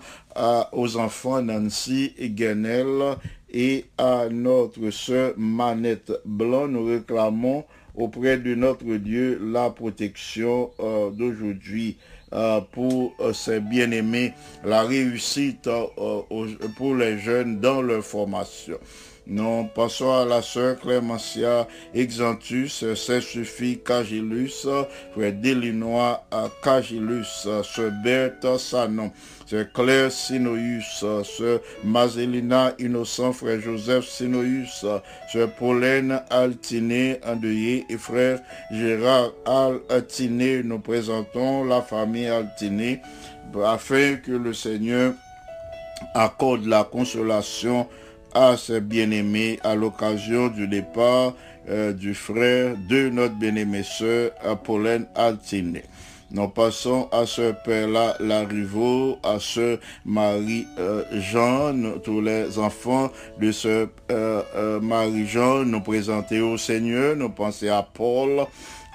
aux 0.71 0.97
enfants 0.97 1.41
Nancy 1.41 2.13
et 2.17 2.29
Guenel 2.29 3.15
et 3.53 3.85
à 3.97 4.27
notre 4.29 4.89
sœur 4.89 5.33
Manette 5.37 6.11
Blanc. 6.25 6.67
Nous 6.67 6.85
réclamons 6.85 7.65
auprès 7.95 8.37
de 8.37 8.55
notre 8.55 8.95
Dieu 8.95 9.39
la 9.43 9.69
protection 9.69 10.71
euh, 10.79 11.09
d'aujourd'hui. 11.11 11.97
Euh, 12.33 12.61
pour 12.71 13.13
euh, 13.19 13.33
ces 13.33 13.59
bien-aimés, 13.59 14.33
la 14.63 14.83
réussite 14.83 15.67
euh, 15.67 16.21
pour 16.77 16.95
les 16.95 17.19
jeunes 17.19 17.59
dans 17.59 17.81
leur 17.81 18.03
formation. 18.05 18.77
Nous 19.27 19.67
passons 19.75 20.13
à 20.13 20.23
la 20.23 20.41
sœur 20.41 20.79
Clémentia 20.79 21.67
Exantus, 21.93 22.85
c'est 22.95 23.21
suffit 23.21 23.79
Cagilus, 23.85 24.65
frère 25.13 25.33
Delinois 25.33 26.23
Cagilus, 26.63 27.47
sœur 27.63 27.91
Berthe 28.03 28.57
Sanon, 28.57 29.11
c'est 29.51 29.73
Claire 29.73 30.09
Sinoïus, 30.09 31.03
sœur 31.25 31.59
Mazelina 31.83 32.73
Innocent, 32.79 33.33
frère 33.33 33.59
Joseph 33.59 34.05
Sinoïus, 34.07 34.85
sœur 35.29 35.51
Pauline 35.59 36.21
Altiné 36.29 37.19
endeuillé 37.25 37.85
et 37.89 37.97
frère 37.97 38.39
Gérard 38.71 39.31
Altiné. 39.89 40.63
Nous 40.63 40.79
présentons 40.79 41.65
la 41.65 41.81
famille 41.81 42.27
Altiné 42.27 43.01
afin 43.65 44.15
que 44.15 44.31
le 44.31 44.53
Seigneur 44.53 45.15
accorde 46.13 46.65
la 46.65 46.85
consolation 46.85 47.89
à 48.33 48.55
ses 48.55 48.79
bien-aimés 48.79 49.59
à 49.65 49.75
l'occasion 49.75 50.47
du 50.47 50.65
départ 50.69 51.33
euh, 51.67 51.91
du 51.91 52.13
frère 52.13 52.77
de 52.89 53.09
notre 53.09 53.35
bien-aimée 53.35 53.83
sœur 53.83 54.31
Apolline 54.45 55.07
Altiné. 55.13 55.83
Nous 56.33 56.47
passons 56.47 57.09
à 57.11 57.25
ce 57.25 57.51
père-là, 57.51 58.15
Larivo, 58.21 59.17
à 59.21 59.37
ce 59.37 59.77
Marie-Jean, 60.05 61.99
tous 62.05 62.21
les 62.21 62.57
enfants 62.57 63.11
de 63.37 63.51
ce 63.51 63.87
euh, 64.09 64.41
euh, 64.55 64.79
Marie-Jean, 64.79 65.65
nous 65.65 65.81
présenter 65.81 66.39
au 66.39 66.57
Seigneur, 66.57 67.17
nous 67.17 67.29
penser 67.29 67.67
à 67.67 67.83
Paul, 67.83 68.45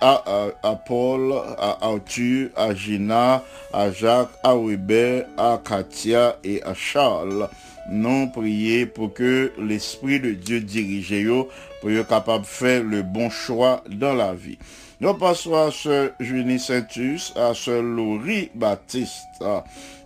à, 0.00 0.80
Paul, 0.86 1.34
à 1.58 1.76
Arthur, 1.86 2.48
à 2.56 2.74
Gina, 2.74 3.44
à 3.70 3.90
Jacques, 3.90 4.32
à 4.42 4.56
Weber, 4.56 5.26
à 5.36 5.60
Katia 5.62 6.38
et 6.42 6.62
à 6.62 6.72
Charles. 6.72 7.50
Non 7.90 8.28
prier 8.28 8.86
pour 8.86 9.12
que 9.12 9.52
l'Esprit 9.58 10.20
de 10.20 10.32
Dieu 10.32 10.60
dirige 10.60 11.10
yo, 11.10 11.48
pour 11.80 11.90
être 11.90 12.08
capable 12.08 12.44
de 12.44 12.48
faire 12.48 12.82
le 12.82 13.02
bon 13.02 13.28
choix 13.28 13.84
dans 13.88 14.14
la 14.14 14.32
vie. 14.32 14.58
Nous 14.98 15.12
passons 15.12 15.54
à 15.54 15.70
ce 15.70 16.10
Junie 16.20 16.58
Saintus, 16.58 17.34
à 17.36 17.52
ce 17.52 17.70
Laurie 17.70 18.50
Baptiste 18.54 19.44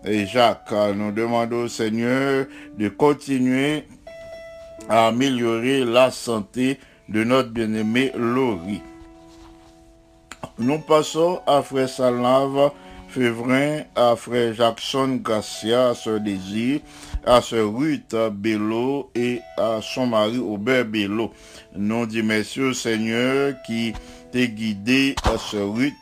et 0.05 0.27
Jacques. 0.27 0.73
Nous 0.97 1.13
demandons 1.13 1.65
au 1.65 1.69
Seigneur 1.69 2.47
de 2.77 2.89
continuer 2.89 3.85
à 4.89 5.07
améliorer 5.07 5.85
la 5.85 6.11
santé 6.11 6.81
de 7.09 7.23
notre 7.23 7.51
bien-aimé 7.51 8.11
Laurie. 8.17 8.83
Nous 10.59 10.81
passons 10.81 11.41
à 11.47 11.63
Frère 11.63 11.89
Salave, 11.89 12.73
Févrin, 13.09 13.83
à 13.95 14.17
Frère 14.17 14.55
Jackson 14.55 15.21
Garcia, 15.25 15.91
à 15.91 15.95
ce 15.95 16.19
désir, 16.19 16.81
à 17.25 17.41
ce 17.41 17.57
Ruth 17.57 18.17
Bello 18.33 19.11
et 19.15 19.41
à 19.57 19.79
son 19.83 20.09
mari 20.09 20.39
Aubert 20.39 20.85
Bello. 20.85 21.31
Nous 21.77 22.07
dit 22.07 22.25
merci 22.25 22.61
au 22.61 22.73
Seigneur 22.73 23.55
qui 23.65 23.93
t'est 24.33 24.49
guidé 24.49 25.15
à 25.25 25.39
ce 25.39 25.57
Ruth 25.57 25.95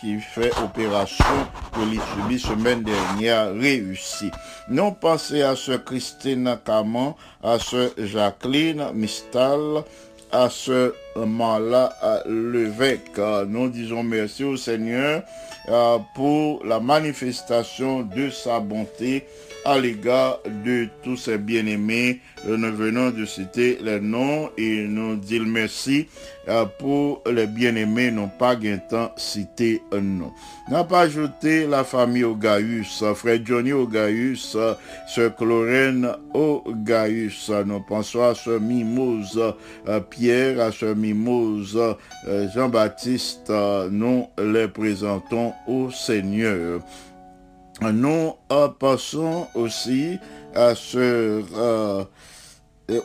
qui 0.00 0.18
fait 0.20 0.52
opération 0.62 1.24
pour 1.72 1.84
les 1.86 1.98
subit 1.98 2.38
semaine 2.38 2.82
dernière 2.82 3.52
réussi. 3.54 4.30
Nous 4.68 4.90
pensons 4.92 5.42
à 5.42 5.56
ce 5.56 5.72
Christine 5.72 6.58
Caman, 6.64 7.14
à 7.42 7.58
ce 7.58 7.90
Jacqueline 7.98 8.90
Mistal, 8.94 9.84
à 10.32 10.48
ce 10.48 10.94
Mala 11.16 11.92
Levesque. 12.26 13.20
Nous 13.48 13.68
disons 13.68 14.02
merci 14.02 14.44
au 14.44 14.56
Seigneur 14.56 15.22
euh, 15.68 15.98
pour 16.14 16.64
la 16.64 16.80
manifestation 16.80 18.02
de 18.02 18.30
sa 18.30 18.60
bonté 18.60 19.26
à 19.64 19.78
l'égard 19.78 20.38
de 20.64 20.88
tous 21.02 21.16
ces 21.16 21.38
bien-aimés. 21.38 22.20
Nous 22.46 22.74
venons 22.74 23.10
de 23.10 23.24
citer 23.24 23.78
les 23.82 24.00
noms 24.00 24.50
et 24.56 24.86
nous 24.88 25.16
dire 25.16 25.42
merci 25.44 26.08
euh, 26.48 26.64
pour 26.78 27.22
les 27.30 27.46
bien-aimés, 27.46 28.10
non 28.10 28.28
pas 28.28 28.56
qu'un 28.56 28.78
temps 28.78 29.12
citer 29.16 29.82
un 29.92 30.00
nom. 30.00 30.32
N'a 30.70 30.84
pas 30.84 31.00
ajouté 31.02 31.66
la 31.66 31.84
famille 31.84 32.24
Ogaius, 32.24 33.04
frère 33.14 33.40
Johnny 33.44 33.72
Ogaius, 33.72 34.56
sœur 35.06 35.36
Chlorène 35.36 36.10
Ogaius. 36.32 37.50
Nous 37.66 37.80
pensons 37.80 38.22
à 38.22 38.34
ce 38.34 38.58
Mimose 38.58 39.38
euh, 39.88 40.00
Pierre, 40.00 40.60
à 40.60 40.72
ce 40.72 40.94
Mimose 40.94 41.78
euh, 42.26 42.48
Jean-Baptiste. 42.54 43.52
Nous 43.90 44.26
les 44.38 44.68
présentons 44.68 45.52
au 45.66 45.90
Seigneur. 45.90 46.80
Nous 47.82 48.32
passons 48.78 49.46
aussi 49.54 50.18
à 50.54 50.74
ce 50.74 51.42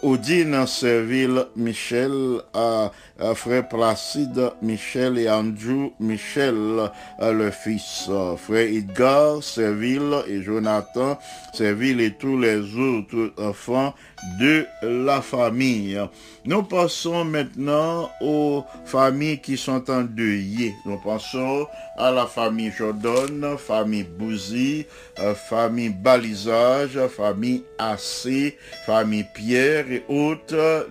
Odine 0.03 0.65
Serville 0.67 1.45
Michel, 1.55 2.41
à, 2.53 2.91
frère 3.35 3.67
Placide 3.67 4.51
Michel 4.61 5.17
et 5.17 5.29
Andrew 5.29 5.91
Michel, 5.99 6.91
le 7.21 7.51
fils, 7.51 8.09
frère 8.37 8.67
Edgar 8.67 9.41
Serville 9.41 10.23
et 10.27 10.41
Jonathan 10.41 11.17
Serville 11.53 12.01
et 12.01 12.11
tous 12.11 12.37
les 12.37 12.59
autres 12.75 13.33
enfants 13.37 13.93
de 14.39 14.65
la 14.81 15.21
famille. 15.21 15.99
Nous 16.45 16.63
passons 16.63 17.25
maintenant 17.25 18.09
aux 18.21 18.63
familles 18.85 19.39
qui 19.39 19.57
sont 19.57 19.89
endeuillées. 19.89 20.73
Nous 20.85 20.97
passons 20.97 21.67
à 21.97 22.11
la 22.11 22.25
famille 22.25 22.71
Jordan, 22.71 23.57
famille 23.57 24.03
Bouzy, 24.03 24.85
euh, 25.19 25.33
famille 25.33 25.89
Balisage, 25.89 26.99
famille 27.07 27.63
AC, 27.77 28.57
famille 28.85 29.25
Pierre 29.33 29.91
et 29.91 30.03
autres. 30.09 30.87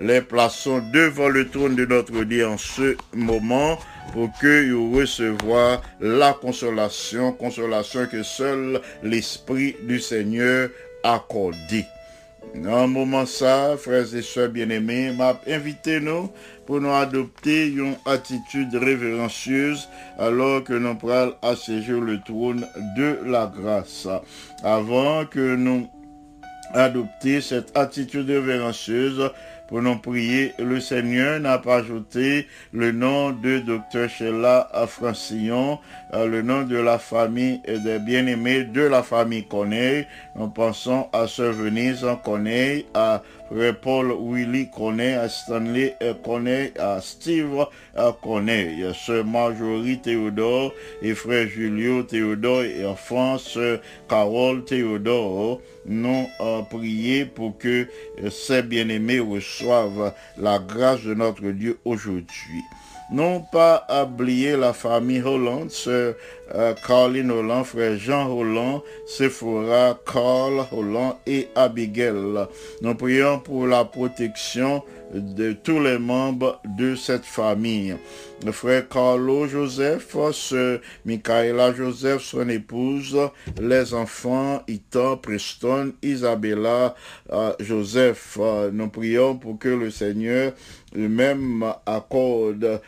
Les 0.00 0.20
plaçons 0.20 0.82
devant 0.92 1.28
le 1.28 1.48
trône 1.48 1.76
de 1.76 1.86
notre 1.86 2.24
Dieu 2.24 2.46
en 2.46 2.58
ce 2.58 2.96
moment 3.14 3.78
pour 4.12 4.30
que 4.40 4.70
vous 4.72 4.96
recevoir 4.96 5.82
la 6.00 6.32
consolation, 6.32 7.32
consolation 7.32 8.06
que 8.06 8.22
seul 8.22 8.80
l'Esprit 9.02 9.76
du 9.82 10.00
Seigneur 10.00 10.70
accorde. 11.02 11.54
Dans 12.54 12.84
un 12.84 12.86
moment 12.86 13.26
ça, 13.26 13.76
frères 13.76 14.14
et 14.14 14.22
sœurs 14.22 14.48
bien-aimés, 14.48 15.12
m'a 15.12 15.40
invité 15.48 15.98
nous 15.98 16.30
pour 16.66 16.80
nous 16.80 16.92
adopter 16.92 17.66
une 17.66 17.96
attitude 18.06 18.74
révérencieuse 18.74 19.88
alors 20.18 20.62
que 20.62 20.74
nous 20.74 20.94
prenons 20.94 21.34
à 21.42 21.56
séjour 21.56 22.00
le 22.00 22.20
trône 22.20 22.64
de 22.96 23.18
la 23.26 23.46
grâce. 23.52 24.06
Avant 24.62 25.26
que 25.26 25.56
nous 25.56 25.88
adopter 26.74 27.40
cette 27.40 27.76
attitude 27.76 28.28
révérencieuse, 28.28 29.30
pour 29.68 29.82
nous 29.82 29.96
prier. 29.96 30.52
Le 30.58 30.80
Seigneur 30.80 31.40
n'a 31.40 31.58
pas 31.58 31.76
ajouté 31.76 32.46
le 32.72 32.92
nom 32.92 33.30
de 33.30 33.60
Dr. 33.60 34.08
Sheila 34.08 34.68
Francillon, 34.86 35.78
le 36.12 36.42
nom 36.42 36.62
de 36.62 36.76
la 36.76 36.98
famille 36.98 37.60
et 37.64 37.78
des 37.78 37.98
bien-aimés 37.98 38.64
de 38.64 38.82
la 38.82 39.02
famille 39.02 39.46
Corneille. 39.46 40.06
Nous 40.36 40.48
pensons 40.48 41.08
à 41.12 41.26
Sœur 41.26 41.52
Venise 41.52 42.06
Corneille, 42.24 42.86
à 42.94 43.22
Paul 43.82 44.12
Willy 44.20 44.70
Corneille, 44.70 45.14
à 45.14 45.28
Stanley 45.28 45.96
Corneille, 46.22 46.72
à 46.78 47.00
Steve 47.00 47.66
Corneille, 48.22 48.86
Sœur 48.94 49.24
Marjorie 49.24 50.00
Théodore 50.00 50.72
et 51.02 51.14
Frère 51.14 51.46
Julio 51.46 52.02
Théodore 52.02 52.62
et 52.62 52.86
enfant 52.86 53.38
Sœur 53.38 53.80
Carole 54.08 54.64
Théodore. 54.64 55.60
Nous 55.86 56.26
avons 56.38 56.64
prié 56.64 57.26
pour 57.26 57.58
que 57.58 57.86
ces 58.30 58.62
bien-aimés 58.62 59.20
reçoivent 59.20 60.14
la 60.38 60.58
grâce 60.58 61.02
de 61.02 61.14
notre 61.14 61.50
Dieu 61.50 61.78
aujourd'hui 61.84 62.62
non 63.10 63.40
pas 63.40 63.86
oublier 64.02 64.56
la 64.56 64.72
famille 64.72 65.22
Hollande, 65.22 65.70
sœur 65.70 66.14
euh, 66.54 66.74
Caroline 66.86 67.30
Holland, 67.30 67.64
frère 67.64 67.96
Jean 67.96 68.30
Holland, 68.30 68.82
Sephora, 69.06 69.98
Carl 70.04 70.66
Holland 70.72 71.14
et 71.26 71.48
Abigail. 71.54 72.46
Nous 72.82 72.94
prions 72.94 73.38
pour 73.38 73.66
la 73.66 73.84
protection 73.84 74.82
de 75.14 75.52
tous 75.52 75.80
les 75.80 75.98
membres 75.98 76.60
de 76.76 76.94
cette 76.96 77.24
famille. 77.24 77.96
Le 78.44 78.52
frère 78.52 78.88
Carlo 78.88 79.46
Joseph, 79.46 80.16
sœur 80.32 80.80
Michaela 81.06 81.72
Joseph, 81.72 82.22
son 82.22 82.48
épouse, 82.48 83.16
les 83.60 83.94
enfants, 83.94 84.62
Ita, 84.68 85.16
Preston, 85.22 85.92
Isabella, 86.02 86.94
euh, 87.32 87.52
Joseph. 87.60 88.38
Nous 88.72 88.88
prions 88.88 89.36
pour 89.36 89.58
que 89.58 89.68
le 89.68 89.90
Seigneur 89.90 90.52
lui-même 90.94 91.64
accorde 91.86 92.80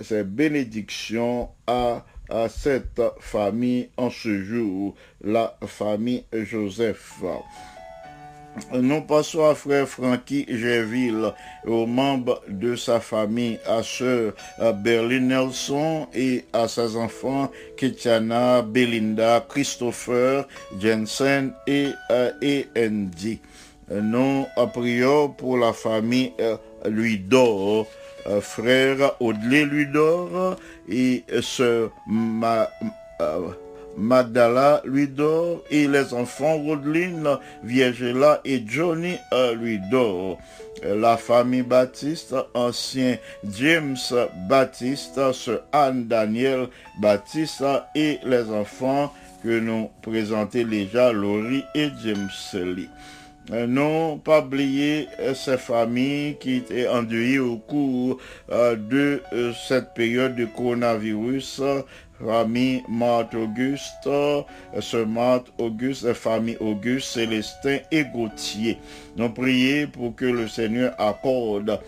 ses, 0.00 0.24
bénédictions 0.24 1.48
à, 1.66 2.04
à 2.28 2.48
cette 2.48 3.02
famille 3.20 3.90
en 3.96 4.10
ce 4.10 4.42
jour, 4.42 4.94
la 5.22 5.56
famille 5.66 6.24
Joseph. 6.32 7.22
Nous 8.72 9.02
passons 9.02 9.44
à 9.44 9.54
frère 9.54 9.88
Frankie 9.88 10.44
Gerville, 10.48 11.32
aux 11.66 11.86
membres 11.86 12.42
de 12.48 12.74
sa 12.74 12.98
famille, 13.00 13.58
à 13.66 13.82
sœur 13.82 14.32
Berlin 14.82 15.20
Nelson 15.20 16.08
et 16.12 16.44
à 16.52 16.66
ses 16.66 16.96
enfants 16.96 17.50
Ketiana, 17.76 18.62
Belinda, 18.62 19.46
Christopher, 19.48 20.46
Jensen 20.80 21.52
et 21.66 21.90
et 22.42 22.66
Andy. 22.76 23.40
Nous 23.90 24.46
prions 24.72 25.30
pour 25.30 25.56
la 25.58 25.72
famille 25.72 26.32
lui 26.88 27.18
d'or, 27.18 27.86
euh, 28.26 28.40
frère 28.40 29.12
Audley 29.20 29.64
Ludor 29.64 30.56
et 30.88 31.24
sœur 31.40 31.90
Ma, 32.06 32.68
euh, 33.20 33.48
Magdala 33.96 34.82
Ludor 34.84 35.62
et 35.70 35.86
les 35.88 36.14
enfants 36.14 36.58
Rodeline, 36.58 37.38
Viergela 37.62 38.40
et 38.44 38.62
Johnny 38.66 39.16
euh, 39.32 39.54
Ludor. 39.54 40.38
La 40.82 41.18
famille 41.18 41.62
Baptiste, 41.62 42.34
ancien 42.54 43.16
James 43.58 43.96
Baptiste, 44.48 45.20
sœur 45.32 45.62
Anne 45.72 46.06
Daniel 46.06 46.68
Baptiste 47.00 47.64
et 47.94 48.18
les 48.24 48.50
enfants 48.50 49.12
que 49.42 49.58
nous 49.58 49.90
présentons 50.02 50.64
déjà, 50.64 51.12
Laurie 51.12 51.64
et 51.74 51.88
James 52.02 52.28
Lee. 52.54 52.88
Euh, 53.52 53.66
non 53.66 54.18
pas 54.18 54.40
oublier 54.40 55.08
euh, 55.18 55.34
ces 55.34 55.58
familles 55.58 56.36
qui 56.38 56.56
étaient 56.56 56.86
endeuillées 56.86 57.40
au 57.40 57.56
cours 57.56 58.18
euh, 58.52 58.76
de 58.76 59.20
cette 59.66 59.92
période 59.94 60.36
de 60.36 60.44
coronavirus. 60.44 61.62
Famille 62.24 62.82
Marthe 62.86 63.34
Auguste, 63.34 64.06
ce 64.78 64.96
Marthe 64.98 65.46
Auguste, 65.56 66.12
famille 66.12 66.58
Auguste, 66.60 67.14
Célestin 67.14 67.78
et 67.90 68.04
Gauthier. 68.04 68.76
Nous 69.16 69.30
prions 69.30 69.86
pour 69.86 70.14
que 70.14 70.26
le 70.26 70.46
Seigneur 70.46 70.94
accorde 71.00 71.80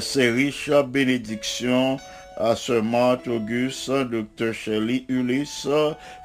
ces 0.00 0.30
riches 0.30 0.70
bénédictions 0.86 1.98
à 2.38 2.54
ce 2.54 2.72
Marthe 2.72 3.26
Auguste, 3.26 3.90
Dr. 3.90 4.52
Shelley 4.52 5.04
Ulysse, 5.08 5.68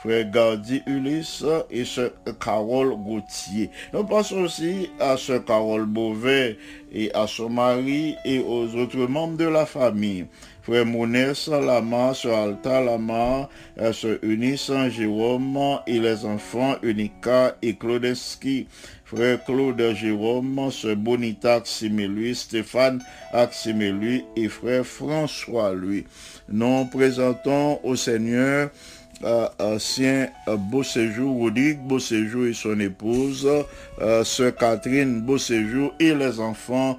frère 0.02 0.30
Gardi 0.32 0.82
Ulysse 0.86 1.44
et 1.72 1.86
ce 1.86 2.12
Carole 2.40 2.96
Gauthier. 2.96 3.70
Nous 3.94 4.04
pensons 4.04 4.44
aussi 4.44 4.90
à 5.00 5.18
ce 5.18 5.40
Carole 5.40 5.86
Beauvais 5.86 6.58
et 6.92 7.14
à 7.14 7.26
son 7.26 7.50
mari 7.50 8.16
et 8.26 8.40
aux 8.40 8.76
autres 8.76 9.08
membres 9.08 9.38
de 9.38 9.48
la 9.48 9.66
famille. 9.66 10.26
Frère 10.62 10.86
Mounès 10.86 11.50
Lama, 11.50 12.14
Sœur 12.14 12.38
Alta 12.38 12.80
Lama, 12.80 13.50
Sœur 13.92 14.18
Eunice 14.22 14.72
Jérôme 14.90 15.80
et 15.88 16.00
les 16.00 16.24
enfants 16.24 16.76
Unica 16.84 17.58
et 17.62 17.76
Claudeski. 17.76 18.68
Frère 19.16 19.44
Claude 19.44 19.94
Jérôme, 19.94 20.72
Sœur 20.72 20.96
Bonita 20.96 21.56
Aximé 21.56 22.34
Stéphane 22.34 23.04
Aximé 23.32 24.26
et 24.36 24.50
Frère 24.50 24.86
François 24.86 25.74
lui. 25.74 26.06
Nous 26.50 26.86
présentons 26.86 27.80
au 27.84 27.96
Seigneur 27.96 28.72
ancien 29.60 30.30
Beau 30.48 30.82
Séjour, 30.82 31.38
Rodrigue 31.38 31.80
Beau 31.80 32.00
Séjour 32.00 32.48
et 32.48 32.54
son 32.54 32.80
épouse, 32.80 33.48
euh, 34.02 34.24
Sœur 34.24 34.56
Catherine 34.56 35.22
Beau 35.22 35.38
Séjour 35.38 35.94
et 36.00 36.16
les 36.16 36.40
enfants 36.40 36.98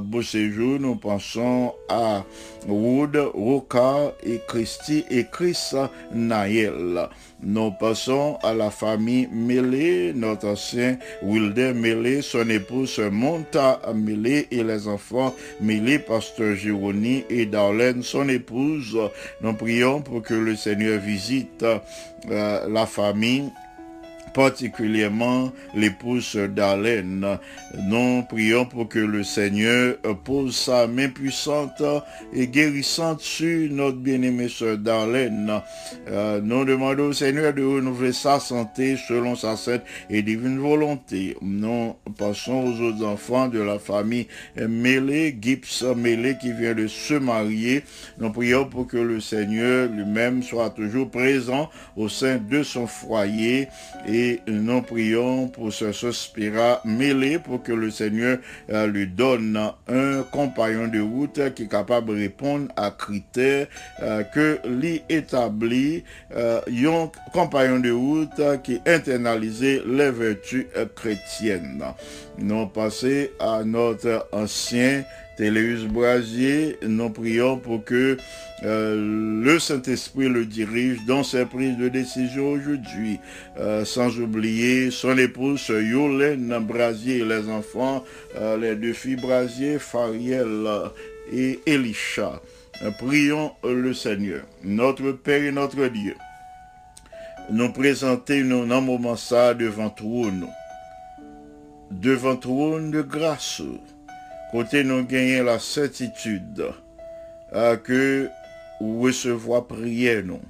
Beau 0.00 0.22
Séjour. 0.22 0.78
Nous 0.78 0.94
pensons 0.94 1.74
à 1.88 2.24
Wood, 2.68 3.16
Roca 3.34 4.12
et 4.22 4.40
Christy 4.46 5.04
et 5.10 5.26
Chris 5.30 5.72
Naël. 6.12 7.08
Nous 7.40 7.70
passons 7.70 8.36
à 8.42 8.52
la 8.52 8.70
famille 8.70 9.28
Mélé, 9.32 10.12
notre 10.12 10.48
ancien 10.48 10.98
Wilder 11.22 11.72
Mélé, 11.72 12.20
son 12.20 12.48
épouse 12.50 12.98
Monta 12.98 13.80
Mélé 13.94 14.48
et 14.50 14.64
les 14.64 14.88
enfants 14.88 15.34
Mélé, 15.60 16.00
pasteur 16.00 16.56
Jérôme 16.56 17.22
et 17.30 17.46
Darlene, 17.46 18.02
son 18.02 18.28
épouse. 18.28 18.98
Nous 19.40 19.52
prions 19.54 20.02
pour 20.02 20.22
que 20.22 20.34
le 20.34 20.56
Seigneur 20.56 21.00
visite 21.00 21.64
euh, 21.64 22.68
la 22.68 22.86
famille 22.86 23.50
particulièrement 24.34 25.52
l'épouse 25.74 26.36
d'Alain. 26.36 27.38
Nous 27.86 28.22
prions 28.28 28.64
pour 28.64 28.88
que 28.88 28.98
le 28.98 29.22
Seigneur 29.24 29.96
pose 30.24 30.56
sa 30.56 30.86
main 30.86 31.08
puissante 31.08 31.82
et 32.32 32.46
guérissante 32.46 33.20
sur 33.20 33.70
notre 33.70 33.98
bien-aimée 33.98 34.48
sœur 34.48 34.78
Darlene. 34.78 35.60
Euh, 36.08 36.40
nous 36.42 36.64
demandons 36.64 37.08
au 37.08 37.12
Seigneur 37.12 37.52
de 37.52 37.62
renouveler 37.62 38.12
sa 38.12 38.40
santé 38.40 38.96
selon 39.08 39.36
sa 39.36 39.56
sainte 39.56 39.82
et 40.10 40.22
divine 40.22 40.58
volonté. 40.58 41.36
Nous 41.42 41.94
passons 42.16 42.64
aux 42.66 42.80
autres 42.80 43.04
enfants 43.04 43.48
de 43.48 43.60
la 43.60 43.78
famille 43.78 44.26
Mélé, 44.56 45.36
Gibbs 45.40 45.84
Mélé 45.96 46.36
qui 46.40 46.52
vient 46.52 46.74
de 46.74 46.86
se 46.86 47.14
marier. 47.14 47.84
Nous 48.18 48.30
prions 48.30 48.64
pour 48.66 48.86
que 48.86 48.96
le 48.96 49.20
Seigneur 49.20 49.88
lui-même 49.88 50.42
soit 50.42 50.70
toujours 50.70 51.10
présent 51.10 51.70
au 51.96 52.08
sein 52.08 52.38
de 52.38 52.62
son 52.62 52.86
foyer 52.86 53.68
nous 54.46 54.82
prions 54.82 55.48
pour 55.48 55.72
ce 55.72 55.92
sospira 55.92 56.80
mêlé 56.84 57.38
pour 57.38 57.62
que 57.62 57.72
le 57.72 57.90
Seigneur 57.90 58.38
euh, 58.70 58.86
lui 58.86 59.06
donne 59.06 59.58
un 59.88 60.22
compagnon 60.30 60.88
de 60.88 61.00
route 61.00 61.54
qui 61.54 61.64
est 61.64 61.68
capable 61.68 62.14
de 62.14 62.20
répondre 62.20 62.68
à 62.76 62.90
critères 62.90 63.66
euh, 64.02 64.22
que 64.22 64.58
lui 64.66 65.02
établit 65.08 66.04
euh, 66.34 66.60
un 66.68 67.10
compagnon 67.32 67.80
de 67.80 67.90
route 67.90 68.62
qui 68.62 68.80
internalise 68.86 69.62
les 69.62 70.10
vertus 70.10 70.66
chrétiennes. 70.94 71.84
Nous 72.38 72.66
passons 72.66 73.26
à 73.40 73.62
notre 73.64 74.28
ancien 74.32 75.04
Téléus 75.38 75.84
Brasier, 75.86 76.76
nous 76.82 77.10
prions 77.10 77.58
pour 77.58 77.84
que 77.84 78.16
euh, 78.64 79.40
le 79.44 79.60
Saint-Esprit 79.60 80.28
le 80.28 80.44
dirige 80.44 80.98
dans 81.06 81.22
ses 81.22 81.44
prises 81.44 81.78
de 81.78 81.88
décision 81.88 82.48
aujourd'hui, 82.50 83.20
euh, 83.56 83.84
sans 83.84 84.18
oublier 84.18 84.90
son 84.90 85.16
épouse 85.16 85.68
Yolène 85.68 86.58
Brasier, 86.58 87.24
les 87.24 87.48
enfants, 87.48 88.04
euh, 88.34 88.56
les 88.56 88.74
deux 88.74 88.92
filles 88.92 89.14
Brasier, 89.14 89.78
Fariel 89.78 90.68
et 91.32 91.60
Elisha. 91.66 92.42
prions 92.98 93.52
le 93.62 93.94
Seigneur, 93.94 94.42
notre 94.64 95.12
Père 95.12 95.44
et 95.44 95.52
notre 95.52 95.86
Dieu. 95.86 96.16
Nous 97.52 97.72
présenter 97.72 98.42
nous 98.42 98.66
dans 98.66 98.80
moment 98.80 99.14
ça 99.14 99.54
devant 99.54 99.88
trône, 99.88 100.48
devant 101.92 102.34
trône 102.34 102.90
de 102.90 103.02
grâce 103.02 103.62
côté 104.50 104.84
nous 104.84 105.04
gagnons 105.04 105.44
la 105.44 105.58
certitude 105.58 106.72
à 107.52 107.76
que 107.76 108.28
ou 108.80 109.02
recevoir 109.02 109.66
prière 109.66 110.22
nous, 110.24 110.40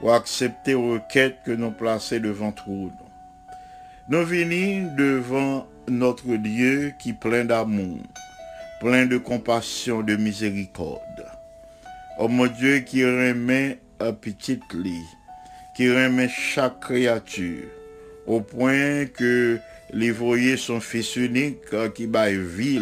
ou 0.00 0.10
accepter 0.10 0.74
requête 0.74 1.36
que 1.44 1.52
nous 1.52 1.70
plaçons 1.70 2.20
devant 2.20 2.54
nous. 2.66 2.92
Nous 4.08 4.24
venons 4.24 4.94
devant 4.96 5.66
notre 5.88 6.36
Dieu 6.36 6.92
qui 6.98 7.12
plein 7.12 7.44
d'amour, 7.44 7.98
plein 8.80 9.06
de 9.06 9.18
compassion, 9.18 10.02
de 10.02 10.16
miséricorde. 10.16 11.26
Oh 12.18 12.28
mon 12.28 12.46
Dieu 12.46 12.80
qui 12.80 13.04
remet 13.04 13.78
un 14.00 14.12
petit 14.12 14.60
lit, 14.74 15.04
qui 15.76 15.90
remet 15.90 16.28
chaque 16.28 16.80
créature, 16.80 17.68
au 18.26 18.40
point 18.40 19.06
que 19.06 19.58
les 19.92 20.10
voyez 20.10 20.56
son 20.56 20.80
fils 20.80 21.16
unique 21.16 21.58
euh, 21.72 21.88
qui 21.90 22.06
va 22.06 22.30
vie 22.30 22.80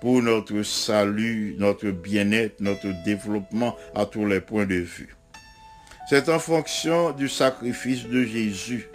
pour 0.00 0.22
notre 0.22 0.62
salut, 0.62 1.54
notre 1.58 1.90
bien-être, 1.90 2.60
notre 2.60 2.88
développement 3.04 3.76
à 3.94 4.06
tous 4.06 4.26
les 4.26 4.40
points 4.40 4.66
de 4.66 4.76
vue. 4.76 5.16
C'est 6.08 6.28
en 6.28 6.38
fonction 6.38 7.10
du 7.12 7.28
sacrifice 7.28 8.06
de 8.06 8.24
Jésus 8.24 8.88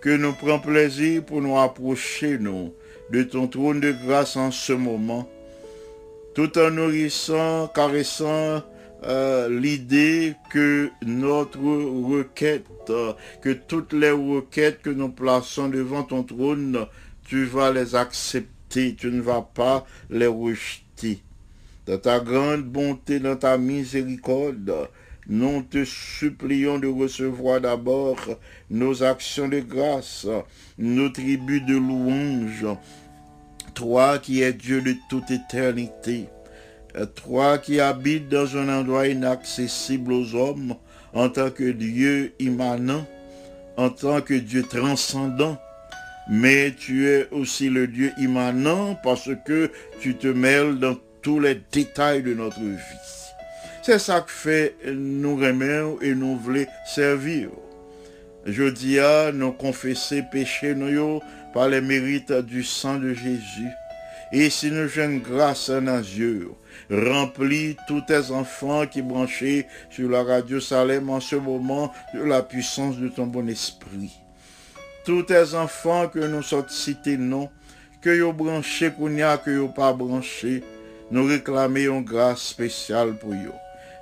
que 0.00 0.16
nous 0.16 0.32
prenons 0.32 0.58
plaisir 0.58 1.24
pour 1.24 1.42
nous 1.42 1.58
approcher, 1.58 2.38
de 2.38 3.22
ton 3.22 3.48
trône 3.48 3.80
de 3.80 3.92
grâce 3.92 4.36
en 4.36 4.50
ce 4.50 4.72
moment, 4.72 5.28
tout 6.34 6.58
en 6.58 6.70
nourrissant, 6.70 7.68
caressant 7.68 8.62
euh, 9.04 9.48
l'idée 9.48 10.34
que 10.50 10.90
notre 11.02 11.58
requête, 11.58 12.66
que 13.42 13.52
toutes 13.52 13.92
les 13.92 14.10
requêtes 14.10 14.82
que 14.82 14.90
nous 14.90 15.10
plaçons 15.10 15.68
devant 15.68 16.02
ton 16.02 16.22
trône, 16.22 16.86
tu 17.26 17.44
vas 17.44 17.72
les 17.72 17.94
accepter, 17.94 18.48
tu 18.70 19.10
ne 19.10 19.20
vas 19.20 19.42
pas 19.42 19.86
les 20.08 20.26
rejeter. 20.26 21.22
Dans 21.86 21.98
ta 21.98 22.20
grande 22.20 22.62
bonté, 22.62 23.18
dans 23.18 23.36
ta 23.36 23.58
miséricorde, 23.58 24.88
nous 25.26 25.62
te 25.62 25.84
supplions 25.84 26.78
de 26.78 26.86
recevoir 26.86 27.60
d'abord 27.60 28.18
nos 28.70 29.02
actions 29.02 29.48
de 29.48 29.60
grâce, 29.60 30.26
nos 30.78 31.08
tribus 31.08 31.64
de 31.66 31.76
louange. 31.76 32.66
Toi 33.74 34.18
qui 34.18 34.42
es 34.42 34.52
Dieu 34.52 34.82
de 34.82 34.94
toute 35.08 35.30
éternité, 35.30 36.28
toi 37.14 37.58
qui 37.58 37.80
habites 37.80 38.28
dans 38.28 38.56
un 38.56 38.68
endroit 38.68 39.08
inaccessible 39.08 40.12
aux 40.12 40.34
hommes, 40.34 40.74
en 41.12 41.28
tant 41.28 41.50
que 41.50 41.70
Dieu 41.70 42.34
immanent, 42.38 43.06
en 43.76 43.90
tant 43.90 44.20
que 44.20 44.34
Dieu 44.34 44.62
transcendant, 44.62 45.58
mais 46.30 46.72
tu 46.78 47.08
es 47.08 47.28
aussi 47.32 47.68
le 47.68 47.88
Dieu 47.88 48.12
immanent 48.18 48.94
parce 49.02 49.30
que 49.44 49.70
tu 50.00 50.14
te 50.14 50.28
mêles 50.28 50.78
dans 50.78 50.96
tous 51.22 51.40
les 51.40 51.60
détails 51.72 52.22
de 52.22 52.34
notre 52.34 52.60
vie. 52.60 53.20
C'est 53.82 53.98
ça 53.98 54.20
que 54.20 54.30
fait 54.30 54.76
nous 54.86 55.36
remettre 55.36 56.02
et 56.02 56.14
nous 56.14 56.36
voulons 56.36 56.66
servir. 56.86 57.48
Je 58.46 58.64
dis 58.64 58.98
à 58.98 59.32
nous 59.32 59.52
confesser 59.52 60.22
péché 60.30 60.74
nous 60.74 61.20
par 61.52 61.68
les 61.68 61.80
mérites 61.80 62.32
du 62.32 62.62
sang 62.62 62.98
de 62.98 63.12
Jésus. 63.12 63.68
Et 64.32 64.48
si 64.48 64.70
nous 64.70 64.86
jouons 64.86 65.16
grâce 65.16 65.68
à 65.70 65.80
nos 65.80 66.56
remplis 66.90 67.76
tous 67.88 68.02
tes 68.02 68.30
enfants 68.30 68.86
qui 68.86 69.02
branchés 69.02 69.66
sur 69.90 70.08
la 70.08 70.22
radio 70.22 70.60
Salem 70.60 71.10
en 71.10 71.20
ce 71.20 71.36
moment 71.36 71.92
de 72.14 72.22
la 72.22 72.42
puissance 72.42 72.96
de 72.96 73.08
ton 73.08 73.26
bon 73.26 73.48
esprit. 73.48 74.19
Tous 75.10 75.24
tes 75.24 75.54
enfants 75.56 76.06
que 76.06 76.20
nous 76.20 76.40
sommes 76.40 76.68
cités 76.68 77.16
non, 77.16 77.50
que 78.00 78.16
yo 78.16 78.32
branchés 78.32 78.92
qu'on 78.92 79.16
y 79.16 79.22
a, 79.22 79.38
que 79.38 79.50
yo 79.50 79.66
pas 79.66 79.92
branchés, 79.92 80.62
nous 81.10 81.26
réclamons 81.26 82.02
grâce 82.02 82.42
spéciale 82.42 83.14
pour 83.14 83.32
eux. 83.32 83.52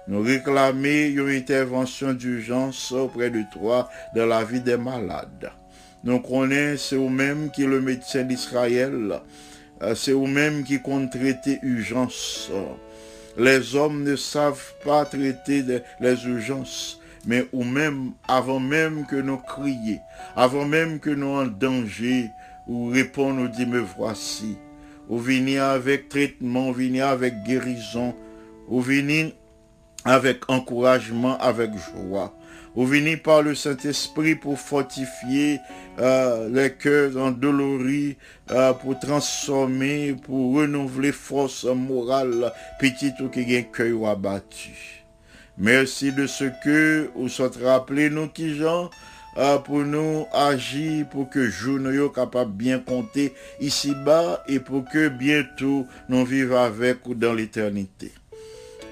Nous 0.07 0.21
réclamons 0.21 0.85
une 0.85 1.31
intervention 1.31 2.13
d'urgence 2.13 2.93
auprès 2.93 3.31
de 3.31 3.43
toi 3.51 3.89
dans 4.15 4.27
la 4.27 4.45
vie 4.45 4.61
des 4.61 4.77
malades. 4.77 5.51
Nous 6.05 6.21
connaissons, 6.21 6.99
vous-même 6.99 7.51
qui 7.51 7.63
est 7.63 7.67
le 7.67 7.81
médecin 7.81 8.25
d'Israël. 8.25 9.19
Euh, 9.81 9.95
c'est 9.95 10.13
vous-même 10.13 10.63
qui 10.63 10.79
compte 10.83 11.11
traiter 11.11 11.59
urgence. 11.63 12.51
Les 13.39 13.75
hommes 13.75 14.03
ne 14.03 14.15
savent 14.15 14.75
pas 14.85 15.07
traiter 15.07 15.65
les 16.01 16.27
urgences. 16.27 16.98
Mais 17.29 17.47
ou 17.53 17.63
même, 17.63 18.13
avant 18.27 18.59
même 18.59 19.05
que 19.05 19.17
nous 19.17 19.37
crions, 19.37 20.01
avant 20.35 20.65
même 20.65 20.99
que 20.99 21.11
nous 21.11 21.29
en 21.29 21.45
danger, 21.45 22.31
ou 22.67 22.87
répondons, 22.87 23.43
nous 23.43 23.49
dit, 23.49 23.67
me 23.67 23.81
voici. 23.81 24.57
Ou 25.11 25.19
venir 25.19 25.65
avec 25.65 26.09
traitement, 26.09 26.71
ou 26.71 26.73
venir 26.73 27.07
avec 27.07 27.43
guérison, 27.45 28.15
ou 28.67 28.81
venir 28.81 29.33
avec 30.07 30.49
encouragement, 30.49 31.37
avec 31.39 31.71
joie. 31.73 32.35
Vous 32.75 32.87
venez 32.87 33.19
par 33.19 33.43
le 33.43 33.55
Saint-Esprit 33.55 34.35
pour 34.35 34.59
fortifier 34.59 35.59
euh, 35.99 36.49
les 36.49 36.73
cœurs 36.73 37.19
endoloris, 37.19 38.17
euh, 38.51 38.73
pour 38.73 38.99
transformer, 38.99 40.15
pour 40.15 40.55
renouveler 40.55 41.13
force 41.13 41.65
morale, 41.65 42.53
petit 42.81 43.13
ou 43.21 43.29
qui 43.29 43.55
un 43.55 43.63
cœur 43.63 44.07
abattu. 44.09 44.98
Merci 45.61 46.13
de 46.13 46.29
ce 46.29 46.45
que 46.63 47.11
vous 47.17 47.43
êtes 47.43 47.57
rappelé 47.57 48.11
nous 48.11 48.29
qui 48.29 48.55
gens 48.55 48.91
euh, 49.39 49.59
pour 49.59 49.81
nous 49.81 50.25
agir 50.33 51.09
pour 51.09 51.29
que 51.29 51.41
nous 51.41 51.83
soyons 51.83 52.09
capables 52.11 52.53
bien 52.53 52.79
compter 52.79 53.35
ici-bas 53.61 54.45
et 54.47 54.61
pour 54.61 54.85
que 54.85 55.09
bientôt 55.09 55.85
nous 56.09 56.25
vivions 56.25 56.59
avec 56.59 57.05
ou 57.09 57.15
dans 57.15 57.35
l'éternité. 57.35 58.13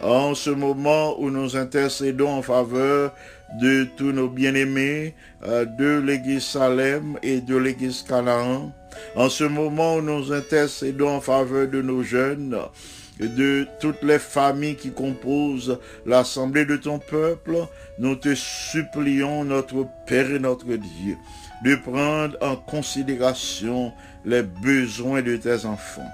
En 0.02 0.34
ce 0.34 0.50
moment 0.50 1.18
où 1.20 1.30
nous 1.30 1.56
intercédons 1.56 2.30
en 2.30 2.42
faveur 2.42 3.14
de 3.60 3.86
tous 3.96 4.10
nos 4.10 4.28
bien-aimés, 4.28 5.14
euh, 5.44 5.64
de 5.64 6.00
l'église 6.04 6.42
Salem 6.44 7.16
et 7.22 7.40
de 7.40 7.56
l'église 7.56 8.02
Canaan, 8.02 8.72
en 9.14 9.28
ce 9.28 9.44
moment 9.44 9.96
où 9.96 10.02
nous 10.02 10.32
intercédons 10.32 11.10
en 11.10 11.20
faveur 11.20 11.68
de 11.68 11.80
nos 11.80 12.02
jeunes, 12.02 12.58
de 13.18 13.66
toutes 13.80 14.02
les 14.02 14.18
familles 14.18 14.76
qui 14.76 14.90
composent 14.90 15.78
l'assemblée 16.04 16.64
de 16.64 16.76
ton 16.76 16.98
peuple, 16.98 17.66
nous 17.98 18.16
te 18.16 18.34
supplions, 18.34 19.44
notre 19.44 19.86
Père 20.06 20.30
et 20.30 20.38
notre 20.38 20.66
Dieu, 20.66 21.16
de 21.64 21.76
prendre 21.76 22.36
en 22.40 22.56
considération 22.56 23.92
les 24.24 24.42
besoins 24.42 25.22
de 25.22 25.36
tes 25.36 25.64
enfants, 25.64 26.10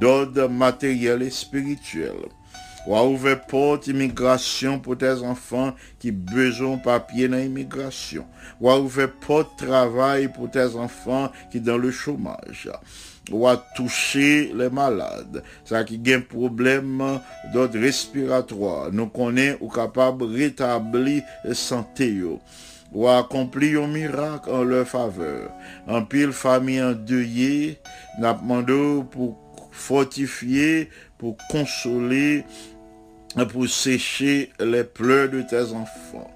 d'ordre 0.00 0.48
matériel 0.48 1.22
et 1.22 1.30
spirituel, 1.30 2.16
ou 2.86 2.96
à 2.96 3.04
ouvert 3.04 3.42
porte 3.42 3.86
immigration 3.86 4.78
pour 4.78 4.96
tes 4.96 5.22
enfants 5.22 5.74
qui 5.98 6.10
besoin 6.10 6.78
papier 6.78 7.28
dans 7.28 7.36
l'immigration. 7.36 8.26
Ou 8.62 8.70
à 8.70 8.78
porte 9.20 9.58
travail 9.58 10.28
pour 10.28 10.50
tes 10.50 10.74
enfants 10.74 11.30
qui 11.50 11.60
dans 11.60 11.76
le 11.76 11.90
chômage. 11.90 12.70
Ou 13.30 13.46
à 13.46 13.56
toucher 13.76 14.52
les 14.54 14.70
malades. 14.70 15.42
Ça 15.64 15.84
qui 15.84 16.00
a 16.06 16.16
un 16.16 16.20
problème 16.20 17.20
d'ordre 17.52 17.78
respiratoire. 17.78 18.90
Nous 18.92 19.08
connaissons 19.08 19.58
ou 19.60 19.68
capable 19.68 20.30
de 20.30 20.38
rétablir 20.38 21.22
la 21.44 21.54
santé. 21.54 22.22
ou 22.90 23.06
accomplir 23.06 23.82
un 23.82 23.88
miracle 23.88 24.50
en 24.50 24.64
leur 24.64 24.88
faveur. 24.88 25.50
En 25.86 26.02
pile 26.02 26.32
famille 26.32 26.82
endeuillée, 26.82 27.78
n'a 28.18 28.32
demandé 28.32 29.02
pour 29.10 29.36
fortifier, 29.70 30.88
pour 31.18 31.36
consoler 31.50 32.44
pour 33.46 33.68
sécher 33.68 34.50
les 34.58 34.84
pleurs 34.84 35.28
de 35.28 35.42
tes 35.42 35.72
enfants. 35.72 36.30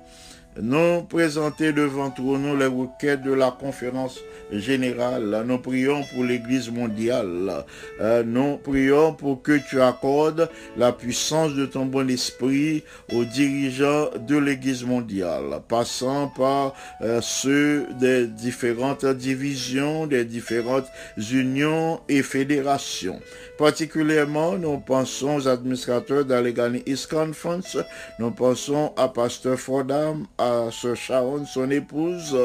Nous 0.61 1.03
présenter 1.05 1.73
devant 1.73 2.11
toi 2.11 2.37
nous 2.37 2.55
les 2.55 2.67
requêtes 2.67 3.23
de 3.23 3.33
la 3.33 3.51
conférence 3.51 4.19
générale. 4.53 5.45
Nous 5.47 5.57
prions 5.57 6.03
pour 6.13 6.25
l'Église 6.25 6.71
mondiale. 6.71 7.65
Euh, 8.03 8.23
nous 8.23 8.59
prions 8.59 9.15
pour 9.15 9.41
que 9.41 9.59
tu 9.71 9.81
accordes 9.81 10.51
la 10.77 10.93
puissance 10.93 11.55
de 11.55 11.65
ton 11.65 11.87
bon 11.87 12.11
esprit 12.11 12.85
aux 13.15 13.25
dirigeants 13.25 14.11
de 14.29 14.37
l'Église 14.37 14.85
mondiale, 14.85 15.63
passant 15.69 16.29
par 16.29 16.75
euh, 17.01 17.23
ceux 17.23 17.87
des 17.99 18.27
différentes 18.27 19.07
divisions, 19.07 20.07
des 20.07 20.27
différentes 20.27 20.89
unions 21.17 22.01
et 22.11 22.23
fédérations. 22.23 23.21
Particulièrement, 23.57 24.59
nous 24.59 24.79
pensons 24.79 25.37
aux 25.37 25.49
administrateurs 25.49 26.25
d'Allegheny 26.25 26.83
East 26.85 27.09
Conference, 27.11 27.79
nous 28.19 28.33
pensons 28.33 28.93
à 28.97 29.09
Pasteur 29.09 29.59
Fordham, 29.59 30.27
à 30.43 30.71
Sir 30.71 30.97
Sharon, 30.97 31.45
son 31.45 31.71
épouse, 31.71 32.37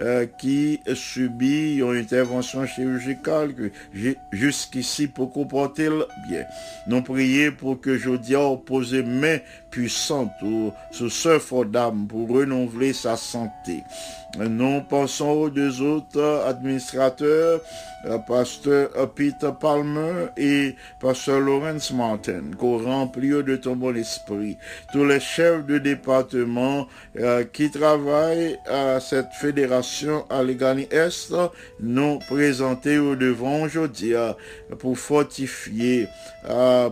euh, 0.00 0.26
qui 0.38 0.80
subit 0.94 1.76
une 1.76 1.96
intervention 1.96 2.66
chirurgicale 2.66 3.70
jusqu'ici 4.32 5.06
pour 5.06 5.32
comporter 5.32 5.88
bien. 6.28 6.44
Nous 6.86 7.02
prions 7.02 7.52
pour 7.52 7.80
que 7.80 7.96
Jodia 7.96 8.38
pose 8.64 8.94
main 8.94 9.38
puissante 9.70 10.30
sur 10.90 11.12
Sir 11.12 11.40
Fordham 11.40 12.06
pour 12.06 12.28
renouveler 12.28 12.92
sa 12.92 13.16
santé. 13.16 13.82
Nous 14.38 14.80
pensons 14.88 15.28
aux 15.28 15.50
deux 15.50 15.82
autres 15.82 16.44
administrateurs, 16.46 17.60
euh, 18.06 18.16
pasteur 18.18 18.88
euh, 18.96 19.06
Peter 19.06 19.50
Palmer 19.60 20.28
et 20.38 20.74
pasteur 21.00 21.38
Lawrence 21.38 21.92
Martin, 21.92 22.44
qu'au 22.58 22.78
rempli 22.78 23.28
de 23.28 23.56
ton 23.56 23.76
bon 23.76 23.94
esprit. 23.94 24.56
Tous 24.90 25.04
les 25.04 25.20
chefs 25.20 25.66
de 25.66 25.76
département 25.76 26.88
euh, 27.18 27.44
qui 27.44 27.70
travaillent 27.70 28.58
à 28.66 29.00
cette 29.00 29.32
fédération 29.38 30.24
Allegheny 30.30 30.88
Est 30.90 31.34
nous 31.80 32.18
présenter 32.20 32.98
au 32.98 33.14
devant 33.14 33.62
aujourd'hui 33.62 34.14
pour 34.78 34.98
fortifier, 34.98 36.08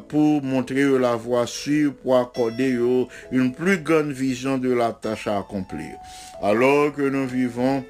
pour 0.08 0.42
montrer 0.42 0.98
la 0.98 1.16
voie 1.16 1.46
sûre, 1.46 1.94
pour 2.02 2.16
accorder 2.16 2.78
une 3.32 3.52
plus 3.52 3.78
grande 3.78 4.12
vision 4.12 4.58
de 4.58 4.72
la 4.72 4.92
tâche 4.92 5.26
à 5.26 5.38
accomplir. 5.38 5.96
Alors 6.42 6.92
que 6.92 7.02
nous 7.02 7.26
vivons 7.26 7.84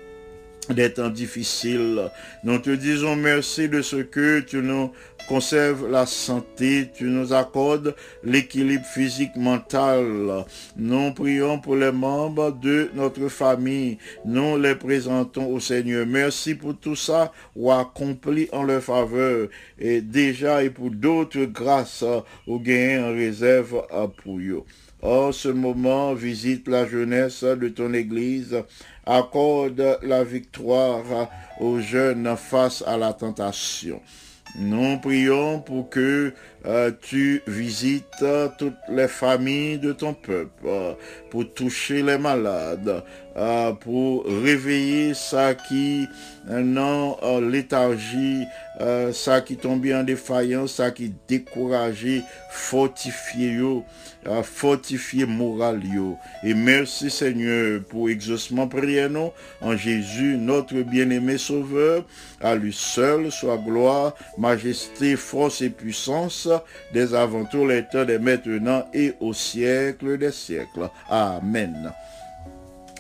des 0.75 0.93
temps 0.93 1.11
difficiles. 1.11 2.11
Nous 2.45 2.59
te 2.59 2.71
disons 2.71 3.17
merci 3.17 3.69
de 3.69 3.83
ce 3.83 3.97
que 3.97 4.41
tu 4.41 4.59
nous 4.59 4.91
conserves 5.29 5.89
la 5.89 6.07
santé, 6.07 6.89
tu 6.93 7.05
nous 7.05 7.33
accordes 7.33 7.95
l'équilibre 8.25 8.85
physique, 8.85 9.37
mental. 9.37 10.45
Nous 10.77 11.13
prions 11.13 11.61
pour 11.61 11.77
les 11.77 11.93
membres 11.93 12.51
de 12.51 12.91
notre 12.95 13.29
famille. 13.29 13.99
Nous 14.25 14.59
les 14.59 14.75
présentons 14.75 15.47
au 15.47 15.61
Seigneur. 15.61 16.05
Merci 16.07 16.55
pour 16.55 16.77
tout 16.77 16.97
ça 16.97 17.33
ou 17.55 17.71
accompli 17.71 18.49
en 18.53 18.65
leur 18.65 18.83
faveur 18.83 19.49
et 19.79 20.01
déjà 20.01 20.65
et 20.65 20.71
pour 20.71 20.91
d'autres 20.91 21.45
grâces 21.45 22.05
au 22.47 22.59
gain 22.59 23.05
en 23.05 23.15
réserve 23.15 23.83
pour 24.25 24.39
eux. 24.39 24.65
En 25.03 25.33
ce 25.33 25.49
moment, 25.49 26.13
visite 26.13 26.69
la 26.69 26.87
jeunesse 26.87 27.43
de 27.43 27.69
ton 27.69 27.95
Église 27.95 28.63
accorde 29.07 29.99
la 30.03 30.25
victoire 30.25 31.29
aux 31.59 31.81
jeunes 31.81 32.37
face 32.37 32.85
à 32.87 32.99
la 32.99 33.15
tentation. 33.15 34.01
Nous 34.59 34.99
prions 34.99 35.61
pour 35.61 35.89
que 35.89 36.35
euh, 36.67 36.91
tu 37.01 37.41
visites 37.47 38.25
toutes 38.59 38.75
les 38.89 39.09
familles 39.09 39.79
de 39.79 39.93
ton 39.93 40.13
peuple, 40.13 40.97
pour 41.31 41.55
toucher 41.55 42.03
les 42.03 42.19
malades, 42.19 43.05
euh, 43.41 43.73
pour 43.73 44.27
réveiller 44.27 45.15
ça 45.15 45.55
qui 45.55 46.07
non 46.47 47.17
léthargie, 47.41 48.45
euh, 48.81 49.13
ça 49.13 49.41
qui 49.41 49.57
tombe 49.57 49.87
en 49.87 50.03
défaillance, 50.03 50.75
ça 50.75 50.91
qui 50.91 51.13
découragé, 51.27 52.23
fortifier 52.51 53.53
yo, 53.53 53.85
fortifier 54.43 55.25
moral. 55.25 55.81
Et 56.45 56.53
merci 56.53 57.11
Seigneur 57.11 57.81
pour 57.89 58.11
exaucement 58.11 58.69
prière 58.69 59.09
nous 59.09 59.31
en 59.63 59.75
Jésus, 59.75 60.37
notre 60.37 60.75
bien-aimé 60.83 61.39
Sauveur. 61.39 62.05
À 62.43 62.55
lui 62.55 62.75
seul 62.75 63.33
soit 63.33 63.57
gloire, 63.59 64.15
majesté, 64.37 65.17
force 65.17 65.63
et 65.63 65.71
puissance 65.71 66.49
des 66.93 67.15
aventures, 67.15 67.67
les 67.67 67.85
temps 67.85 68.05
des 68.05 68.19
maintenant 68.19 68.87
et 68.93 69.15
au 69.21 69.33
siècle 69.33 70.19
des 70.19 70.33
siècles. 70.33 70.91
Amen. 71.09 71.91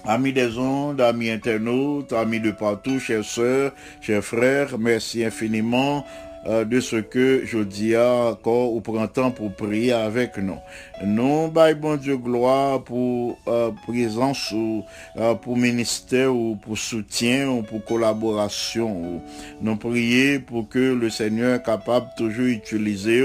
Amis 0.07 0.33
des 0.33 0.57
ondes, 0.59 1.01
amis 1.01 1.31
internautes, 1.31 2.13
amis 2.13 2.41
de 2.41 2.51
partout, 2.53 2.99
chers 2.99 3.25
sœurs, 3.25 3.73
chers 4.01 4.25
frères, 4.25 4.79
merci 4.79 5.25
infiniment 5.25 6.05
euh, 6.47 6.65
de 6.65 6.81
ce 6.81 6.97
que 6.97 7.43
je 7.45 7.59
dis 7.59 7.95
encore 7.95 8.73
au 8.73 8.81
printemps 8.81 9.31
pour 9.31 9.53
prier 9.53 9.93
avec 9.93 10.39
nous. 10.39 10.57
Nous, 11.05 11.49
bye 11.49 11.75
bon 11.75 11.99
Dieu 11.99 12.17
gloire 12.17 12.83
pour 12.83 13.39
euh, 13.47 13.71
présence 13.87 14.51
ou 14.53 14.83
euh, 15.19 15.35
pour 15.35 15.59
ministère 15.59 16.35
ou 16.35 16.57
pour 16.57 16.79
soutien 16.79 17.51
ou 17.51 17.63
pour 17.63 17.85
collaboration. 17.85 19.21
Nous 19.61 19.77
prier 19.77 20.39
pour 20.39 20.67
que 20.67 20.95
le 20.95 21.11
Seigneur 21.11 21.63
capable 21.63 22.07
toujours 22.17 22.47
utiliser 22.47 23.23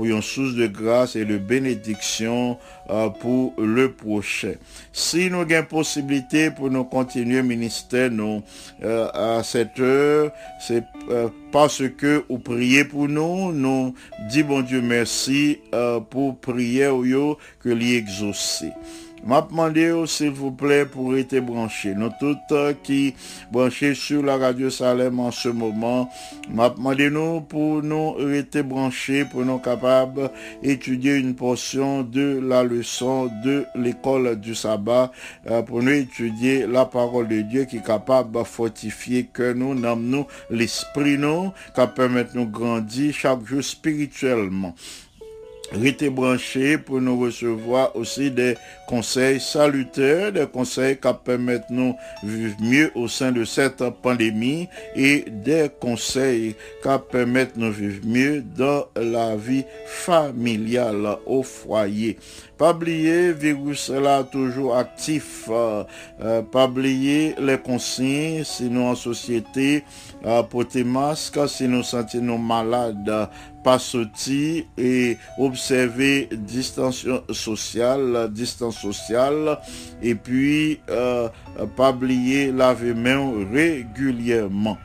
pour 0.00 0.06
une 0.06 0.22
source 0.22 0.54
de 0.54 0.66
grâce 0.66 1.14
et 1.14 1.26
de 1.26 1.36
bénédiction 1.36 2.56
euh, 2.88 3.10
pour 3.10 3.52
le 3.58 3.92
prochain. 3.92 4.54
Si 4.94 5.28
nous 5.28 5.42
avons 5.42 5.64
possibilité 5.68 6.50
pour 6.50 6.70
nous 6.70 6.84
continuer 6.84 7.42
ministère 7.42 8.10
euh, 8.82 9.08
à 9.12 9.42
cette 9.42 9.78
heure, 9.78 10.32
c'est 10.58 10.84
euh, 11.10 11.28
parce 11.52 11.82
que 11.98 12.24
vous 12.30 12.38
priez 12.38 12.86
pour 12.86 13.08
nous, 13.08 13.52
nous 13.52 13.94
dit 14.30 14.42
bon 14.42 14.62
Dieu 14.62 14.80
merci 14.80 15.58
pour 16.08 16.38
prier 16.38 16.88
que 17.62 17.68
l'y 17.68 17.94
exaucer. 17.96 18.72
M'a 19.22 19.42
demandé 19.42 19.92
s'il 20.06 20.30
vous 20.30 20.50
plaît 20.50 20.86
pour 20.86 21.14
être 21.16 21.38
branché. 21.40 21.94
Nous 21.94 22.10
tous 22.18 22.36
qui 22.82 23.14
branchés 23.52 23.94
sur 23.94 24.22
la 24.22 24.38
radio 24.38 24.70
Salem 24.70 25.20
en 25.20 25.30
ce 25.30 25.50
moment, 25.50 26.10
m'a 26.48 26.70
demandé 26.70 27.10
nous 27.10 27.42
pour 27.42 27.82
nous 27.82 28.16
être 28.32 28.62
branchés, 28.62 29.26
pour 29.26 29.44
nous 29.44 29.58
capables 29.58 30.30
d'étudier 30.62 31.16
une 31.16 31.34
portion 31.34 32.02
de 32.02 32.40
la 32.42 32.62
leçon 32.62 33.30
de 33.44 33.66
l'école 33.74 34.40
du 34.40 34.54
sabbat, 34.54 35.12
euh, 35.50 35.60
pour 35.62 35.82
nous 35.82 35.92
étudier 35.92 36.66
la 36.66 36.86
parole 36.86 37.28
de 37.28 37.42
Dieu 37.42 37.64
qui 37.64 37.76
est 37.76 37.86
capable 37.86 38.38
de 38.38 38.44
fortifier 38.44 39.28
que 39.30 39.52
nous, 39.52 39.74
nous, 39.74 40.26
l'esprit 40.48 41.18
nous, 41.18 41.52
qui 41.74 41.82
permet 41.94 42.24
de 42.24 42.30
nous 42.34 42.46
grandir 42.46 43.12
chaque 43.12 43.44
jour 43.44 43.62
spirituellement. 43.62 44.74
Restez 45.72 46.10
branchés 46.10 46.78
pour 46.78 47.00
nous 47.00 47.20
recevoir 47.20 47.94
aussi 47.94 48.30
des 48.30 48.56
conseils 48.88 49.38
salutaires, 49.38 50.32
des 50.32 50.46
conseils 50.46 50.96
qui 50.98 51.08
permettent 51.24 51.70
nous 51.70 51.94
vivre 52.24 52.56
mieux 52.60 52.90
au 52.96 53.06
sein 53.06 53.30
de 53.30 53.44
cette 53.44 53.82
pandémie 54.02 54.68
et 54.96 55.24
des 55.28 55.68
conseils 55.80 56.56
qui 56.82 56.88
permettent 57.12 57.56
nous 57.56 57.70
vivre 57.70 58.00
mieux 58.04 58.42
dans 58.56 58.86
la 58.96 59.36
vie 59.36 59.64
familiale 59.86 61.18
au 61.26 61.44
foyer. 61.44 62.18
Pas 62.60 62.74
oublier, 62.74 63.32
virus 63.32 63.88
là 63.88 64.22
toujours 64.22 64.76
actif. 64.76 65.48
Euh, 65.48 65.82
euh, 66.20 66.42
pas 66.42 66.66
oublier 66.66 67.34
les 67.40 67.56
consignes, 67.56 68.44
sinon 68.44 68.90
en 68.90 68.94
société, 68.94 69.82
euh, 70.26 70.42
porter 70.42 70.84
masque, 70.84 71.38
si 71.48 71.66
nous 71.66 71.82
sentons 71.82 72.36
malades, 72.36 73.30
pas 73.64 73.78
sortir 73.78 74.64
et 74.76 75.16
observer 75.38 76.28
distance 76.32 77.06
sociale, 77.32 78.28
distance 78.30 78.76
sociale, 78.76 79.58
et 80.02 80.14
puis 80.14 80.80
pas 81.76 81.92
oublier 81.92 82.52
laver 82.52 82.92
main 82.92 83.32
régulièrement. 83.50 84.76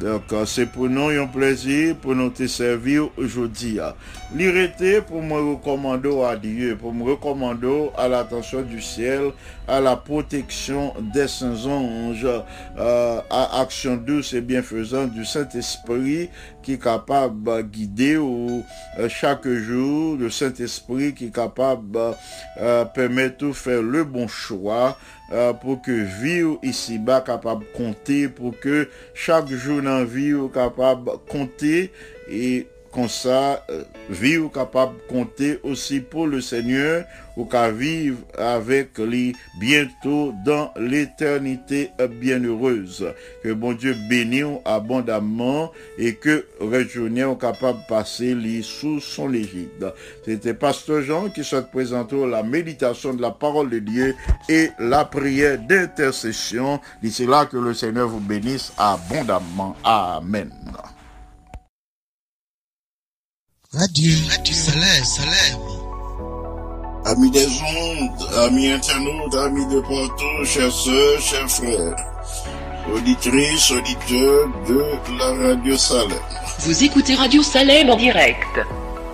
Donc, 0.00 0.22
c'est 0.46 0.64
pour 0.64 0.88
nous 0.88 1.08
un 1.08 1.26
plaisir 1.26 1.94
pour 1.94 2.14
nous 2.14 2.30
te 2.30 2.46
servir 2.46 3.10
aujourd'hui. 3.18 3.78
L'irrité 4.34 5.02
pour 5.02 5.22
me 5.22 5.52
recommander 5.52 6.22
à 6.22 6.36
Dieu, 6.36 6.74
pour 6.74 6.94
me 6.94 7.04
recommander 7.10 7.90
à 7.98 8.08
l'attention 8.08 8.62
du 8.62 8.80
ciel, 8.80 9.32
à 9.68 9.78
la 9.78 9.96
protection 9.96 10.94
des 11.12 11.28
saints 11.28 11.66
anges, 11.66 12.26
euh, 12.78 13.20
à 13.28 13.60
action 13.60 13.96
douce 13.96 14.32
et 14.32 14.40
bienfaisante 14.40 15.10
du 15.10 15.26
Saint-Esprit 15.26 16.30
qui 16.62 16.74
est 16.74 16.82
capable 16.82 17.42
de 17.44 17.62
guider 17.62 18.16
euh, 18.16 19.08
chaque 19.08 19.46
jour, 19.46 20.16
le 20.16 20.30
Saint-Esprit 20.30 21.12
qui 21.14 21.26
est 21.26 21.34
capable 21.34 21.90
de 21.90 22.10
euh, 22.62 22.84
permettre 22.86 23.46
de 23.46 23.52
faire 23.52 23.82
le 23.82 24.04
bon 24.04 24.28
choix 24.28 24.96
pour 25.60 25.80
que 25.80 25.92
vie 25.92 26.58
ici-bas 26.62 27.20
capable 27.20 27.64
de 27.64 27.76
compter, 27.76 28.28
pour 28.28 28.58
que 28.58 28.88
chaque 29.14 29.48
jour 29.48 29.80
dans 29.82 30.04
vie 30.04 30.34
capable 30.52 31.12
de 31.12 31.16
compter. 31.30 31.92
Et 32.28 32.66
comme 32.92 33.08
ça, 33.08 33.64
euh, 33.70 34.48
capable 34.52 34.96
de 34.96 35.02
compter 35.08 35.60
aussi 35.62 36.00
pour 36.00 36.26
le 36.26 36.40
Seigneur 36.40 37.04
ou 37.36 37.44
qu'à 37.44 37.70
vivre 37.70 38.18
avec 38.36 38.98
lui 38.98 39.34
bientôt 39.58 40.34
dans 40.44 40.72
l'éternité 40.76 41.90
bienheureuse. 42.20 43.06
Que 43.42 43.52
bon 43.52 43.72
Dieu 43.72 43.96
bénisse 44.08 44.58
abondamment 44.64 45.70
et 45.98 46.14
que 46.14 46.46
régionnel 46.60 47.36
capable 47.40 47.78
de 47.78 47.86
passer 47.86 48.34
lui 48.34 48.62
sous 48.62 49.00
son 49.00 49.32
égide. 49.32 49.92
C'était 50.24 50.54
Pasteur 50.54 51.02
Jean 51.02 51.28
qui 51.28 51.44
souhaite 51.44 51.70
présenter 51.70 52.26
la 52.26 52.42
méditation 52.42 53.14
de 53.14 53.22
la 53.22 53.30
parole 53.30 53.70
de 53.70 53.78
Dieu 53.78 54.14
et 54.48 54.70
la 54.78 55.04
prière 55.04 55.58
d'intercession. 55.58 56.80
D'ici 57.02 57.26
là 57.26 57.46
que 57.46 57.56
le 57.56 57.74
Seigneur 57.74 58.08
vous 58.08 58.20
bénisse 58.20 58.72
abondamment. 58.76 59.76
Amen. 59.84 60.50
Radio, 63.72 64.12
Radio 64.28 64.52
Salem, 64.52 65.04
Salem. 65.04 65.60
Amis 67.04 67.30
des 67.30 67.46
ondes, 67.46 68.28
amis 68.38 68.68
internautes, 68.68 69.34
amis 69.36 69.64
de 69.66 69.80
partout, 69.82 70.44
chers 70.44 70.72
soeurs, 70.72 71.20
chers 71.20 71.48
frères, 71.48 71.94
auditrices, 72.92 73.70
auditeurs 73.70 74.48
de 74.66 75.16
la 75.16 75.50
Radio 75.50 75.76
Salem. 75.76 76.18
Vous 76.58 76.82
écoutez 76.82 77.14
Radio 77.14 77.44
Salem 77.44 77.90
en 77.90 77.96
direct. 77.96 78.58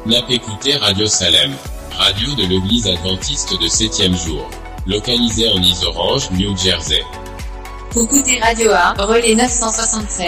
N'a 0.07 0.25
écouté 0.31 0.75
Radio 0.77 1.07
Salem, 1.07 1.53
radio 1.91 2.35
de 2.37 2.47
l'église 2.47 2.87
adventiste 2.87 3.53
de 3.61 3.69
7e 3.69 4.17
jour, 4.25 4.49
localisée 4.87 5.51
en 5.51 5.61
Isorange, 5.61 6.31
New 6.31 6.57
Jersey. 6.57 7.03
Pour 7.91 8.05
écouter 8.05 8.41
Radio 8.41 8.71
A, 8.73 8.95
relais 9.05 9.35
976. 9.35 10.25